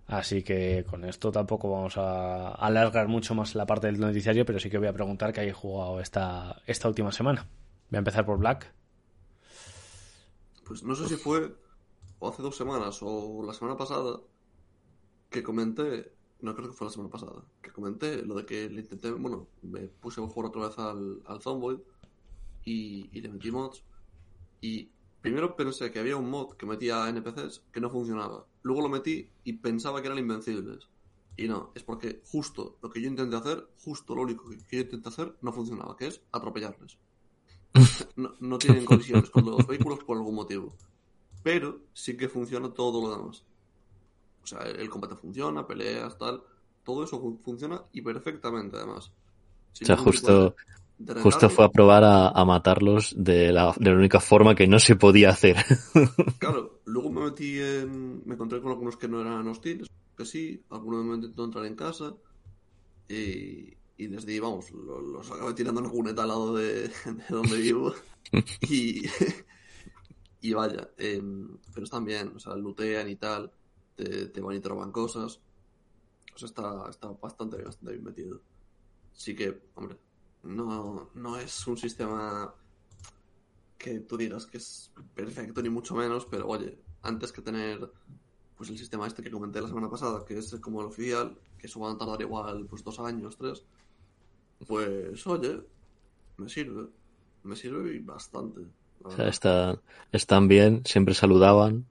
Así 0.07 0.41
que 0.41 0.85
con 0.89 1.03
esto 1.03 1.31
tampoco 1.31 1.69
vamos 1.69 1.97
a 1.97 2.51
alargar 2.51 3.09
mucho 3.09 3.35
más 3.35 3.55
la 3.55 3.65
parte 3.65 3.87
del 3.87 3.99
noticiario, 3.99 4.45
pero 4.45 4.59
sí 4.59 4.69
que 4.69 4.77
voy 4.77 4.87
a 4.87 4.93
preguntar 4.93 5.33
qué 5.33 5.41
hay 5.41 5.51
jugado 5.51 5.99
esta, 5.99 6.61
esta 6.65 6.87
última 6.87 7.11
semana. 7.11 7.47
Voy 7.89 7.97
a 7.97 7.99
empezar 7.99 8.25
por 8.25 8.37
Black. 8.37 8.73
Pues 10.65 10.83
no 10.83 10.95
sé 10.95 11.09
si 11.09 11.15
fue 11.15 11.53
o 12.19 12.29
hace 12.29 12.41
dos 12.41 12.55
semanas, 12.55 12.99
o 13.01 13.43
la 13.45 13.53
semana 13.53 13.77
pasada, 13.77 14.19
que 15.29 15.43
comenté, 15.43 16.13
no 16.41 16.55
creo 16.55 16.69
que 16.69 16.75
fue 16.75 16.87
la 16.87 16.91
semana 16.91 17.11
pasada, 17.11 17.43
que 17.61 17.71
comenté 17.71 18.23
lo 18.23 18.35
de 18.35 18.45
que 18.45 18.69
le 18.69 18.81
intenté, 18.81 19.11
bueno, 19.11 19.47
me 19.61 19.81
puse 19.87 20.21
a 20.21 20.27
jugar 20.27 20.49
otra 20.49 20.67
vez 20.67 20.79
al, 20.79 21.21
al 21.25 21.41
Zomboid 21.41 21.79
y, 22.65 23.09
y 23.11 23.21
le 23.21 23.29
metí 23.29 23.51
mods. 23.51 23.83
Y 24.61 24.89
primero 25.21 25.55
pensé 25.55 25.91
que 25.91 25.99
había 25.99 26.17
un 26.17 26.29
mod 26.29 26.53
que 26.53 26.65
metía 26.65 27.07
NPCs 27.09 27.63
que 27.71 27.81
no 27.81 27.89
funcionaba. 27.89 28.45
Luego 28.67 28.81
lo 28.81 28.89
metí 28.89 29.29
y 29.45 29.53
pensaba 29.53 30.01
que 30.01 30.07
eran 30.07 30.19
invencibles. 30.19 30.89
Y 31.37 31.47
no, 31.47 31.71
es 31.73 31.83
porque 31.83 32.21
justo 32.25 32.77
lo 32.81 32.89
que 32.89 33.01
yo 33.01 33.07
intenté 33.07 33.37
hacer, 33.37 33.65
justo 33.81 34.13
lo 34.13 34.23
único 34.23 34.49
que 34.49 34.75
yo 34.75 34.81
intenté 34.81 35.07
hacer, 35.07 35.37
no 35.41 35.53
funcionaba, 35.53 35.95
que 35.95 36.07
es 36.07 36.21
atropellarles. 36.33 36.97
No, 38.17 38.33
no 38.39 38.57
tienen 38.57 38.83
colisiones 38.83 39.29
con 39.29 39.45
los 39.45 39.65
vehículos 39.67 40.03
por 40.03 40.17
algún 40.17 40.35
motivo. 40.35 40.75
Pero 41.43 41.79
sí 41.93 42.17
que 42.17 42.27
funciona 42.27 42.73
todo 42.73 43.07
lo 43.07 43.15
demás. 43.15 43.45
O 44.43 44.47
sea, 44.47 44.61
el 44.63 44.89
combate 44.89 45.15
funciona, 45.15 45.65
peleas, 45.65 46.17
tal. 46.17 46.43
Todo 46.83 47.05
eso 47.05 47.21
funciona 47.43 47.83
y 47.93 48.01
perfectamente, 48.01 48.75
además. 48.75 49.13
o 49.81 49.85
sea, 49.85 49.95
justo, 49.95 50.55
justo 51.21 51.49
fue 51.49 51.65
a 51.65 51.69
probar 51.69 52.03
a, 52.03 52.29
a 52.29 52.45
matarlos 52.45 53.13
de 53.17 53.51
la, 53.51 53.73
de 53.77 53.91
la, 53.91 53.97
única 53.97 54.19
forma 54.19 54.55
que 54.55 54.67
no 54.67 54.79
se 54.79 54.95
podía 54.95 55.29
hacer. 55.29 55.57
claro, 56.39 56.81
luego 56.85 57.11
me 57.11 57.25
metí 57.25 57.59
en. 57.59 58.23
Me 58.25 58.35
encontré 58.35 58.61
con 58.61 58.71
algunos 58.71 58.97
que 58.97 59.07
no 59.07 59.21
eran 59.21 59.47
hostiles, 59.47 59.87
que 60.15 60.25
sí. 60.25 60.63
Algunos 60.69 61.05
me 61.05 61.15
intentó 61.15 61.45
entrar 61.45 61.65
en 61.65 61.75
casa. 61.75 62.13
Y, 63.09 63.73
y 63.97 64.07
les 64.07 64.25
di, 64.25 64.39
vamos, 64.39 64.71
los, 64.71 65.03
los 65.03 65.31
acabé 65.31 65.53
tirando 65.53 65.81
en 65.81 65.89
cuneta 65.89 66.23
al 66.23 66.27
lado 66.27 66.55
de, 66.55 66.83
de 66.83 67.23
donde 67.29 67.57
vivo. 67.57 67.93
y. 68.61 69.03
y 70.41 70.53
vaya, 70.53 70.89
eh, 70.97 71.21
pero 71.73 71.83
están 71.83 72.05
bien, 72.05 72.33
o 72.35 72.39
sea, 72.39 72.55
lootean 72.55 73.09
y 73.09 73.15
tal 73.15 73.51
te, 73.97 74.27
te 74.27 74.41
van 74.41 74.55
y 74.55 74.59
te 74.61 74.69
roban 74.69 74.91
cosas. 74.91 75.41
O 76.33 76.37
sea, 76.37 76.47
está, 76.47 76.89
está 76.89 77.09
bastante, 77.09 77.61
bastante 77.61 77.93
bien 77.93 78.03
metido. 78.03 78.41
Sí 79.11 79.35
que, 79.35 79.59
hombre, 79.75 79.97
no, 80.43 81.09
no 81.13 81.37
es 81.37 81.67
un 81.67 81.77
sistema 81.77 82.53
que 83.77 83.99
tú 83.99 84.17
digas 84.17 84.45
que 84.45 84.57
es 84.57 84.91
perfecto, 85.13 85.61
ni 85.61 85.69
mucho 85.69 85.95
menos, 85.95 86.25
pero 86.25 86.47
oye, 86.47 86.77
antes 87.03 87.31
que 87.31 87.41
tener 87.41 87.91
pues 88.57 88.69
el 88.71 88.77
sistema 88.77 89.05
este 89.05 89.21
que 89.21 89.29
comenté 89.29 89.61
la 89.61 89.67
semana 89.67 89.89
pasada, 89.89 90.25
que 90.25 90.37
es 90.37 90.55
como 90.59 90.81
el 90.81 90.87
oficial, 90.87 91.37
que 91.59 91.67
eso 91.67 91.79
va 91.79 91.91
a 91.91 91.97
tardar 91.97 92.21
igual 92.21 92.65
pues 92.67 92.83
dos 92.83 92.99
años, 92.99 93.37
tres, 93.37 93.63
pues 94.67 95.25
oye, 95.27 95.61
me 96.37 96.49
sirve, 96.49 96.87
me 97.43 97.55
sirve 97.55 97.95
y 97.95 97.99
bastante. 97.99 98.61
O 99.03 99.11
sea, 99.11 99.27
está, 99.27 99.79
están 100.11 100.47
bien, 100.47 100.81
siempre 100.85 101.13
saludaban, 101.13 101.85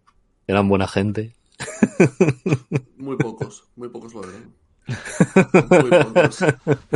eran 0.49 0.68
buena 0.68 0.88
gente. 0.88 1.34
Muy 2.97 3.16
pocos, 3.16 3.64
muy 3.76 3.88
pocos 3.88 4.12
lo 4.12 4.24
eran. 4.24 4.55
Muy 5.80 5.90
pocos, 5.90 6.40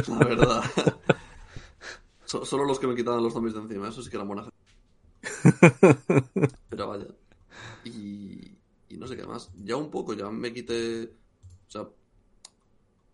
la 0.08 0.18
verdad. 0.18 0.62
So, 2.30 2.44
solo 2.44 2.64
los 2.64 2.78
que 2.78 2.86
me 2.86 2.94
quitaban 2.94 3.24
los 3.24 3.32
zombies 3.32 3.54
de 3.54 3.60
encima, 3.60 3.88
eso 3.88 4.04
sí 4.04 4.08
que 4.08 4.14
eran 4.14 4.28
buena 4.28 4.44
gente. 4.44 4.60
Pero 6.68 6.86
vaya. 6.86 7.08
Y, 7.84 8.56
y 8.88 8.96
no 8.96 9.08
sé 9.08 9.16
qué 9.16 9.26
más. 9.26 9.50
Ya 9.64 9.74
un 9.74 9.90
poco, 9.90 10.14
ya 10.14 10.30
me 10.30 10.52
quité. 10.52 11.06
O 11.06 11.70
sea, 11.72 11.88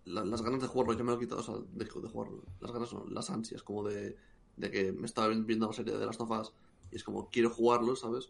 la, 0.05 0.23
las 0.23 0.43
ganas 0.43 0.61
de 0.61 0.67
jugarlo 0.67 0.93
ya 0.93 1.03
me 1.03 1.12
lo 1.12 1.17
he 1.17 1.21
quitado. 1.21 1.41
O 1.41 1.45
sea, 1.45 1.55
de, 1.55 1.87
de 1.87 2.09
jugarlo. 2.11 2.43
Las 2.61 2.73
ganas 2.73 2.91
son 2.91 3.14
las 3.14 3.31
ansias, 3.31 3.62
como 3.62 3.89
de, 3.89 4.19
de 4.59 4.71
que 4.71 4.93
me 4.93 5.07
estaba 5.07 5.29
viendo 5.29 5.67
la 5.67 5.73
serie 5.73 5.97
de 5.97 6.05
las 6.05 6.19
tofas 6.19 6.53
y 6.93 6.97
es 6.97 7.03
como 7.03 7.31
quiero 7.31 7.49
jugarlo, 7.49 7.97
¿sabes? 7.97 8.29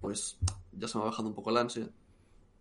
Pues 0.00 0.36
ya 0.72 0.88
se 0.88 0.98
me 0.98 1.04
ha 1.04 1.06
bajado 1.06 1.28
un 1.28 1.34
poco 1.36 1.52
la 1.52 1.60
ansia 1.60 1.88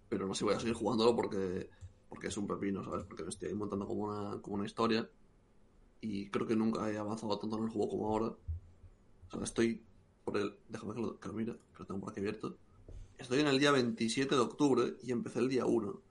pero 0.10 0.28
no 0.28 0.36
sé 0.36 0.40
si 0.40 0.46
voy 0.46 0.54
a 0.54 0.60
seguir 0.60 0.76
jugándolo 0.76 1.16
porque, 1.16 1.72
porque 2.08 2.28
es 2.28 2.38
un 2.38 2.46
pepino, 2.46 2.84
¿sabes? 2.84 3.04
Porque 3.06 3.24
me 3.24 3.30
estoy 3.30 3.52
montando 3.56 3.88
como 3.88 4.04
una, 4.04 4.42
como 4.42 4.58
una 4.58 4.66
historia 4.68 5.10
y 6.02 6.30
creo 6.30 6.48
que 6.48 6.56
nunca 6.56 6.90
he 6.92 6.98
avanzado 6.98 7.38
tanto 7.40 7.58
en 7.58 7.64
el 7.64 7.70
juego 7.70 7.90
como 7.90 8.08
ahora. 8.08 8.28
O 8.28 9.32
sea, 9.32 9.44
estoy 9.44 9.82
por 10.24 10.38
el... 10.38 10.56
Déjame 10.70 10.94
que 10.94 11.02
lo, 11.02 11.20
que 11.20 11.28
lo 11.28 11.34
mire, 11.34 11.54
que 11.74 11.80
lo 11.80 11.86
tengo 11.86 12.00
por 12.02 12.12
aquí 12.12 12.20
abierto. 12.20 12.58
Estoy 13.18 13.40
en 13.40 13.48
el 13.48 13.60
día 13.60 13.72
27 13.72 14.36
de 14.36 14.42
octubre 14.42 14.94
y 15.04 15.12
empecé 15.12 15.40
el 15.40 15.50
día 15.50 15.66
1. 15.66 16.02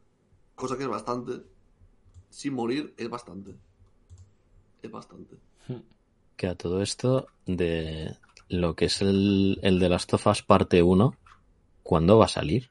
Cosa 0.55 0.76
que 0.76 0.84
es 0.84 0.89
bastante. 0.89 1.43
Sin 2.30 2.55
morir 2.55 2.95
es 2.97 3.09
bastante. 3.09 3.55
Es 4.82 4.91
bastante. 4.91 5.37
Que 6.37 6.49
a 6.49 6.55
todo 6.55 6.82
esto 6.82 7.28
de 7.47 8.16
lo 8.49 8.74
que 8.74 8.87
es 8.87 9.01
el, 9.03 9.59
el 9.62 9.78
de 9.78 9.89
las 9.89 10.07
tofas 10.07 10.43
parte 10.43 10.82
1, 10.82 11.14
¿cuándo 11.82 12.18
va 12.18 12.26
a 12.26 12.28
salir? 12.28 12.68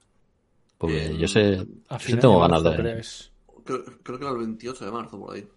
Porque 0.78 1.08
eh, 1.08 1.18
yo 1.18 1.28
sé, 1.28 1.58
yo 1.58 2.00
sí 2.00 2.18
tengo 2.18 2.40
ganas 2.40 2.64
de... 2.64 3.04
Creo, 3.64 3.84
creo, 4.04 4.20
que 4.20 4.26
era 4.26 4.34
el 4.34 4.40
28 4.40 4.86
de 4.86 4.92
marzo, 4.92 5.20
por 5.20 5.36
ahí. 5.36 5.48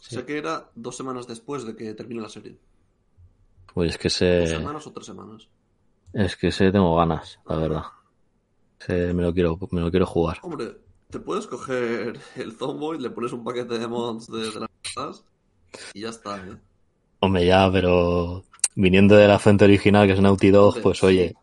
Sí. 0.00 0.16
Sé 0.16 0.24
que 0.24 0.38
era 0.38 0.70
dos 0.74 0.96
semanas 0.96 1.26
después 1.26 1.64
de 1.64 1.76
que 1.76 1.94
termine 1.94 2.20
la 2.22 2.28
serie. 2.28 2.58
Pues 3.72 3.90
es 3.92 3.98
que 3.98 4.10
sé... 4.10 4.40
¿Dos 4.40 4.50
semanas 4.50 4.86
o 4.86 4.92
tres 4.92 5.06
semanas? 5.06 5.48
Es 6.12 6.36
que 6.36 6.50
sé, 6.50 6.72
tengo 6.72 6.96
ganas, 6.96 7.38
la 7.48 7.56
verdad. 7.56 7.82
Sé, 8.78 9.14
me 9.14 9.22
lo 9.22 9.32
quiero, 9.32 9.58
me 9.70 9.80
lo 9.80 9.90
quiero 9.90 10.06
jugar. 10.06 10.38
Hombre, 10.42 10.78
te 11.10 11.20
puedes 11.20 11.46
coger 11.46 12.18
el 12.36 12.52
Zomboid, 12.52 13.00
le 13.00 13.10
pones 13.10 13.32
un 13.32 13.44
paquete 13.44 13.78
de 13.78 13.86
mods 13.86 14.26
de, 14.26 14.50
de 14.50 14.60
las 14.60 15.24
y 15.94 16.00
ya 16.00 16.08
está, 16.08 16.36
¿eh? 16.38 16.56
Hombre, 17.20 17.46
ya, 17.46 17.70
pero 17.70 18.44
viniendo 18.74 19.14
de 19.14 19.28
la 19.28 19.38
fuente 19.38 19.64
original, 19.64 20.06
que 20.06 20.14
es 20.14 20.20
Naughty 20.20 20.50
Dog, 20.50 20.80
pues 20.80 21.02
oye... 21.04 21.34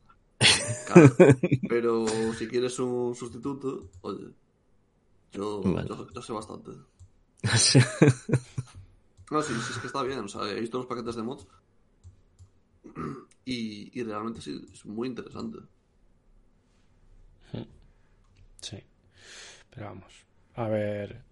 Claro, 0.87 1.15
pero 1.69 2.05
si 2.37 2.47
quieres 2.47 2.77
un 2.79 3.15
sustituto, 3.15 3.89
oye, 4.01 4.27
yo, 5.31 5.61
yo 6.13 6.21
sé 6.21 6.33
bastante. 6.33 6.71
No, 9.29 9.41
sí, 9.41 9.53
sí, 9.53 9.73
es 9.73 9.77
que 9.79 9.87
está 9.87 10.03
bien. 10.03 10.19
O 10.19 10.27
sea, 10.27 10.49
he 10.49 10.59
visto 10.59 10.77
los 10.77 10.87
paquetes 10.87 11.15
de 11.15 11.23
mods 11.23 11.47
y, 13.45 13.99
y 13.99 14.03
realmente 14.03 14.41
sí, 14.41 14.65
es 14.71 14.85
muy 14.85 15.09
interesante. 15.09 15.59
Sí. 18.61 18.77
Pero 19.69 19.85
vamos, 19.87 20.25
a 20.55 20.67
ver. 20.67 21.23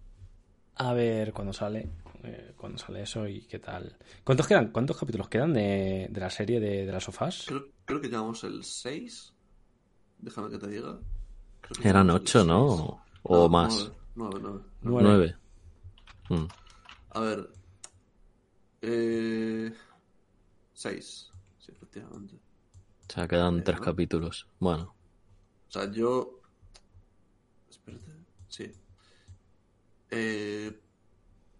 A 0.76 0.92
ver 0.92 1.32
cuándo 1.32 1.52
sale. 1.52 1.90
Eh, 2.22 2.52
cuándo 2.56 2.78
sale 2.78 3.02
eso 3.02 3.26
y 3.26 3.42
qué 3.46 3.58
tal. 3.58 3.96
¿Cuántos 4.24 4.46
quedan? 4.46 4.70
¿Cuántos 4.72 4.98
capítulos 4.98 5.28
quedan 5.28 5.54
de, 5.54 6.08
de 6.10 6.20
la 6.20 6.30
serie 6.30 6.60
de, 6.60 6.84
de 6.86 6.92
las 6.92 7.04
sofás? 7.04 7.44
Creo, 7.46 7.66
creo 7.84 8.00
que 8.00 8.08
llevamos 8.08 8.44
el 8.44 8.62
6. 8.62 9.32
Déjame 10.18 10.50
que 10.50 10.58
te 10.58 10.68
diga. 10.68 10.98
Que 11.62 11.88
Eran 11.88 12.10
8, 12.10 12.44
¿no? 12.44 13.02
O 13.22 13.42
no, 13.42 13.48
más. 13.48 13.90
9, 14.14 14.38
9. 14.40 14.62
9. 14.82 15.36
Mm. 16.28 16.46
A 17.10 17.20
ver. 17.20 17.50
Eh... 18.82 19.72
6. 20.74 21.32
Sí, 21.58 21.72
efectivamente. 21.72 22.36
O 22.36 23.12
sea, 23.12 23.26
quedan 23.26 23.64
3 23.64 23.78
¿no? 23.78 23.84
capítulos. 23.84 24.46
Bueno. 24.58 24.94
O 25.68 25.70
sea, 25.70 25.90
yo. 25.90 26.40
Espérate. 27.70 28.12
Sí. 28.48 28.72
Eh. 30.10 30.80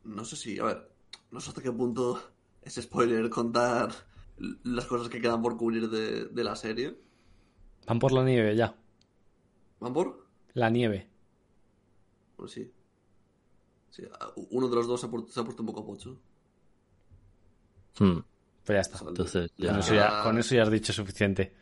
No 0.05 0.25
sé 0.25 0.37
si. 0.37 0.59
A 0.59 0.65
ver. 0.65 0.91
No 1.31 1.41
sé 1.41 1.51
hasta 1.51 1.63
qué 1.63 1.73
punto 1.73 2.23
es 2.63 2.75
spoiler 2.75 3.29
contar 3.31 3.91
las 4.65 4.87
cosas 4.87 5.09
que 5.09 5.21
quedan 5.21 5.43
por 5.43 5.57
cubrir 5.57 5.89
de, 5.89 6.27
de 6.27 6.45
la 6.45 6.57
serie. 6.57 6.99
Van 7.87 7.99
por 7.99 8.13
la 8.13 8.25
nieve 8.25 8.55
ya. 8.57 8.77
¿Van 9.81 9.93
por? 9.93 10.27
La 10.55 10.71
nieve. 10.71 11.09
Pues 12.37 12.53
sí. 12.53 12.71
Sí. 13.97 14.05
Uno 14.51 14.69
de 14.69 14.77
los 14.77 14.87
dos 14.87 15.01
se 15.01 15.07
ha, 15.07 15.11
puesto, 15.11 15.33
se 15.33 15.41
ha 15.41 15.45
puesto 15.45 15.63
un 15.63 15.67
poco 15.67 15.87
pocho. 15.87 16.19
Hmm. 17.99 18.19
Pues 18.65 18.77
ya 18.77 18.81
está. 18.81 18.99
Entonces, 19.09 19.51
ya... 19.57 19.71
Con, 19.71 19.79
eso 19.79 19.95
ya, 19.95 20.23
con, 20.23 20.39
eso 20.39 20.55
ya, 20.55 20.63
has 20.63 20.71
dicho 20.71 20.93
suficiente. 20.93 21.55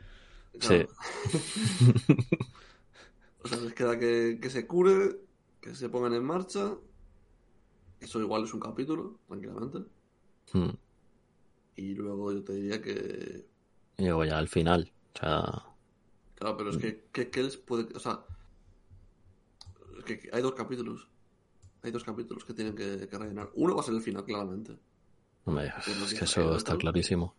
Claro. 0.58 0.88
Sí. 1.30 2.16
o 3.42 3.48
sea, 3.48 3.58
les 3.58 3.74
queda 3.74 3.98
que, 3.98 4.38
que, 4.40 4.50
se 4.50 4.66
cure, 4.66 5.20
que 5.60 5.74
se 5.74 5.88
pongan 5.88 6.14
en 6.14 6.24
marcha. 6.24 6.74
Eso 8.00 8.20
igual 8.20 8.44
es 8.44 8.54
un 8.54 8.60
capítulo, 8.60 9.20
tranquilamente. 9.28 9.78
Hmm. 10.52 10.70
Y 11.76 11.94
luego 11.94 12.32
yo 12.32 12.42
te 12.42 12.54
diría 12.54 12.80
que. 12.80 13.46
Y 13.98 14.04
luego 14.04 14.24
ya 14.24 14.38
al 14.38 14.48
final. 14.48 14.92
O 15.14 15.18
sea. 15.18 15.64
Claro, 16.36 16.56
pero 16.56 16.70
es 16.70 16.78
que, 16.78 17.04
que, 17.12 17.30
que 17.30 17.42
les 17.42 17.56
puede. 17.56 17.94
O 17.94 18.00
sea. 18.00 18.24
Que, 20.04 20.18
que, 20.18 20.30
hay 20.32 20.42
dos 20.42 20.54
capítulos. 20.54 21.08
Hay 21.84 21.90
dos 21.90 22.02
capítulos 22.02 22.44
que 22.44 22.54
tienen 22.54 22.74
que, 22.74 23.06
que 23.06 23.18
rellenar. 23.18 23.50
Uno 23.54 23.74
va 23.74 23.82
a 23.82 23.84
ser 23.84 23.94
el 23.94 24.00
final, 24.00 24.24
claramente. 24.24 24.76
Hombre, 25.44 25.70
es 25.86 26.14
que 26.14 26.24
eso 26.24 26.56
está 26.56 26.76
clarísimo. 26.78 27.34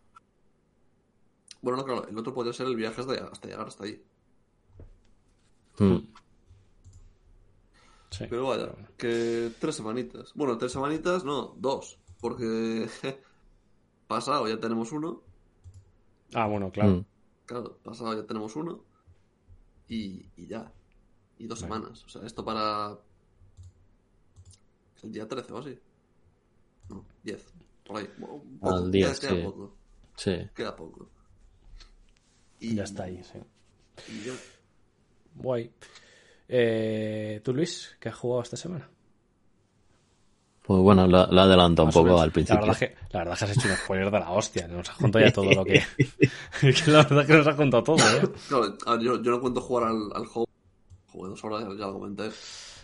Bueno, 1.60 1.78
no, 1.78 1.84
claro, 1.84 2.06
el 2.06 2.16
otro 2.16 2.32
podría 2.32 2.52
ser 2.52 2.68
el 2.68 2.76
viaje 2.76 3.00
hasta, 3.00 3.12
hasta 3.24 3.48
llegar 3.48 3.66
hasta 3.66 3.84
ahí. 3.84 4.00
Hmm. 5.78 5.96
Sí. 8.10 8.24
Pero 8.30 8.46
vaya, 8.46 8.72
que 8.96 9.50
tres 9.58 9.74
semanitas. 9.74 10.32
Bueno, 10.34 10.56
tres 10.56 10.70
semanitas, 10.70 11.24
no, 11.24 11.54
dos. 11.58 11.98
Porque 12.20 12.88
pasado 14.06 14.46
ya 14.46 14.60
tenemos 14.60 14.92
uno. 14.92 15.22
Ah, 16.34 16.46
bueno, 16.46 16.70
claro. 16.70 16.90
Hmm. 16.98 17.04
Claro, 17.46 17.78
pasado 17.82 18.14
ya 18.14 18.26
tenemos 18.26 18.54
uno. 18.54 18.84
y, 19.88 20.30
y 20.36 20.46
ya. 20.46 20.72
Y 21.38 21.48
dos 21.48 21.58
semanas. 21.58 22.04
O 22.04 22.08
sea, 22.08 22.22
esto 22.22 22.44
para. 22.44 22.96
El 25.06 25.12
día 25.12 25.28
13 25.28 25.52
o 25.52 25.58
así. 25.58 25.78
No, 26.88 27.04
10. 27.22 27.44
Por 27.84 27.98
ahí. 27.98 28.08
Al 28.62 28.90
día, 28.90 29.12
queda, 29.14 29.30
queda 29.30 29.44
poco. 29.44 29.76
Sí. 30.16 30.50
Queda 30.54 30.76
poco. 30.76 31.08
Y 32.60 32.74
ya 32.74 32.84
está 32.84 33.04
ahí, 33.04 33.22
sí. 33.22 33.38
Guay. 35.34 35.70
Eh, 36.48 37.40
¿Tú, 37.44 37.54
Luis, 37.54 37.96
qué 38.00 38.08
has 38.08 38.14
jugado 38.14 38.42
esta 38.42 38.56
semana? 38.56 38.88
Pues 40.62 40.80
bueno, 40.80 41.06
lo, 41.06 41.26
lo 41.26 41.40
adelanto 41.40 41.84
un 41.84 41.90
poco 41.90 42.20
al 42.20 42.32
principio. 42.32 42.60
La 42.60 42.66
verdad, 42.66 42.78
que, 42.78 42.96
la 43.12 43.18
verdad 43.20 43.38
que 43.38 43.44
has 43.44 43.56
hecho 43.56 43.68
un 43.68 43.76
spoiler 43.76 44.10
de 44.10 44.18
la 44.18 44.30
hostia. 44.30 44.66
Nos 44.66 44.90
has 44.90 44.96
contado 44.96 45.24
ya 45.24 45.32
todo 45.32 45.52
lo 45.52 45.64
que. 45.64 45.82
la 46.86 47.04
verdad 47.04 47.26
que 47.26 47.32
nos 47.34 47.46
has 47.46 47.54
contado 47.54 47.82
todo, 47.84 47.98
¿eh? 47.98 48.32
Claro, 48.48 49.00
yo, 49.00 49.22
yo 49.22 49.30
no 49.30 49.40
cuento 49.40 49.60
jugar 49.60 49.88
al, 49.88 50.10
al 50.12 50.26
juego. 50.26 50.48
Jugué 51.12 51.28
dos 51.30 51.44
horas, 51.44 51.62
ya, 51.78 51.86
lo 51.86 51.92
comenté. 51.92 52.30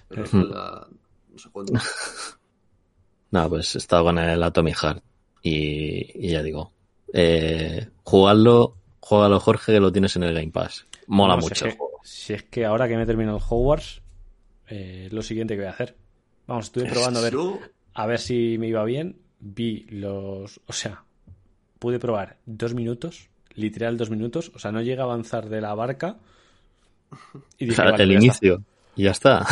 Pero 0.08 0.24
eso 0.24 0.48
ya 0.48 0.86
no 1.33 1.39
se 1.39 1.51
cuenta. 1.51 1.83
no, 3.30 3.49
pues 3.49 3.74
he 3.74 3.78
estado 3.78 4.05
con 4.05 4.18
el 4.18 4.43
Atomic 4.43 4.76
Heart. 4.76 5.03
Y, 5.43 6.26
y 6.26 6.30
ya 6.30 6.43
digo. 6.43 6.72
Eh, 7.12 7.89
jugarlo, 8.05 8.76
juégalo 9.01 9.41
Jorge, 9.41 9.72
que 9.72 9.80
lo 9.80 9.93
tienes 9.93 10.16
en 10.16 10.24
el 10.24 10.35
Game 10.35 10.51
Pass. 10.51 10.87
Mola 11.07 11.37
mucho. 11.37 11.66
Si 12.03 12.33
es, 12.33 12.43
que, 12.45 12.64
ahora 12.64 12.89
que 12.89 12.97
me 12.97 13.03
he 13.03 13.07
terminado 13.07 13.37
el 13.39 13.45
Hogwarts, 13.47 14.03
eh, 14.68 15.09
lo 15.11 15.22
siguiente 15.22 15.55
que 15.55 15.61
voy 15.61 15.68
a 15.68 15.72
hacer. 15.72 15.97
Vamos, 16.47 16.66
estuve 16.66 16.87
probando 16.87 17.20
a 17.20 17.22
ver, 17.22 17.35
a 17.95 18.07
ver 18.07 18.18
si 18.18 18.57
me 18.59 18.68
iba 18.68 18.85
bien. 18.85 19.20
Vi 19.39 19.87
los. 19.91 20.61
O 20.66 20.72
sea, 20.72 21.05
pude 21.78 21.99
probar 21.99 22.39
dos 22.47 22.74
minutos, 22.74 23.28
literal 23.55 23.97
dos 23.97 24.11
minutos. 24.11 24.51
O 24.55 24.59
sea, 24.59 24.72
no 24.72 24.83
llega 24.83 25.03
a 25.03 25.07
avanzar 25.07 25.49
de 25.49 25.61
la 25.61 25.74
barca. 25.74 26.18
Y 27.59 27.66
dije, 27.66 27.83
el 27.99 28.12
inicio. 28.12 28.62
Y 28.97 29.05
ya 29.05 29.11
está. 29.11 29.47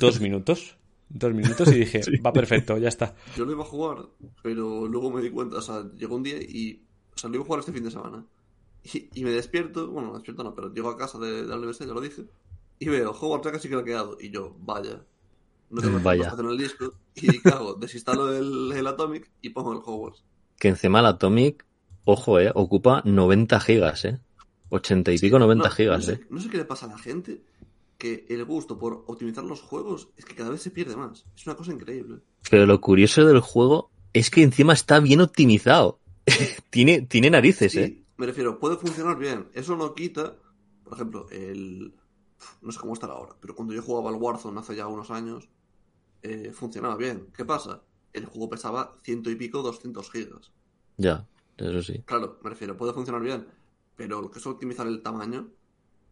Dos 0.00 0.20
minutos. 0.20 0.75
Dos 1.08 1.32
minutos 1.34 1.68
y 1.68 1.74
dije, 1.84 2.00
va 2.24 2.32
perfecto, 2.32 2.78
ya 2.78 2.88
está. 2.88 3.14
Yo 3.36 3.44
lo 3.44 3.52
iba 3.52 3.62
a 3.62 3.66
jugar, 3.66 4.06
pero 4.42 4.86
luego 4.86 5.10
me 5.10 5.22
di 5.22 5.30
cuenta, 5.30 5.56
o 5.58 5.62
sea, 5.62 5.84
llegó 5.96 6.16
un 6.16 6.22
día 6.22 6.38
y. 6.40 6.82
O 7.14 7.18
sea, 7.18 7.30
lo 7.30 7.36
iba 7.36 7.44
a 7.44 7.46
jugar 7.46 7.60
este 7.60 7.72
fin 7.72 7.84
de 7.84 7.90
semana. 7.90 8.24
Y, 9.14 9.24
me 9.24 9.30
despierto, 9.30 9.90
bueno, 9.90 10.08
me 10.08 10.14
despierto 10.14 10.44
no, 10.44 10.54
pero 10.54 10.72
llego 10.72 10.88
a 10.90 10.96
casa 10.96 11.18
de, 11.18 11.42
de 11.42 11.48
la 11.48 11.56
universidad, 11.56 11.88
ya 11.88 11.94
lo 11.94 12.00
dije, 12.00 12.24
y 12.78 12.88
veo, 12.88 13.10
Hogwarts 13.10 13.46
ya 13.46 13.52
casi 13.52 13.68
que 13.68 13.74
lo 13.74 13.80
ha 13.80 13.84
quedado. 13.84 14.16
Y 14.20 14.30
yo, 14.30 14.54
vaya, 14.60 15.02
no 15.70 15.82
tengo 15.82 16.00
Vaya. 16.00 16.34
en 16.38 16.46
el 16.46 16.58
disco. 16.58 16.92
Y 17.14 17.38
cago, 17.40 17.74
desinstalo 17.74 18.34
el, 18.34 18.72
el, 18.72 18.86
Atomic 18.86 19.30
y 19.40 19.50
pongo 19.50 19.72
el 19.72 19.78
Hogwarts. 19.84 20.22
Que 20.58 20.68
encima 20.68 21.00
el 21.00 21.06
Atomic, 21.06 21.64
ojo, 22.04 22.38
eh, 22.38 22.50
ocupa 22.54 23.02
90 23.04 23.60
gigas, 23.60 24.04
eh. 24.04 24.20
80 24.68 25.12
y 25.12 25.18
pico, 25.18 25.38
90 25.38 25.70
gigas, 25.70 25.98
no 25.98 26.04
sé, 26.04 26.12
eh. 26.12 26.26
No 26.30 26.40
sé 26.40 26.48
qué 26.50 26.56
le 26.58 26.64
pasa 26.64 26.86
a 26.86 26.90
la 26.90 26.98
gente, 26.98 27.42
que 27.98 28.26
el 28.28 28.44
gusto 28.44 28.78
por 28.78 29.04
optimizar 29.06 29.44
los 29.44 29.62
juegos 29.62 30.08
es 30.16 30.24
que 30.24 30.34
cada 30.34 30.50
vez 30.50 30.62
se 30.62 30.70
pierde 30.70 30.96
más. 30.96 31.24
Es 31.34 31.46
una 31.46 31.56
cosa 31.56 31.72
increíble. 31.72 32.20
Pero 32.50 32.66
lo 32.66 32.80
curioso 32.80 33.24
del 33.24 33.40
juego 33.40 33.90
es 34.12 34.30
que 34.30 34.42
encima 34.42 34.72
está 34.72 35.00
bien 35.00 35.20
optimizado. 35.20 35.98
tiene, 36.70 37.02
tiene 37.02 37.30
narices, 37.30 37.74
eh. 37.76 38.02
Me 38.16 38.26
refiero, 38.26 38.58
puede 38.58 38.76
funcionar 38.76 39.18
bien. 39.18 39.48
Eso 39.52 39.76
no 39.76 39.94
quita, 39.94 40.36
por 40.84 40.94
ejemplo, 40.94 41.26
el. 41.30 41.94
No 42.60 42.70
sé 42.70 42.78
cómo 42.78 42.92
estará 42.92 43.14
ahora, 43.14 43.34
pero 43.40 43.54
cuando 43.54 43.74
yo 43.74 43.82
jugaba 43.82 44.10
al 44.10 44.16
Warzone 44.16 44.60
hace 44.60 44.76
ya 44.76 44.86
unos 44.86 45.10
años, 45.10 45.48
eh, 46.22 46.52
funcionaba 46.52 46.96
bien. 46.96 47.28
¿Qué 47.34 47.44
pasa? 47.44 47.82
El 48.12 48.26
juego 48.26 48.50
pesaba 48.50 48.96
ciento 49.02 49.30
y 49.30 49.36
pico, 49.36 49.62
200 49.62 50.10
gigas. 50.10 50.52
Ya, 50.96 51.26
eso 51.56 51.82
sí. 51.82 52.02
Claro, 52.04 52.38
me 52.42 52.50
refiero, 52.50 52.76
puede 52.76 52.92
funcionar 52.92 53.22
bien, 53.22 53.46
pero 53.96 54.20
lo 54.20 54.30
que 54.30 54.38
es 54.38 54.46
optimizar 54.46 54.86
el 54.86 55.02
tamaño, 55.02 55.48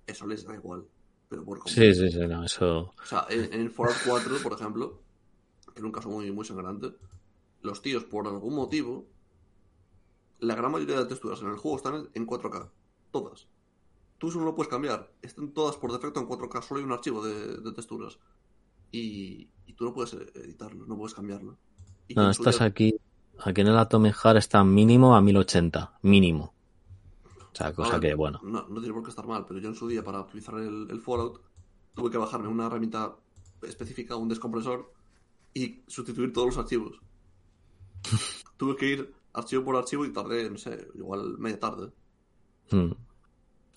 eso 0.07 0.27
les 0.27 0.45
da 0.45 0.55
igual. 0.55 0.87
Pero 1.35 1.45
por 1.45 1.69
sí, 1.69 1.93
sí, 1.93 2.13
sí, 2.13 2.19
no, 2.29 2.45
eso... 2.45 2.93
O 3.03 3.07
sea, 3.07 3.27
en, 3.29 3.53
en 3.53 3.71
Fallout 3.73 3.97
4, 4.07 4.37
por 4.41 4.53
ejemplo, 4.53 5.03
que 5.75 5.81
en 5.81 5.87
un 5.87 5.91
caso 5.91 6.09
muy, 6.09 6.31
muy 6.31 6.45
sangrante, 6.45 6.93
los 7.61 7.83
tíos, 7.83 8.05
por 8.05 8.29
algún 8.29 8.55
motivo, 8.55 9.09
la 10.39 10.55
gran 10.55 10.71
mayoría 10.71 11.01
de 11.01 11.07
texturas 11.07 11.43
en 11.43 11.49
el 11.49 11.57
juego 11.57 11.77
están 11.77 12.09
en 12.15 12.25
4K. 12.25 12.71
Todas. 13.11 13.49
Tú 14.19 14.29
eso 14.29 14.39
no 14.39 14.45
lo 14.45 14.55
puedes 14.55 14.71
cambiar. 14.71 15.13
Están 15.23 15.53
todas 15.53 15.77
por 15.77 15.91
defecto 15.91 16.21
en 16.21 16.29
4K. 16.29 16.63
Solo 16.63 16.79
hay 16.79 16.87
un 16.87 16.93
archivo 16.93 17.25
de, 17.25 17.57
de 17.57 17.73
texturas. 17.73 18.19
Y, 18.93 19.51
y, 19.67 19.73
tú 19.73 19.87
no 19.87 19.93
puedes 19.93 20.13
editarlo, 20.13 20.87
no 20.87 20.97
puedes 20.97 21.15
cambiarlo. 21.15 21.59
Y 22.07 22.15
no, 22.15 22.31
estás 22.31 22.61
día... 22.61 22.69
aquí. 22.69 22.95
Aquí 23.41 23.63
en 23.63 23.67
el 23.67 23.77
Atomic 23.79 24.15
Heart 24.15 24.39
está 24.39 24.63
mínimo 24.63 25.17
a 25.17 25.21
1080. 25.21 25.99
Mínimo. 26.03 26.54
O 27.55 27.57
sea, 27.57 27.73
cosa 27.73 27.99
ver, 27.99 28.11
que, 28.11 28.15
bueno. 28.15 28.41
No, 28.43 28.67
no, 28.69 28.81
tiene 28.81 28.93
por 28.93 29.05
qué 29.05 29.11
estar 29.11 29.27
mal, 29.27 29.45
pero 29.47 29.61
yo 29.61 29.69
en 29.69 29.77
su 29.77 29.87
día, 29.87 30.03
para 30.03 30.21
utilizar 30.21 30.57
el, 30.59 30.89
el 30.91 31.01
Fallout, 31.01 31.41
tuve 31.95 32.11
que 32.11 32.19
bajarme 32.19 32.49
una 32.49 32.67
herramienta 32.67 33.15
específica, 33.63 34.17
un 34.17 34.29
descompresor, 34.29 34.93
y 35.55 35.83
sustituir 35.87 36.33
todos 36.33 36.49
los 36.49 36.59
archivos. 36.59 37.01
tuve 38.57 38.77
que 38.77 38.87
ir 38.87 39.15
archivo 39.33 39.65
por 39.65 39.77
archivo 39.77 40.05
y 40.05 40.13
tardé, 40.13 40.51
no 40.51 40.59
sé, 40.59 40.89
igual 40.95 41.39
media 41.39 41.61
tarde. 41.61 41.93
Hmm. 42.71 42.93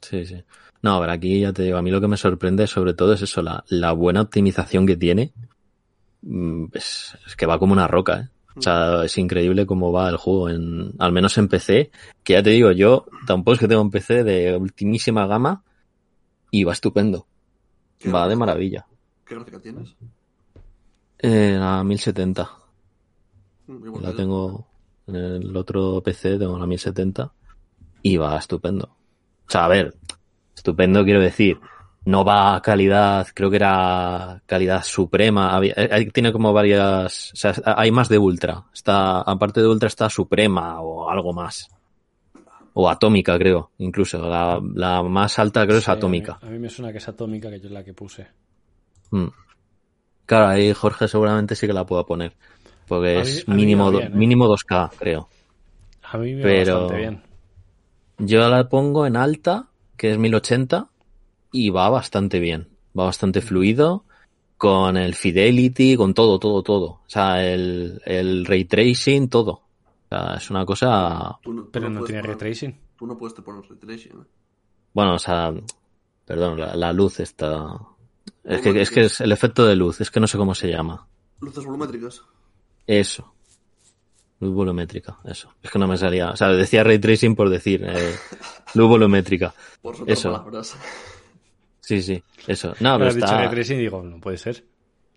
Sí, 0.01 0.25
sí. 0.25 0.43
No, 0.82 0.95
a 0.95 0.99
ver, 0.99 1.09
aquí 1.09 1.41
ya 1.41 1.53
te 1.53 1.63
digo, 1.63 1.78
a 1.78 1.82
mí 1.82 1.91
lo 1.91 2.01
que 2.01 2.07
me 2.07 2.17
sorprende 2.17 2.67
sobre 2.67 2.93
todo 2.93 3.13
es 3.13 3.21
eso, 3.21 3.41
la, 3.41 3.63
la 3.67 3.91
buena 3.93 4.21
optimización 4.21 4.86
que 4.86 4.97
tiene. 4.97 5.34
Es, 6.73 7.17
es, 7.25 7.36
que 7.36 7.45
va 7.45 7.59
como 7.59 7.73
una 7.73 7.88
roca, 7.88 8.19
¿eh? 8.19 8.30
O 8.58 8.62
sea, 8.62 9.03
es 9.05 9.18
increíble 9.18 9.66
cómo 9.66 9.91
va 9.91 10.10
el 10.10 10.18
juego, 10.18 10.49
en, 10.49 10.93
al 10.97 11.12
menos 11.12 11.38
en 11.38 11.47
PC, 11.47 11.91
que 12.24 12.34
ya 12.34 12.43
te 12.43 12.49
digo, 12.49 12.72
yo 12.72 13.05
tampoco 13.28 13.53
es 13.53 13.60
que 13.60 13.68
tengo 13.68 13.82
un 13.82 13.91
PC 13.91 14.24
de 14.24 14.58
ultimísima 14.58 15.28
gama 15.28 15.64
y 16.49 16.64
va 16.64 16.74
estupendo. 16.74 17.28
Va 18.05 18.10
gráfica? 18.10 18.28
de 18.30 18.36
maravilla. 18.36 18.88
¿Qué 19.26 19.36
gráfica 19.36 19.60
tienes? 19.60 19.95
Eh, 21.20 21.55
la 21.60 21.84
1070. 21.84 22.49
Mm, 23.68 24.01
la 24.01 24.14
tengo 24.14 24.68
en 25.08 25.16
el 25.16 25.55
otro 25.55 26.01
PC, 26.01 26.38
tengo 26.38 26.58
la 26.58 26.66
1070 26.66 27.32
y 28.01 28.18
va 28.18 28.38
estupendo. 28.38 28.86
O 29.47 29.51
sea, 29.51 29.66
a 29.66 29.68
ver, 29.68 29.95
estupendo 30.55 31.03
quiero 31.03 31.22
decir, 31.22 31.60
no 32.08 32.24
va 32.24 32.55
a 32.55 32.62
calidad, 32.62 33.28
creo 33.34 33.49
que 33.49 33.58
era 33.58 34.41
calidad 34.45 34.82
suprema, 34.82 35.53
había, 35.53 35.76
tiene 36.14 36.32
como 36.32 36.53
varias, 36.53 37.34
o 37.34 37.36
sea, 37.36 37.53
hay 37.66 37.91
más 37.91 38.08
de 38.08 38.18
ultra, 38.18 38.64
está, 38.74 39.20
aparte 39.20 39.60
de 39.60 39.68
ultra 39.68 39.88
está 39.88 40.10
suprema 40.10 40.80
o 40.80 41.10
algo 41.10 41.34
más. 41.34 41.70
O 42.74 42.89
atómica, 42.89 43.38
creo, 43.38 43.72
incluso. 43.80 44.20
La, 44.30 44.62
la 44.76 45.03
más 45.03 45.38
alta 45.39 45.66
creo 45.66 45.80
sí, 45.80 45.84
es 45.84 45.89
atómica. 45.89 46.38
A 46.41 46.45
mí, 46.45 46.49
a 46.49 46.51
mí, 46.51 46.60
me 46.60 46.70
suena 46.70 46.93
que 46.93 46.99
es 46.99 47.08
atómica, 47.10 47.49
que 47.49 47.60
yo 47.60 47.66
es 47.66 47.72
la 47.72 47.84
que 47.84 47.93
puse. 47.93 48.28
Mm. 49.12 49.28
Claro, 50.26 50.47
ahí 50.47 50.72
Jorge 50.74 51.10
seguramente 51.10 51.55
sí 51.55 51.68
que 51.68 51.74
la 51.74 51.86
pueda 51.86 52.03
poner. 52.03 52.34
Porque 52.88 53.20
es 53.20 53.47
mínimo, 53.49 53.91
bien, 53.91 54.14
¿eh? 54.14 54.16
mínimo 54.16 54.47
2K, 54.47 54.91
creo. 54.97 55.28
A 56.03 56.18
mí 56.20 56.36
me 56.36 56.43
Pero 56.43 56.74
va 56.74 56.82
bastante 56.84 57.01
bien. 57.01 57.22
Yo 58.20 58.47
la 58.47 58.70
pongo 58.70 59.05
en 59.05 59.18
alta, 59.18 59.68
que 59.97 60.12
es 60.12 60.18
1080, 60.18 60.88
y 61.66 61.70
va 61.70 61.89
bastante 61.89 62.39
bien. 62.39 62.68
Va 62.97 63.05
bastante 63.05 63.41
fluido, 63.41 64.05
con 64.58 64.97
el 64.97 65.14
fidelity, 65.16 65.95
con 65.95 66.14
todo, 66.14 66.39
todo, 66.39 66.64
todo. 66.64 66.86
O 66.86 67.03
sea, 67.08 67.45
el, 67.45 68.01
el 68.05 68.45
ray 68.45 68.66
tracing, 68.66 69.30
todo. 69.30 69.51
O 69.51 70.08
sea, 70.10 70.36
es 70.36 70.49
una 70.49 70.66
cosa... 70.66 71.38
Tú 71.41 71.53
no, 71.53 71.64
tú 71.64 71.72
Pero 71.72 71.89
no 71.89 71.99
no 71.99 72.05
tiene 72.05 72.22
ray 72.22 72.36
tracing. 72.36 72.80
Tú 72.97 73.05
no 73.05 73.18
puedes 73.18 73.36
te 73.36 73.41
poner 73.41 73.64
ray 73.70 73.78
tracing. 73.78 74.12
¿eh? 74.14 74.26
Bueno, 74.93 75.16
o 75.16 75.20
sea, 75.20 75.53
perdón, 76.26 76.60
la, 76.60 76.76
la 76.76 76.93
luz 76.93 77.20
está... 77.20 77.68
Es 78.43 78.62
que, 78.62 78.82
es 78.82 78.91
que 78.91 79.01
es 79.01 79.22
el 79.22 79.32
efecto 79.32 79.66
de 79.66 79.76
luz, 79.76 79.99
es 80.01 80.10
que 80.10 80.20
no 80.20 80.28
sé 80.28 80.38
cómo 80.38 80.55
se 80.55 80.70
llama. 80.70 81.05
Luces 81.41 81.66
volumétricas. 81.66 82.22
Eso. 82.86 83.34
Luz 84.39 84.53
volumétrica, 84.53 85.18
eso. 85.26 85.49
Es 85.64 85.72
que 85.72 85.80
no 85.80 85.88
me 85.88 85.97
salía. 85.97 86.30
O 86.30 86.36
sea, 86.36 86.49
decía 86.49 86.84
ray 86.84 86.99
tracing 86.99 87.36
por 87.36 87.49
decir 87.49 87.84
eh, 87.84 88.16
luz 88.76 88.88
volumétrica. 88.88 89.53
Por 89.82 89.95
Eso. 90.05 90.32
palabras. 90.32 90.78
Sí, 91.88 92.01
sí, 92.01 92.21
eso. 92.47 92.75
No, 92.81 92.97
pero 92.97 93.07
has 93.07 93.15
dicho 93.15 93.25
está. 93.27 93.49
tracing 93.49 93.77
y 93.77 93.79
digo, 93.83 94.03
no 94.03 94.19
puede 94.19 94.38
ser. 94.38 94.61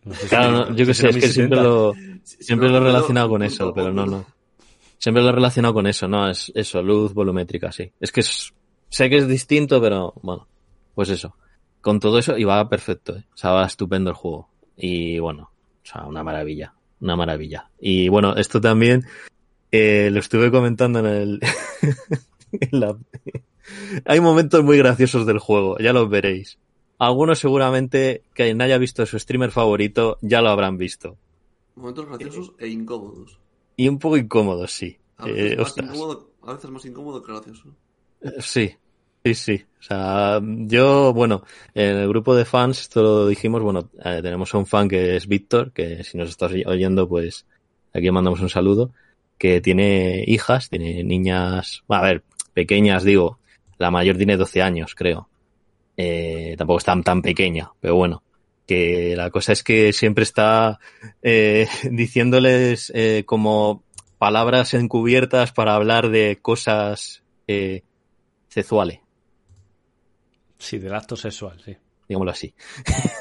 No 0.04 0.14
sé 0.14 0.22
si- 0.22 0.28
Claro, 0.28 0.52
no, 0.52 0.76
yo 0.76 0.86
que 0.86 0.94
sé, 0.94 1.08
es 1.08 1.16
que 1.16 1.26
siempre 1.28 1.58
1070. 1.58 1.62
lo, 1.62 1.94
siempre 2.24 2.68
lo 2.68 2.76
he 2.76 2.80
relacionado 2.80 3.28
con 3.28 3.42
eso, 3.42 3.72
pero 3.74 3.92
no, 3.92 4.06
no. 4.06 4.24
Siempre 4.98 5.20
lo 5.22 5.30
he 5.30 5.32
relacionado 5.32 5.74
con 5.74 5.88
eso, 5.88 6.06
no, 6.06 6.30
es 6.30 6.52
eso, 6.54 6.80
luz 6.80 7.12
volumétrica, 7.12 7.72
sí. 7.72 7.90
Es 7.98 8.12
que 8.12 8.20
es, 8.20 8.52
sé 8.88 9.10
que 9.10 9.16
es 9.16 9.26
distinto, 9.26 9.80
pero 9.80 10.12
bueno, 10.22 10.46
pues 10.94 11.08
eso. 11.10 11.34
Con 11.80 11.98
todo 11.98 12.18
eso, 12.20 12.38
y 12.38 12.44
va 12.44 12.68
perfecto, 12.68 13.16
¿eh? 13.16 13.24
o 13.34 13.36
sea, 13.36 13.50
va 13.50 13.66
estupendo 13.66 14.10
el 14.10 14.16
juego. 14.16 14.48
Y 14.76 15.18
bueno, 15.18 15.50
o 15.82 15.86
sea, 15.86 16.04
una 16.04 16.22
maravilla, 16.22 16.72
una 17.00 17.16
maravilla. 17.16 17.68
Y 17.80 18.08
bueno, 18.08 18.36
esto 18.36 18.60
también, 18.60 19.04
eh, 19.72 20.08
lo 20.12 20.20
estuve 20.20 20.52
comentando 20.52 21.00
en 21.00 21.06
el, 21.06 21.40
en 22.52 22.80
la- 22.80 22.96
hay 24.04 24.20
momentos 24.20 24.64
muy 24.64 24.78
graciosos 24.78 25.26
del 25.26 25.38
juego, 25.38 25.78
ya 25.78 25.92
los 25.92 26.08
veréis. 26.08 26.58
Algunos 26.98 27.38
seguramente 27.38 28.24
que 28.34 28.44
quien 28.44 28.60
haya 28.60 28.78
visto 28.78 29.04
su 29.06 29.18
streamer 29.18 29.50
favorito 29.50 30.18
ya 30.20 30.42
lo 30.42 30.50
habrán 30.50 30.76
visto. 30.76 31.16
Momentos 31.76 32.06
graciosos 32.06 32.52
e 32.58 32.68
incómodos. 32.68 33.38
Y 33.76 33.88
un 33.88 33.98
poco 33.98 34.16
incómodos, 34.16 34.72
sí. 34.72 34.98
A 35.16 35.26
veces, 35.26 35.52
Eh, 35.52 35.56
más 35.56 35.78
incómodo, 35.78 36.30
a 36.42 36.52
veces 36.54 36.70
más 36.70 36.84
incómodo 36.84 37.22
que 37.22 37.32
gracioso. 37.32 37.68
Eh, 38.20 38.30
Sí, 38.40 38.76
Sí, 39.24 39.34
sí. 39.34 39.64
O 39.78 39.82
sea, 39.82 40.40
yo, 40.42 41.12
bueno, 41.12 41.42
en 41.74 41.96
el 41.96 42.08
grupo 42.08 42.34
de 42.34 42.46
fans, 42.46 42.80
esto 42.80 43.02
lo 43.02 43.28
dijimos, 43.28 43.62
bueno, 43.62 43.90
eh, 44.02 44.20
tenemos 44.22 44.54
a 44.54 44.58
un 44.58 44.66
fan 44.66 44.88
que 44.88 45.16
es 45.16 45.26
Víctor, 45.26 45.72
que 45.72 46.02
si 46.04 46.16
nos 46.16 46.30
estás 46.30 46.52
oyendo, 46.64 47.06
pues 47.08 47.46
aquí 47.92 48.10
mandamos 48.10 48.40
un 48.40 48.48
saludo, 48.48 48.92
que 49.36 49.60
tiene 49.60 50.24
hijas, 50.26 50.70
tiene 50.70 51.04
niñas, 51.04 51.82
a 51.88 52.00
ver, 52.00 52.22
pequeñas, 52.54 53.04
digo, 53.04 53.38
la 53.80 53.90
mayor 53.90 54.16
tiene 54.16 54.36
12 54.36 54.62
años, 54.62 54.94
creo. 54.94 55.28
Eh, 55.96 56.54
tampoco 56.56 56.78
es 56.78 56.84
tan, 56.84 57.02
tan 57.02 57.22
pequeña, 57.22 57.72
pero 57.80 57.96
bueno, 57.96 58.22
que 58.66 59.14
la 59.16 59.30
cosa 59.30 59.52
es 59.52 59.62
que 59.64 59.92
siempre 59.92 60.22
está 60.22 60.78
eh, 61.22 61.66
diciéndoles 61.90 62.92
eh, 62.94 63.24
como 63.26 63.82
palabras 64.18 64.74
encubiertas 64.74 65.52
para 65.52 65.74
hablar 65.74 66.10
de 66.10 66.38
cosas 66.42 67.22
eh, 67.48 67.82
sexuales. 68.48 69.00
Sí, 70.58 70.78
del 70.78 70.94
acto 70.94 71.16
sexual, 71.16 71.58
sí. 71.64 71.74
Digámoslo 72.06 72.32
así. 72.32 72.54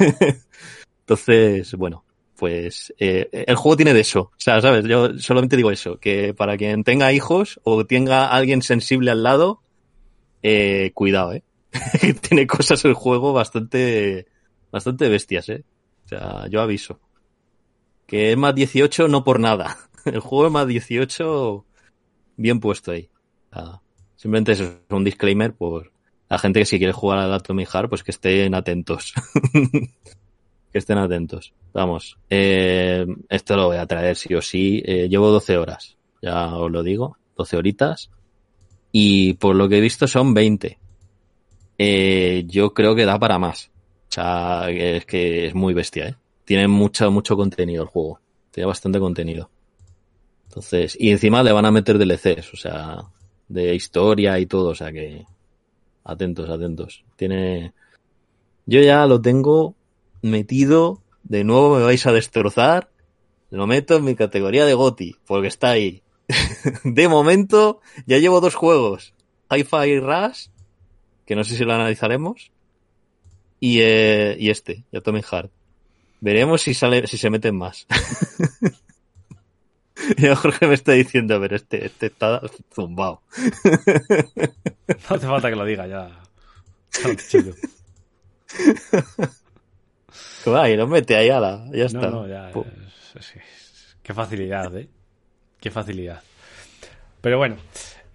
Entonces, 1.02 1.74
bueno, 1.76 2.04
pues 2.36 2.94
eh, 3.00 3.30
el 3.32 3.56
juego 3.56 3.78
tiene 3.78 3.94
de 3.94 4.02
eso. 4.02 4.22
O 4.22 4.34
sea, 4.38 4.60
¿sabes? 4.62 4.84
Yo 4.86 5.18
solamente 5.20 5.56
digo 5.56 5.72
eso, 5.72 6.00
que 6.00 6.34
para 6.34 6.58
quien 6.58 6.84
tenga 6.84 7.14
hijos 7.14 7.62
o 7.64 7.86
tenga 7.86 8.28
alguien 8.28 8.62
sensible 8.62 9.12
al 9.12 9.24
lado, 9.24 9.62
eh, 10.42 10.92
cuidado, 10.94 11.34
¿eh? 11.34 11.44
tiene 12.28 12.48
cosas 12.48 12.84
el 12.86 12.94
juego 12.94 13.34
bastante, 13.34 14.28
bastante 14.72 15.10
bestias, 15.10 15.50
¿eh? 15.50 15.64
O 16.06 16.08
sea, 16.08 16.48
yo 16.48 16.62
aviso. 16.62 17.00
Que 18.06 18.32
es 18.32 18.38
más 18.38 18.56
18 18.56 19.08
no 19.08 19.24
por 19.24 19.40
nada. 19.40 19.78
El 20.06 20.20
juego 20.20 20.48
es 20.48 20.52
más 20.52 20.68
18 20.68 21.66
bien 22.38 22.60
puesto 22.60 22.92
ahí. 22.92 23.10
Sea, 23.54 23.82
simplemente 24.16 24.54
es 24.54 24.64
un 24.90 25.04
disclaimer 25.04 25.54
por 25.54 25.92
la 26.30 26.40
gente 26.40 26.60
que 26.60 26.66
si 26.66 26.78
quiere 26.78 26.94
jugar 26.94 27.20
al 27.20 27.34
Atomic 27.34 27.70
Heart, 27.70 27.90
pues 27.90 28.04
que 28.04 28.12
estén 28.12 28.56
atentos. 28.56 29.14
que 30.72 30.78
estén 30.78 30.98
atentos. 30.98 31.54
Vamos, 31.74 32.18
eh, 32.30 33.06
esto 33.30 33.56
lo 33.56 33.68
voy 33.68 33.78
a 33.78 33.86
traer 33.88 34.16
sí 34.16 34.34
o 34.36 34.42
sí. 34.42 34.82
Eh, 34.86 35.10
llevo 35.10 35.30
12 35.30 35.58
horas, 35.58 35.98
ya 36.22 36.56
os 36.56 36.72
lo 36.72 36.84
digo, 36.84 37.18
12 37.36 37.58
horitas. 37.58 38.10
Y 38.92 39.34
por 39.34 39.56
lo 39.56 39.70
que 39.70 39.78
he 39.78 39.82
visto 39.82 40.08
son 40.08 40.34
20. 40.34 40.78
Eh, 41.78 42.44
yo 42.48 42.74
creo 42.74 42.96
que 42.96 43.06
da 43.06 43.20
para 43.20 43.40
más. 43.40 43.72
O 44.10 44.12
sea, 44.12 44.70
es 44.70 45.06
que 45.06 45.48
es 45.48 45.56
muy 45.56 45.74
bestia, 45.74 46.08
¿eh? 46.08 46.16
Tiene 46.46 46.68
mucho, 46.68 47.12
mucho 47.12 47.38
contenido 47.38 47.84
el 47.84 47.90
juego. 47.90 48.20
Tiene 48.52 48.68
bastante 48.68 49.00
contenido. 49.00 49.50
Entonces, 50.48 50.98
y 51.00 51.12
encima 51.12 51.44
le 51.44 51.52
van 51.52 51.66
a 51.66 51.72
meter 51.72 52.00
DLCs, 52.00 52.54
o 52.54 52.58
sea, 52.58 53.04
de 53.48 53.76
historia 53.76 54.40
y 54.40 54.48
todo, 54.48 54.70
o 54.70 54.76
sea 54.76 54.92
que 54.92 55.26
atentos, 56.04 56.50
atentos. 56.50 57.04
Tiene. 57.16 57.74
Yo 58.66 58.82
ya 58.82 59.06
lo 59.06 59.22
tengo 59.22 59.76
metido. 60.22 61.02
De 61.24 61.44
nuevo 61.44 61.76
me 61.76 61.84
vais 61.84 62.06
a 62.08 62.12
destrozar. 62.12 62.90
Lo 63.52 63.68
meto 63.68 63.96
en 63.96 64.06
mi 64.06 64.16
categoría 64.16 64.66
de 64.66 64.74
GOTI, 64.74 65.18
porque 65.28 65.48
está 65.48 65.70
ahí. 65.70 66.02
de 66.84 67.08
momento, 67.08 67.82
ya 68.06 68.18
llevo 68.18 68.42
dos 68.42 68.56
juegos. 68.56 69.14
Hi-Fi 69.52 70.00
Rush, 70.00 70.48
que 71.26 71.36
no 71.36 71.44
sé 71.44 71.56
si 71.56 71.64
lo 71.64 71.74
analizaremos. 71.74 72.52
Y, 73.60 73.80
eh, 73.82 74.38
y 74.40 74.50
este, 74.50 74.86
y 74.92 74.98
Atomic 74.98 75.26
Heart. 75.26 75.52
Veremos 76.22 76.62
si 76.62 76.74
sale, 76.74 77.08
si 77.08 77.18
se 77.18 77.30
meten 77.30 77.58
más. 77.58 77.88
y 80.18 80.28
Jorge 80.28 80.68
me 80.68 80.76
está 80.76 80.94
diciendo, 80.94 81.36
a 81.36 81.40
ver, 81.40 81.54
este, 81.54 81.86
este 81.86 82.08
está 82.08 82.42
zumbado. 82.74 83.22
No 84.90 85.16
hace 85.16 85.28
falta 85.28 85.52
que 85.52 85.56
lo 85.56 85.66
diga 85.66 85.86
ya. 85.86 86.20
Chico. 87.30 87.52
y 90.68 90.76
lo 90.76 90.88
mete 90.88 91.16
ahí, 91.16 91.30
ala, 91.30 91.64
ya 91.72 91.86
está. 91.86 92.10
No, 92.10 92.12
no, 92.24 92.28
ya. 92.28 92.50
Es, 92.50 93.36
es, 93.36 93.98
qué 94.02 94.16
facilidad, 94.16 94.76
¿eh? 94.76 94.90
Qué 95.60 95.72
facilidad. 95.72 96.22
Pero 97.22 97.38
bueno, 97.38 97.58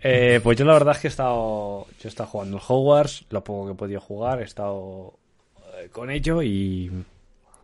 eh, 0.00 0.40
pues 0.42 0.58
yo 0.58 0.64
la 0.64 0.72
verdad 0.72 0.94
es 0.94 1.00
que 1.00 1.08
he 1.08 1.10
estado, 1.10 1.86
yo 1.86 2.04
he 2.04 2.08
estado 2.08 2.30
jugando 2.30 2.56
el 2.56 2.62
Hogwarts, 2.66 3.26
lo 3.30 3.44
poco 3.44 3.66
que 3.66 3.72
he 3.72 3.76
podido 3.76 4.00
jugar, 4.00 4.40
he 4.40 4.44
estado 4.44 5.18
eh, 5.76 5.88
con 5.90 6.10
ello 6.10 6.42
y, 6.42 6.90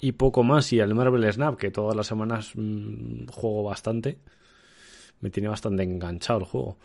y 0.00 0.12
poco 0.12 0.42
más. 0.42 0.70
Y 0.72 0.80
el 0.80 0.94
Marvel 0.94 1.32
Snap, 1.32 1.56
que 1.56 1.70
todas 1.70 1.96
las 1.96 2.06
semanas 2.06 2.52
mmm, 2.54 3.26
juego 3.28 3.62
bastante, 3.62 4.18
me 5.20 5.30
tiene 5.30 5.48
bastante 5.48 5.82
enganchado 5.82 6.40
el 6.40 6.44
juego. 6.44 6.76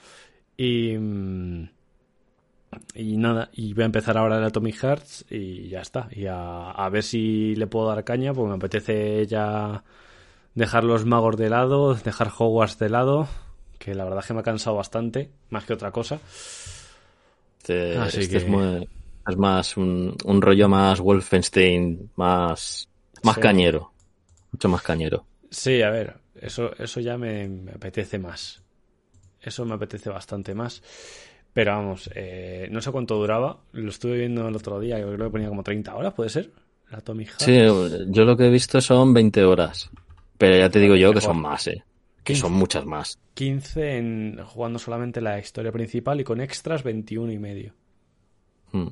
Y, 0.56 0.98
mmm, 0.98 1.68
y 2.94 3.18
nada, 3.18 3.50
y 3.54 3.74
voy 3.74 3.84
a 3.84 3.86
empezar 3.88 4.18
ahora 4.18 4.38
el 4.38 4.44
Atomic 4.46 4.76
Hearts 4.78 5.26
y 5.30 5.68
ya 5.68 5.82
está. 5.82 6.08
Y 6.12 6.28
a, 6.28 6.72
a 6.72 6.90
ver 6.90 7.04
si 7.04 7.56
le 7.56 7.68
puedo 7.68 7.88
dar 7.88 8.06
caña, 8.06 8.34
porque 8.34 8.50
me 8.50 8.56
apetece 8.56 9.26
ya 9.28 9.84
dejar 10.56 10.84
los 10.84 11.06
magos 11.06 11.38
de 11.38 11.50
lado, 11.50 11.94
dejar 11.94 12.32
Hogwarts 12.36 12.80
de 12.80 12.90
lado, 12.90 13.28
que 13.78 13.94
la 13.94 14.06
verdad 14.06 14.22
es 14.22 14.26
que 14.26 14.34
me 14.34 14.40
ha 14.40 14.44
cansado 14.44 14.78
bastante, 14.78 15.30
más 15.50 15.66
que 15.66 15.74
otra 15.74 15.92
cosa. 15.92 16.20
Este, 17.60 17.98
Así 17.98 18.22
este 18.22 18.32
que... 18.32 18.38
es, 18.38 18.48
muy, 18.48 18.90
es, 19.28 19.38
más 19.38 19.78
un, 19.78 20.16
un, 20.24 20.42
rollo 20.42 20.70
más 20.70 21.00
Wolfenstein, 21.00 22.12
más, 22.16 22.88
más 23.24 23.36
sí. 23.36 23.42
cañero, 23.42 23.92
mucho 24.52 24.70
más 24.70 24.82
cañero. 24.82 25.26
Sí, 25.50 25.82
a 25.82 25.90
ver, 25.90 26.16
eso, 26.40 26.72
eso 26.78 27.00
ya 27.00 27.18
me, 27.18 27.48
me, 27.48 27.72
apetece 27.72 28.18
más. 28.18 28.62
Eso 29.42 29.66
me 29.66 29.76
apetece 29.76 30.10
bastante 30.10 30.56
más. 30.56 30.82
Pero 31.54 31.72
vamos, 31.72 32.10
eh, 32.14 32.68
no 32.70 32.82
sé 32.82 32.92
cuánto 32.92 33.16
duraba, 33.16 33.60
lo 33.72 33.90
estuve 33.90 34.18
viendo 34.18 34.46
el 34.48 34.56
otro 34.56 34.80
día, 34.80 35.00
yo 35.00 35.14
creo 35.14 35.28
que 35.28 35.32
ponía 35.32 35.48
como 35.48 35.64
30 35.64 35.96
horas, 35.96 36.14
¿puede 36.14 36.30
ser? 36.30 36.52
La 36.92 36.98
Heart. 37.00 37.40
Sí, 37.40 37.58
yo 38.10 38.26
lo 38.26 38.38
que 38.38 38.48
he 38.48 38.50
visto 38.50 38.80
son 38.82 39.14
20 39.14 39.44
horas. 39.44 39.90
Pero 40.38 40.58
ya 40.58 40.70
te 40.70 40.80
digo 40.80 40.96
yo 40.96 41.14
que 41.14 41.22
son 41.22 41.42
más, 41.42 41.68
¿eh? 41.68 41.84
Que 42.24 42.34
15, 42.34 42.42
son 42.42 42.54
muchas 42.54 42.86
más. 42.86 43.20
15 43.36 43.98
en, 43.98 44.40
jugando 44.46 44.80
solamente 44.80 45.22
la 45.22 45.40
historia 45.40 45.72
principal 45.72 46.20
y 46.20 46.24
con 46.24 46.42
extras 46.42 46.84
21 46.84 47.32
y 47.32 47.40
medio. 47.40 47.74
Hmm. 48.72 48.88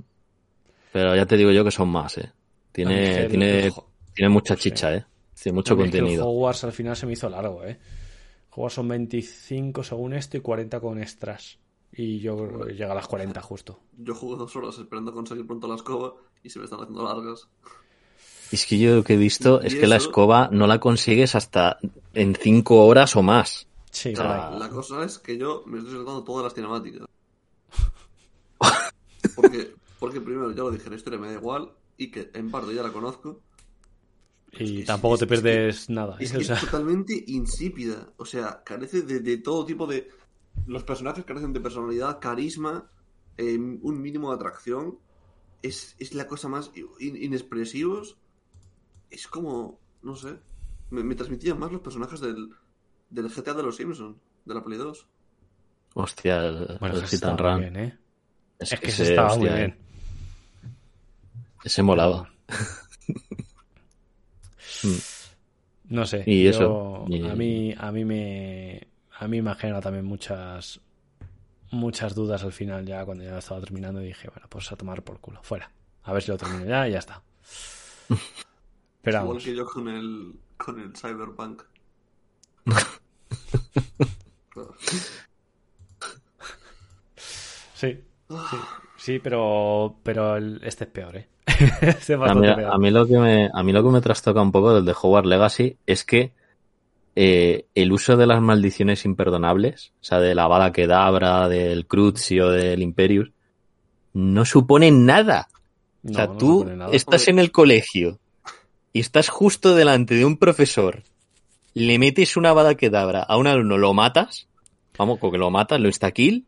Pero 0.91 1.15
ya 1.15 1.25
te 1.25 1.37
digo 1.37 1.51
yo 1.51 1.63
que 1.63 1.71
son 1.71 1.89
más, 1.89 2.17
¿eh? 2.19 2.31
Tiene, 2.71 3.23
el, 3.23 3.29
tiene, 3.29 3.65
el, 3.65 3.73
tiene 4.13 4.29
mucha 4.29 4.55
chicha, 4.55 4.91
sí. 4.91 4.97
¿eh? 4.97 5.05
Tiene 5.41 5.55
mucho 5.55 5.75
contenido. 5.75 6.23
El 6.23 6.29
Hogwarts 6.29 6.63
al 6.63 6.71
final 6.71 6.95
se 6.95 7.05
me 7.05 7.13
hizo 7.13 7.29
largo, 7.29 7.63
¿eh? 7.63 7.79
Hogwarts 8.51 8.75
son 8.75 8.87
25 8.87 9.83
según 9.83 10.13
esto 10.13 10.37
y 10.37 10.41
40 10.41 10.79
con 10.79 10.99
extras. 10.99 11.59
Y 11.91 12.19
yo 12.19 12.65
llega 12.65 12.91
a 12.91 12.95
las 12.95 13.07
40 13.07 13.39
justo. 13.41 13.79
Yo 13.97 14.15
jugué 14.15 14.37
dos 14.37 14.55
horas 14.55 14.77
esperando 14.77 15.13
conseguir 15.13 15.45
pronto 15.45 15.67
la 15.67 15.75
escoba 15.75 16.13
y 16.41 16.49
se 16.49 16.59
me 16.59 16.65
están 16.65 16.79
haciendo 16.81 17.03
largas. 17.03 17.47
Es 18.53 18.67
que 18.67 18.77
yo 18.77 18.97
lo 18.97 19.03
que 19.03 19.15
he 19.15 19.17
visto 19.17 19.61
es 19.61 19.73
que 19.73 19.79
eso... 19.79 19.87
la 19.87 19.95
escoba 19.95 20.47
no 20.51 20.67
la 20.67 20.79
consigues 20.79 21.33
hasta 21.33 21.79
en 22.13 22.35
5 22.35 22.85
horas 22.85 23.15
o 23.15 23.23
más. 23.23 23.67
Sí, 23.89 24.13
o 24.13 24.15
sea, 24.15 24.51
la 24.51 24.69
cosa 24.69 25.03
es 25.03 25.17
que 25.17 25.39
yo 25.39 25.63
me 25.65 25.79
estoy 25.79 25.95
saltando 25.95 26.23
todas 26.23 26.43
las 26.43 26.53
cinemáticas. 26.53 27.07
Porque, 29.35 29.73
porque 29.99 30.21
primero, 30.21 30.51
ya 30.51 30.63
lo 30.63 30.69
dije, 30.69 30.89
la 30.89 30.97
historia 30.97 31.17
me 31.17 31.27
da 31.27 31.33
igual 31.33 31.71
y 31.97 32.11
que 32.11 32.29
en 32.33 32.51
parte 32.51 32.75
ya 32.75 32.83
la 32.83 32.91
conozco. 32.91 33.41
Y 34.51 34.81
es, 34.81 34.85
tampoco 34.85 35.15
es, 35.15 35.21
te 35.21 35.27
pierdes 35.27 35.87
que, 35.87 35.93
nada. 35.93 36.17
Es, 36.19 36.31
que 36.31 36.37
o 36.39 36.43
sea... 36.43 36.55
es 36.57 36.61
totalmente 36.61 37.23
insípida. 37.27 38.13
O 38.17 38.25
sea, 38.25 38.61
carece 38.63 39.01
de, 39.01 39.21
de, 39.21 39.37
todo 39.37 39.65
tipo 39.65 39.87
de. 39.87 40.09
Los 40.67 40.83
personajes 40.83 41.23
carecen 41.23 41.53
de 41.53 41.61
personalidad, 41.61 42.19
carisma, 42.19 42.91
eh, 43.37 43.57
un 43.57 44.01
mínimo 44.01 44.29
de 44.29 44.35
atracción. 44.35 44.99
Es, 45.61 45.95
es 45.97 46.13
la 46.13 46.27
cosa 46.27 46.49
más 46.49 46.71
in, 46.99 47.15
inexpresivos 47.15 48.17
es 49.13 49.27
como, 49.27 49.79
no 50.01 50.15
sé, 50.15 50.39
me, 50.89 51.03
me 51.03 51.15
transmitían 51.15 51.59
más 51.59 51.71
los 51.71 51.81
personajes 51.81 52.19
del, 52.19 52.49
del, 53.09 53.29
GTA 53.29 53.53
de 53.53 53.63
los 53.63 53.75
Simpsons, 53.75 54.17
de 54.43 54.53
la 54.53 54.63
Play 54.63 54.79
2. 54.79 55.07
Hostia, 55.93 56.45
el, 56.45 56.77
bueno, 56.79 56.95
el 56.95 57.05
Hit 57.05 57.23
and 57.23 57.39
Run. 57.39 57.59
Bien, 57.59 57.75
¿eh? 57.77 57.99
Es, 58.57 58.73
es 58.73 58.79
que 58.79 58.87
ese, 58.87 59.11
estaba 59.11 59.33
hostia, 59.33 59.51
muy 59.51 59.59
bien. 59.59 59.77
Ese 61.63 61.83
molaba. 61.83 62.33
no 65.85 66.05
sé. 66.05 66.23
Y 66.25 66.43
yo, 66.43 66.49
eso. 66.49 67.05
Y... 67.07 67.25
A 67.27 67.35
mí, 67.35 67.75
a 67.77 67.91
mí 67.91 68.03
me, 68.03 68.87
a 69.11 69.27
mí 69.27 69.43
me 69.43 69.55
genera 69.55 69.79
también 69.79 70.05
muchas, 70.05 70.81
muchas 71.69 72.15
dudas 72.15 72.43
al 72.43 72.51
final 72.51 72.83
ya 72.85 73.05
cuando 73.05 73.23
ya 73.23 73.37
estaba 73.37 73.61
terminando 73.61 74.01
y 74.01 74.07
dije, 74.07 74.27
bueno, 74.29 74.47
pues 74.49 74.71
a 74.71 74.75
tomar 74.75 75.03
por 75.03 75.19
culo, 75.19 75.39
fuera. 75.43 75.71
A 76.01 76.13
ver 76.13 76.23
si 76.23 76.31
lo 76.31 76.37
termino 76.37 76.65
ya 76.65 76.87
y 76.87 76.93
ya 76.93 76.99
está. 76.99 77.21
Esperamos. 79.03 79.31
Igual 79.31 79.43
que 79.43 79.55
yo 79.55 79.65
con 79.65 79.89
el, 79.89 80.33
con 80.55 80.79
el 80.79 80.95
Cyberpunk. 80.95 81.63
sí, 87.73 87.99
sí, 88.29 88.57
sí, 88.95 89.19
pero, 89.19 89.97
pero 90.03 90.37
el, 90.37 90.61
este 90.63 90.85
es 90.85 90.89
peor, 90.89 91.17
¿eh? 91.17 91.27
este 91.81 92.13
es 92.13 92.19
a, 92.21 92.33
mí, 92.33 92.47
peor. 92.47 92.63
a, 92.63 92.77
mí, 92.77 92.91
lo 92.91 93.05
que 93.05 93.17
me, 93.17 93.49
a 93.53 93.61
mí 93.61 93.73
lo 93.73 93.83
que 93.83 93.89
me 93.89 93.99
trastoca 93.99 94.41
un 94.41 94.53
poco 94.53 94.73
del 94.73 94.85
de 94.85 94.93
Hogwarts 94.93 95.27
Legacy 95.27 95.75
es 95.85 96.05
que 96.05 96.31
eh, 97.17 97.65
el 97.75 97.91
uso 97.91 98.15
de 98.15 98.25
las 98.25 98.41
maldiciones 98.41 99.03
imperdonables, 99.03 99.91
o 99.99 100.03
sea, 100.05 100.21
de 100.21 100.33
la 100.33 100.47
bala 100.47 100.71
que 100.71 100.87
dabra, 100.87 101.49
del 101.49 101.87
Crucio, 101.87 102.51
del 102.51 102.81
Imperius, 102.81 103.33
no 104.13 104.45
supone 104.45 104.91
nada. 104.91 105.49
o 106.09 106.13
sea, 106.13 106.37
tú 106.37 106.65
estás 106.93 107.27
en 107.27 107.39
el 107.39 107.51
colegio 107.51 108.21
y 108.93 108.99
estás 108.99 109.29
justo 109.29 109.75
delante 109.75 110.15
de 110.15 110.23
un 110.23 110.37
profesor, 110.37 111.03
le 111.73 111.97
metes 111.99 112.37
una 112.37 112.53
bada 112.53 112.75
que 112.75 112.91
dabra 112.91 113.23
a 113.23 113.37
un 113.37 113.47
alumno, 113.47 113.77
lo 113.77 113.93
matas, 113.93 114.47
vamos, 114.97 115.19
con 115.19 115.31
que 115.31 115.37
lo 115.37 115.49
matas, 115.49 115.79
lo 115.79 115.87
insta-kill, 115.87 116.45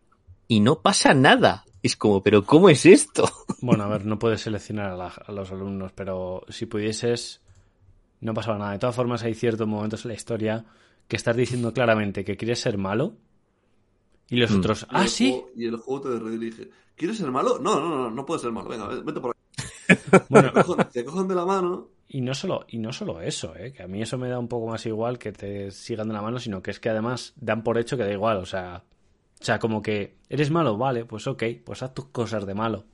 y 0.47 0.59
no 0.59 0.81
pasa 0.81 1.13
nada. 1.13 1.65
Es 1.81 1.95
como, 1.95 2.23
pero 2.23 2.45
¿cómo 2.45 2.69
es 2.69 2.85
esto? 2.85 3.29
Bueno, 3.61 3.83
a 3.83 3.87
ver, 3.87 4.05
no 4.05 4.19
puedes 4.19 4.41
seleccionar 4.41 4.91
a, 4.91 5.31
los 5.31 5.51
alumnos, 5.51 5.91
pero 5.93 6.43
si 6.49 6.67
pudieses, 6.67 7.41
no 8.21 8.35
pasaba 8.35 8.59
nada. 8.59 8.73
De 8.73 8.79
todas 8.79 8.95
formas, 8.95 9.23
hay 9.23 9.33
ciertos 9.33 9.67
momentos 9.67 10.05
en 10.05 10.09
la 10.09 10.15
historia 10.15 10.65
que 11.07 11.15
estás 11.15 11.35
diciendo 11.35 11.73
claramente 11.73 12.23
que 12.23 12.37
quieres 12.37 12.59
ser 12.59 12.77
malo 12.77 13.15
y 14.29 14.37
los 14.37 14.51
mm. 14.51 14.59
otros, 14.59 14.85
ah, 14.89 15.07
sí. 15.07 15.43
y 15.55 15.65
el 15.65 15.77
juego 15.77 16.09
te 16.09 16.19
redirige. 16.19 16.69
¿Quieres 16.95 17.17
ser 17.17 17.31
malo? 17.31 17.57
No, 17.59 17.79
no, 17.79 17.89
no, 17.89 18.11
no 18.11 18.25
puedes 18.25 18.43
ser 18.43 18.51
malo. 18.51 18.69
Venga, 18.69 18.87
vete 18.87 19.19
por 19.19 19.35
ahí. 19.35 19.97
bueno, 20.29 20.51
te 20.91 21.03
cogen, 21.05 21.27
de 21.27 21.35
la 21.35 21.45
mano. 21.45 21.89
Y 22.16 22.22
no 22.22 22.34
solo, 22.34 22.66
y 22.70 22.78
no 22.78 22.93
solo 22.93 23.20
eso, 23.20 23.57
¿eh? 23.57 23.74
que 23.74 23.84
a 23.84 23.89
mí 23.89 24.01
eso 24.01 24.18
me 24.18 24.30
da 24.30 24.39
un 24.39 24.47
poco 24.47 24.68
más 24.68 24.86
igual 24.86 25.20
que 25.20 25.34
te 25.34 25.70
sigan 25.72 26.07
de 26.07 26.13
la 26.13 26.22
mano, 26.22 26.39
sino 26.39 26.63
que 26.63 26.72
es 26.72 26.80
que 26.80 26.88
además 26.88 27.34
dan 27.36 27.61
por 27.61 27.78
hecho 27.78 27.97
que 27.97 28.03
da 28.03 28.13
igual, 28.13 28.38
o 28.38 28.45
sea, 28.45 28.86
o 29.38 29.43
sea, 29.43 29.59
como 29.59 29.82
que 29.82 30.16
eres 30.30 30.49
malo, 30.49 30.78
vale, 30.78 31.03
pues 31.03 31.28
ok, 31.28 31.43
pues 31.66 31.84
haz 31.84 31.93
tus 31.93 32.05
cosas 32.05 32.45
de 32.45 32.53
malo. 32.53 32.86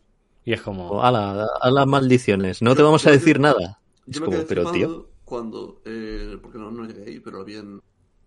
Y 0.44 0.54
es 0.54 0.64
como... 0.64 1.04
A, 1.04 1.12
las 1.12 1.86
maldiciones, 1.86 2.64
no 2.64 2.76
te 2.76 2.82
vamos 2.82 3.06
a 3.06 3.12
decir 3.12 3.40
nada. 3.40 3.80
Es 4.08 4.20
como, 4.20 4.44
pero 4.48 4.72
tío... 4.72 5.10
Cuando, 5.24 5.84
eh, 5.86 6.40
porque 6.42 6.58
no, 6.58 6.72
no 6.72 6.86
llegué 6.86 7.04
ahí, 7.04 7.20
pero 7.20 7.38
lo 7.38 7.46
vi 7.46 7.58
en, 7.58 7.80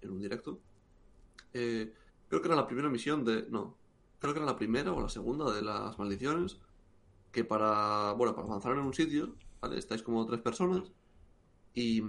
un 0.04 0.20
directo. 0.20 0.60
Eh, 1.52 1.92
creo 2.28 2.40
que 2.40 2.46
era 2.46 2.54
la 2.54 2.68
primera 2.68 2.88
misión 2.88 3.24
de... 3.24 3.46
No, 3.50 3.76
creo 4.20 4.32
que 4.32 4.38
era 4.38 4.46
la 4.46 4.56
primera 4.56 4.92
o 4.92 5.00
la 5.00 5.08
segunda 5.08 5.52
de 5.52 5.60
las 5.60 5.98
maldiciones. 5.98 6.60
Que 7.32 7.42
para, 7.42 8.12
bueno, 8.12 8.32
para 8.32 8.46
avanzar 8.46 8.74
en 8.74 8.78
un 8.78 8.94
sitio, 8.94 9.34
¿vale? 9.64 9.78
Estáis 9.78 10.02
como 10.02 10.26
tres 10.26 10.40
personas. 10.40 10.82
Y, 11.74 12.02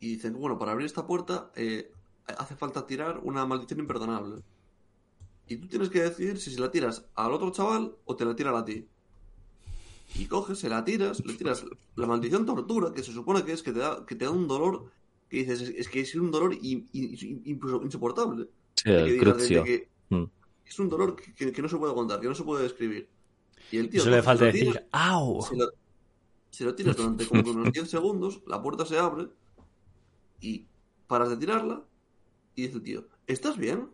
y 0.00 0.08
dicen, 0.14 0.34
bueno, 0.38 0.58
para 0.58 0.72
abrir 0.72 0.86
esta 0.86 1.06
puerta 1.06 1.50
eh, 1.56 1.90
hace 2.38 2.54
falta 2.56 2.86
tirar 2.86 3.20
una 3.22 3.46
maldición 3.46 3.80
imperdonable. 3.80 4.42
Y 5.48 5.56
tú 5.56 5.66
tienes 5.66 5.88
que 5.88 6.02
decidir 6.02 6.38
si 6.38 6.52
se 6.52 6.60
la 6.60 6.70
tiras 6.70 7.06
al 7.14 7.32
otro 7.32 7.50
chaval 7.50 7.96
o 8.04 8.14
te 8.14 8.24
la 8.24 8.36
tiran 8.36 8.54
a 8.54 8.64
ti. 8.64 8.86
Y 10.14 10.26
coges, 10.26 10.58
se 10.58 10.68
la 10.68 10.84
tiras, 10.84 11.24
le 11.24 11.34
tiras 11.34 11.64
la 11.96 12.06
maldición 12.06 12.44
tortura, 12.44 12.92
que 12.92 13.02
se 13.02 13.12
supone 13.12 13.44
que 13.44 13.52
es 13.52 13.62
que 13.62 13.72
te 13.72 13.78
da, 13.78 14.04
que 14.06 14.14
te 14.14 14.26
da 14.26 14.30
un 14.30 14.46
dolor, 14.46 14.90
que 15.28 15.38
dices, 15.38 15.62
es, 15.62 15.88
que 15.88 16.00
es 16.00 16.14
un 16.14 16.30
dolor 16.30 16.54
insoportable. 16.54 18.48
que 18.84 19.88
mm. 20.10 20.24
Es 20.66 20.78
un 20.78 20.88
dolor 20.88 21.16
que, 21.16 21.62
no 21.62 21.68
se 21.68 21.76
puede 21.76 21.92
aguantar, 21.92 22.20
que 22.20 22.28
no 22.28 22.34
se 22.34 22.44
puede 22.44 22.64
describir. 22.64 23.08
Y 23.72 23.78
el 23.78 23.88
tío... 23.88 24.00
Eso 24.00 24.10
le 24.10 24.22
falta 24.22 24.44
decir, 24.46 24.86
¡au! 24.92 25.42
Se 25.42 25.56
lo, 26.58 26.74
tiras 26.74 26.96
durante 26.96 27.26
como 27.26 27.50
unos 27.50 27.72
10 27.72 27.88
segundos, 27.90 28.42
la 28.46 28.62
puerta 28.62 28.84
se 28.84 28.98
abre 28.98 29.28
y 30.40 30.66
paras 31.06 31.30
de 31.30 31.36
tirarla 31.36 31.82
y 32.54 32.62
dice 32.62 32.76
el 32.76 32.82
tío, 32.82 33.08
¿estás 33.26 33.56
bien? 33.56 33.90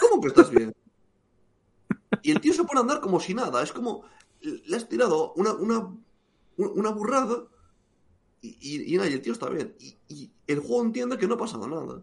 ¿Cómo 0.00 0.20
que 0.20 0.28
estás 0.28 0.50
bien? 0.50 0.72
Y 2.22 2.30
el 2.30 2.40
tío 2.40 2.52
se 2.52 2.64
pone 2.64 2.78
a 2.78 2.82
andar 2.82 3.00
como 3.00 3.20
si 3.20 3.34
nada. 3.34 3.62
Es 3.62 3.72
como, 3.72 4.04
le 4.40 4.76
has 4.76 4.88
tirado 4.88 5.32
una, 5.34 5.52
una, 5.54 5.94
una 6.56 6.90
burrada 6.90 7.44
y, 8.40 8.94
y, 8.94 8.96
nada, 8.96 9.08
y 9.08 9.14
el 9.14 9.22
tío 9.22 9.32
está 9.32 9.48
bien. 9.48 9.74
Y, 9.78 10.30
el 10.46 10.58
juego 10.58 10.82
entiende 10.82 11.16
que 11.16 11.26
no 11.26 11.34
ha 11.34 11.38
pasado 11.38 11.66
nada. 11.68 12.02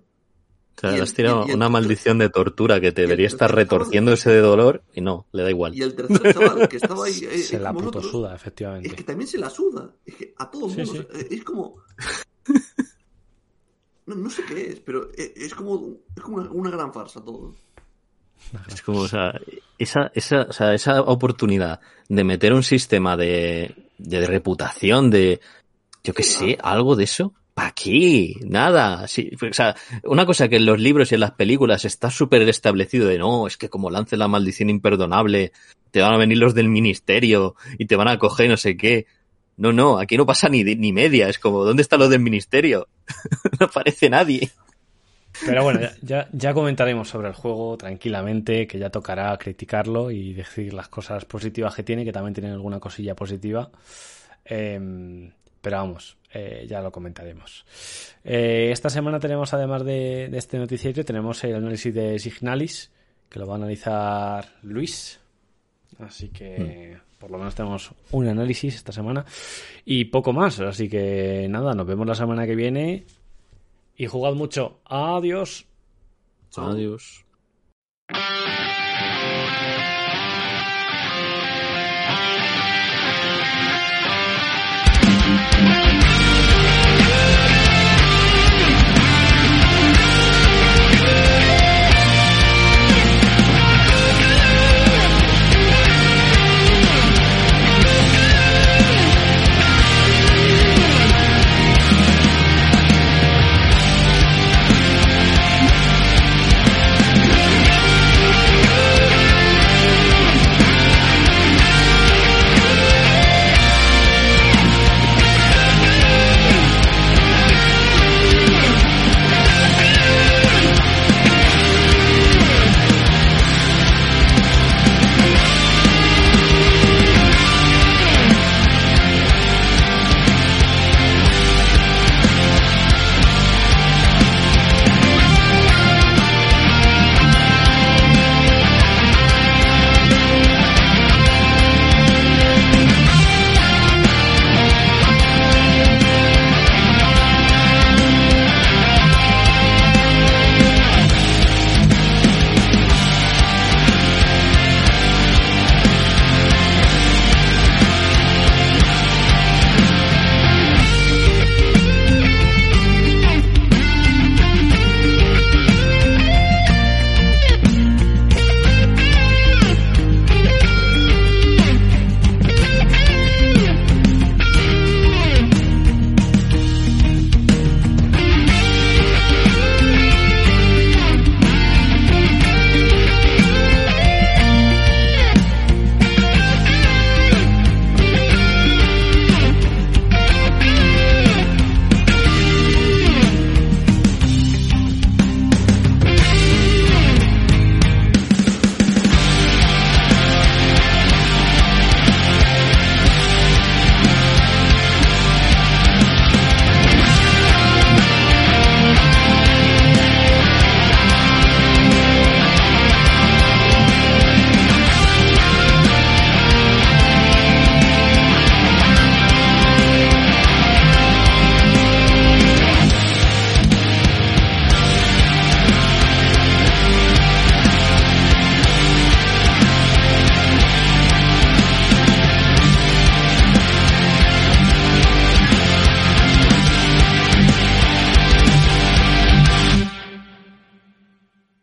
Claro, 0.76 0.96
le 0.96 1.04
has 1.04 1.14
tirado 1.14 1.46
una 1.46 1.68
maldición 1.68 2.20
de 2.20 2.30
tortura 2.30 2.80
que 2.80 2.94
te 2.94 3.02
debería 3.02 3.28
estar 3.28 3.54
retorciendo 3.54 4.14
ese 4.14 4.32
de 4.32 4.40
dolor 4.40 4.82
y 4.94 5.02
no, 5.02 5.26
le 5.34 5.44
da 5.44 5.50
igual. 5.50 5.76
Y 5.76 5.82
el 5.82 5.94
tercer 5.94 6.34
chaval 6.34 6.70
que 6.70 6.78
estaba 6.78 7.06
ahí. 7.06 7.20
Eh, 7.30 7.38
se 7.40 7.60
la 7.60 7.74
puto 7.74 8.02
suda, 8.02 8.34
efectivamente. 8.34 8.88
Es 8.88 8.96
que 8.96 9.04
también 9.04 9.28
se 9.28 9.38
la 9.38 9.50
suda. 9.50 9.94
Es 10.06 10.16
que 10.16 10.34
a 10.38 10.50
todo 10.50 10.70
mundo. 10.70 11.08
Eh, 11.14 11.28
es 11.32 11.44
como. 11.44 11.84
No, 14.06 14.30
sé 14.30 14.44
qué 14.46 14.72
es, 14.72 14.80
pero 14.80 15.12
e, 15.16 15.34
es 15.36 15.54
como, 15.54 15.98
es 16.16 16.24
como 16.24 16.38
una, 16.38 16.72
gran 16.72 16.92
farsa 16.92 17.24
todo. 17.24 17.54
Es 18.68 18.82
como, 18.82 19.02
o 19.02 19.08
sea, 19.08 19.40
esa, 19.78 20.12
esa, 20.16 20.42
o 20.44 20.54
sea, 20.54 20.74
esa 20.74 21.02
oportunidad 21.02 21.80
de 22.08 22.24
meter 22.24 22.54
un 22.54 22.64
sistema 22.64 23.16
de, 23.16 23.76
de 24.00 24.26
reputación, 24.26 25.12
de, 25.12 25.40
yo 26.04 26.14
qué 26.14 26.24
sé, 26.24 26.58
algo 26.62 26.96
de 26.96 27.04
eso, 27.04 27.34
¿para 27.60 27.72
qué? 27.72 28.36
Nada. 28.46 29.06
Sí, 29.10 29.32
o 29.42 29.54
sea, 29.54 29.76
una 30.06 30.26
cosa 30.26 30.48
que 30.48 30.56
en 30.56 30.66
los 30.66 30.80
libros 30.80 31.12
y 31.12 31.16
en 31.16 31.20
las 31.20 31.32
películas 31.32 31.84
está 31.84 32.10
súper 32.10 32.42
establecido 32.44 33.06
de 33.06 33.18
no, 33.18 33.48
es 33.48 33.58
que 33.58 33.68
como 33.68 33.90
lance 33.90 34.16
la 34.16 34.30
maldición 34.30 34.70
imperdonable, 34.70 35.52
te 35.92 36.02
van 36.02 36.14
a 36.14 36.18
venir 36.18 36.38
los 36.38 36.56
del 36.56 36.70
ministerio 36.70 37.56
y 37.78 37.86
te 37.86 37.98
van 37.98 38.08
a 38.08 38.18
coger 38.18 38.50
no 38.50 38.56
sé 38.56 38.78
qué. 38.78 39.08
No, 39.58 39.74
no, 39.74 40.00
aquí 40.00 40.16
no 40.16 40.26
pasa 40.26 40.48
ni, 40.48 40.64
ni 40.64 40.94
media. 40.94 41.28
Es 41.28 41.38
como, 41.38 41.66
¿dónde 41.66 41.82
está 41.82 41.98
lo 41.98 42.08
del 42.08 42.22
ministerio? 42.22 42.88
no 43.60 43.66
aparece 43.66 44.10
nadie. 44.10 44.50
Pero 45.46 45.62
bueno, 45.62 45.82
ya, 46.02 46.30
ya, 46.32 46.54
comentaremos 46.54 47.10
sobre 47.10 47.28
el 47.28 47.34
juego 47.34 47.76
tranquilamente, 47.76 48.68
que 48.68 48.80
ya 48.80 48.90
tocará 48.90 49.38
criticarlo 49.38 50.12
y 50.12 50.32
decir 50.32 50.74
las 50.74 50.88
cosas 50.88 51.26
positivas 51.26 51.76
que 51.76 51.84
tiene, 51.84 52.06
que 52.06 52.14
también 52.14 52.34
tiene 52.34 52.52
alguna 52.52 52.80
cosilla 52.80 53.16
positiva. 53.16 53.70
Em, 54.46 55.30
pero 55.62 55.76
vamos, 55.76 56.19
eh, 56.34 56.66
ya 56.68 56.82
lo 56.82 56.92
comentaremos. 56.92 57.66
Eh, 58.24 58.70
esta 58.72 58.90
semana 58.90 59.20
tenemos, 59.20 59.54
además 59.54 59.84
de, 59.84 60.26
este 60.38 60.58
noticiario, 60.58 61.06
tenemos 61.06 61.44
el 61.44 61.56
análisis 61.56 61.94
de 61.94 62.20
Signalis, 62.20 62.92
que 63.30 63.40
lo 63.40 63.48
va 63.48 63.54
a 63.54 63.58
analizar 63.58 64.46
Luis. 64.64 65.20
Así 66.00 66.30
que... 66.30 66.98
Mm 66.98 67.10
por 67.20 67.30
lo 67.30 67.38
menos 67.38 67.54
tenemos 67.54 67.92
un 68.12 68.28
análisis 68.28 68.76
esta 68.76 68.92
semana 68.92 69.26
y 69.86 70.06
poco 70.06 70.34
más. 70.34 70.60
Así 70.62 70.90
que 70.90 71.48
nada, 71.50 71.74
nos 71.74 71.86
vemos 71.86 72.08
la 72.08 72.16
semana 72.16 72.48
que 72.48 72.56
viene 72.56 73.06
y 73.98 74.08
jugad 74.08 74.34
mucho. 74.34 74.80
Adiós. 74.86 75.68
Adiós. 76.56 77.26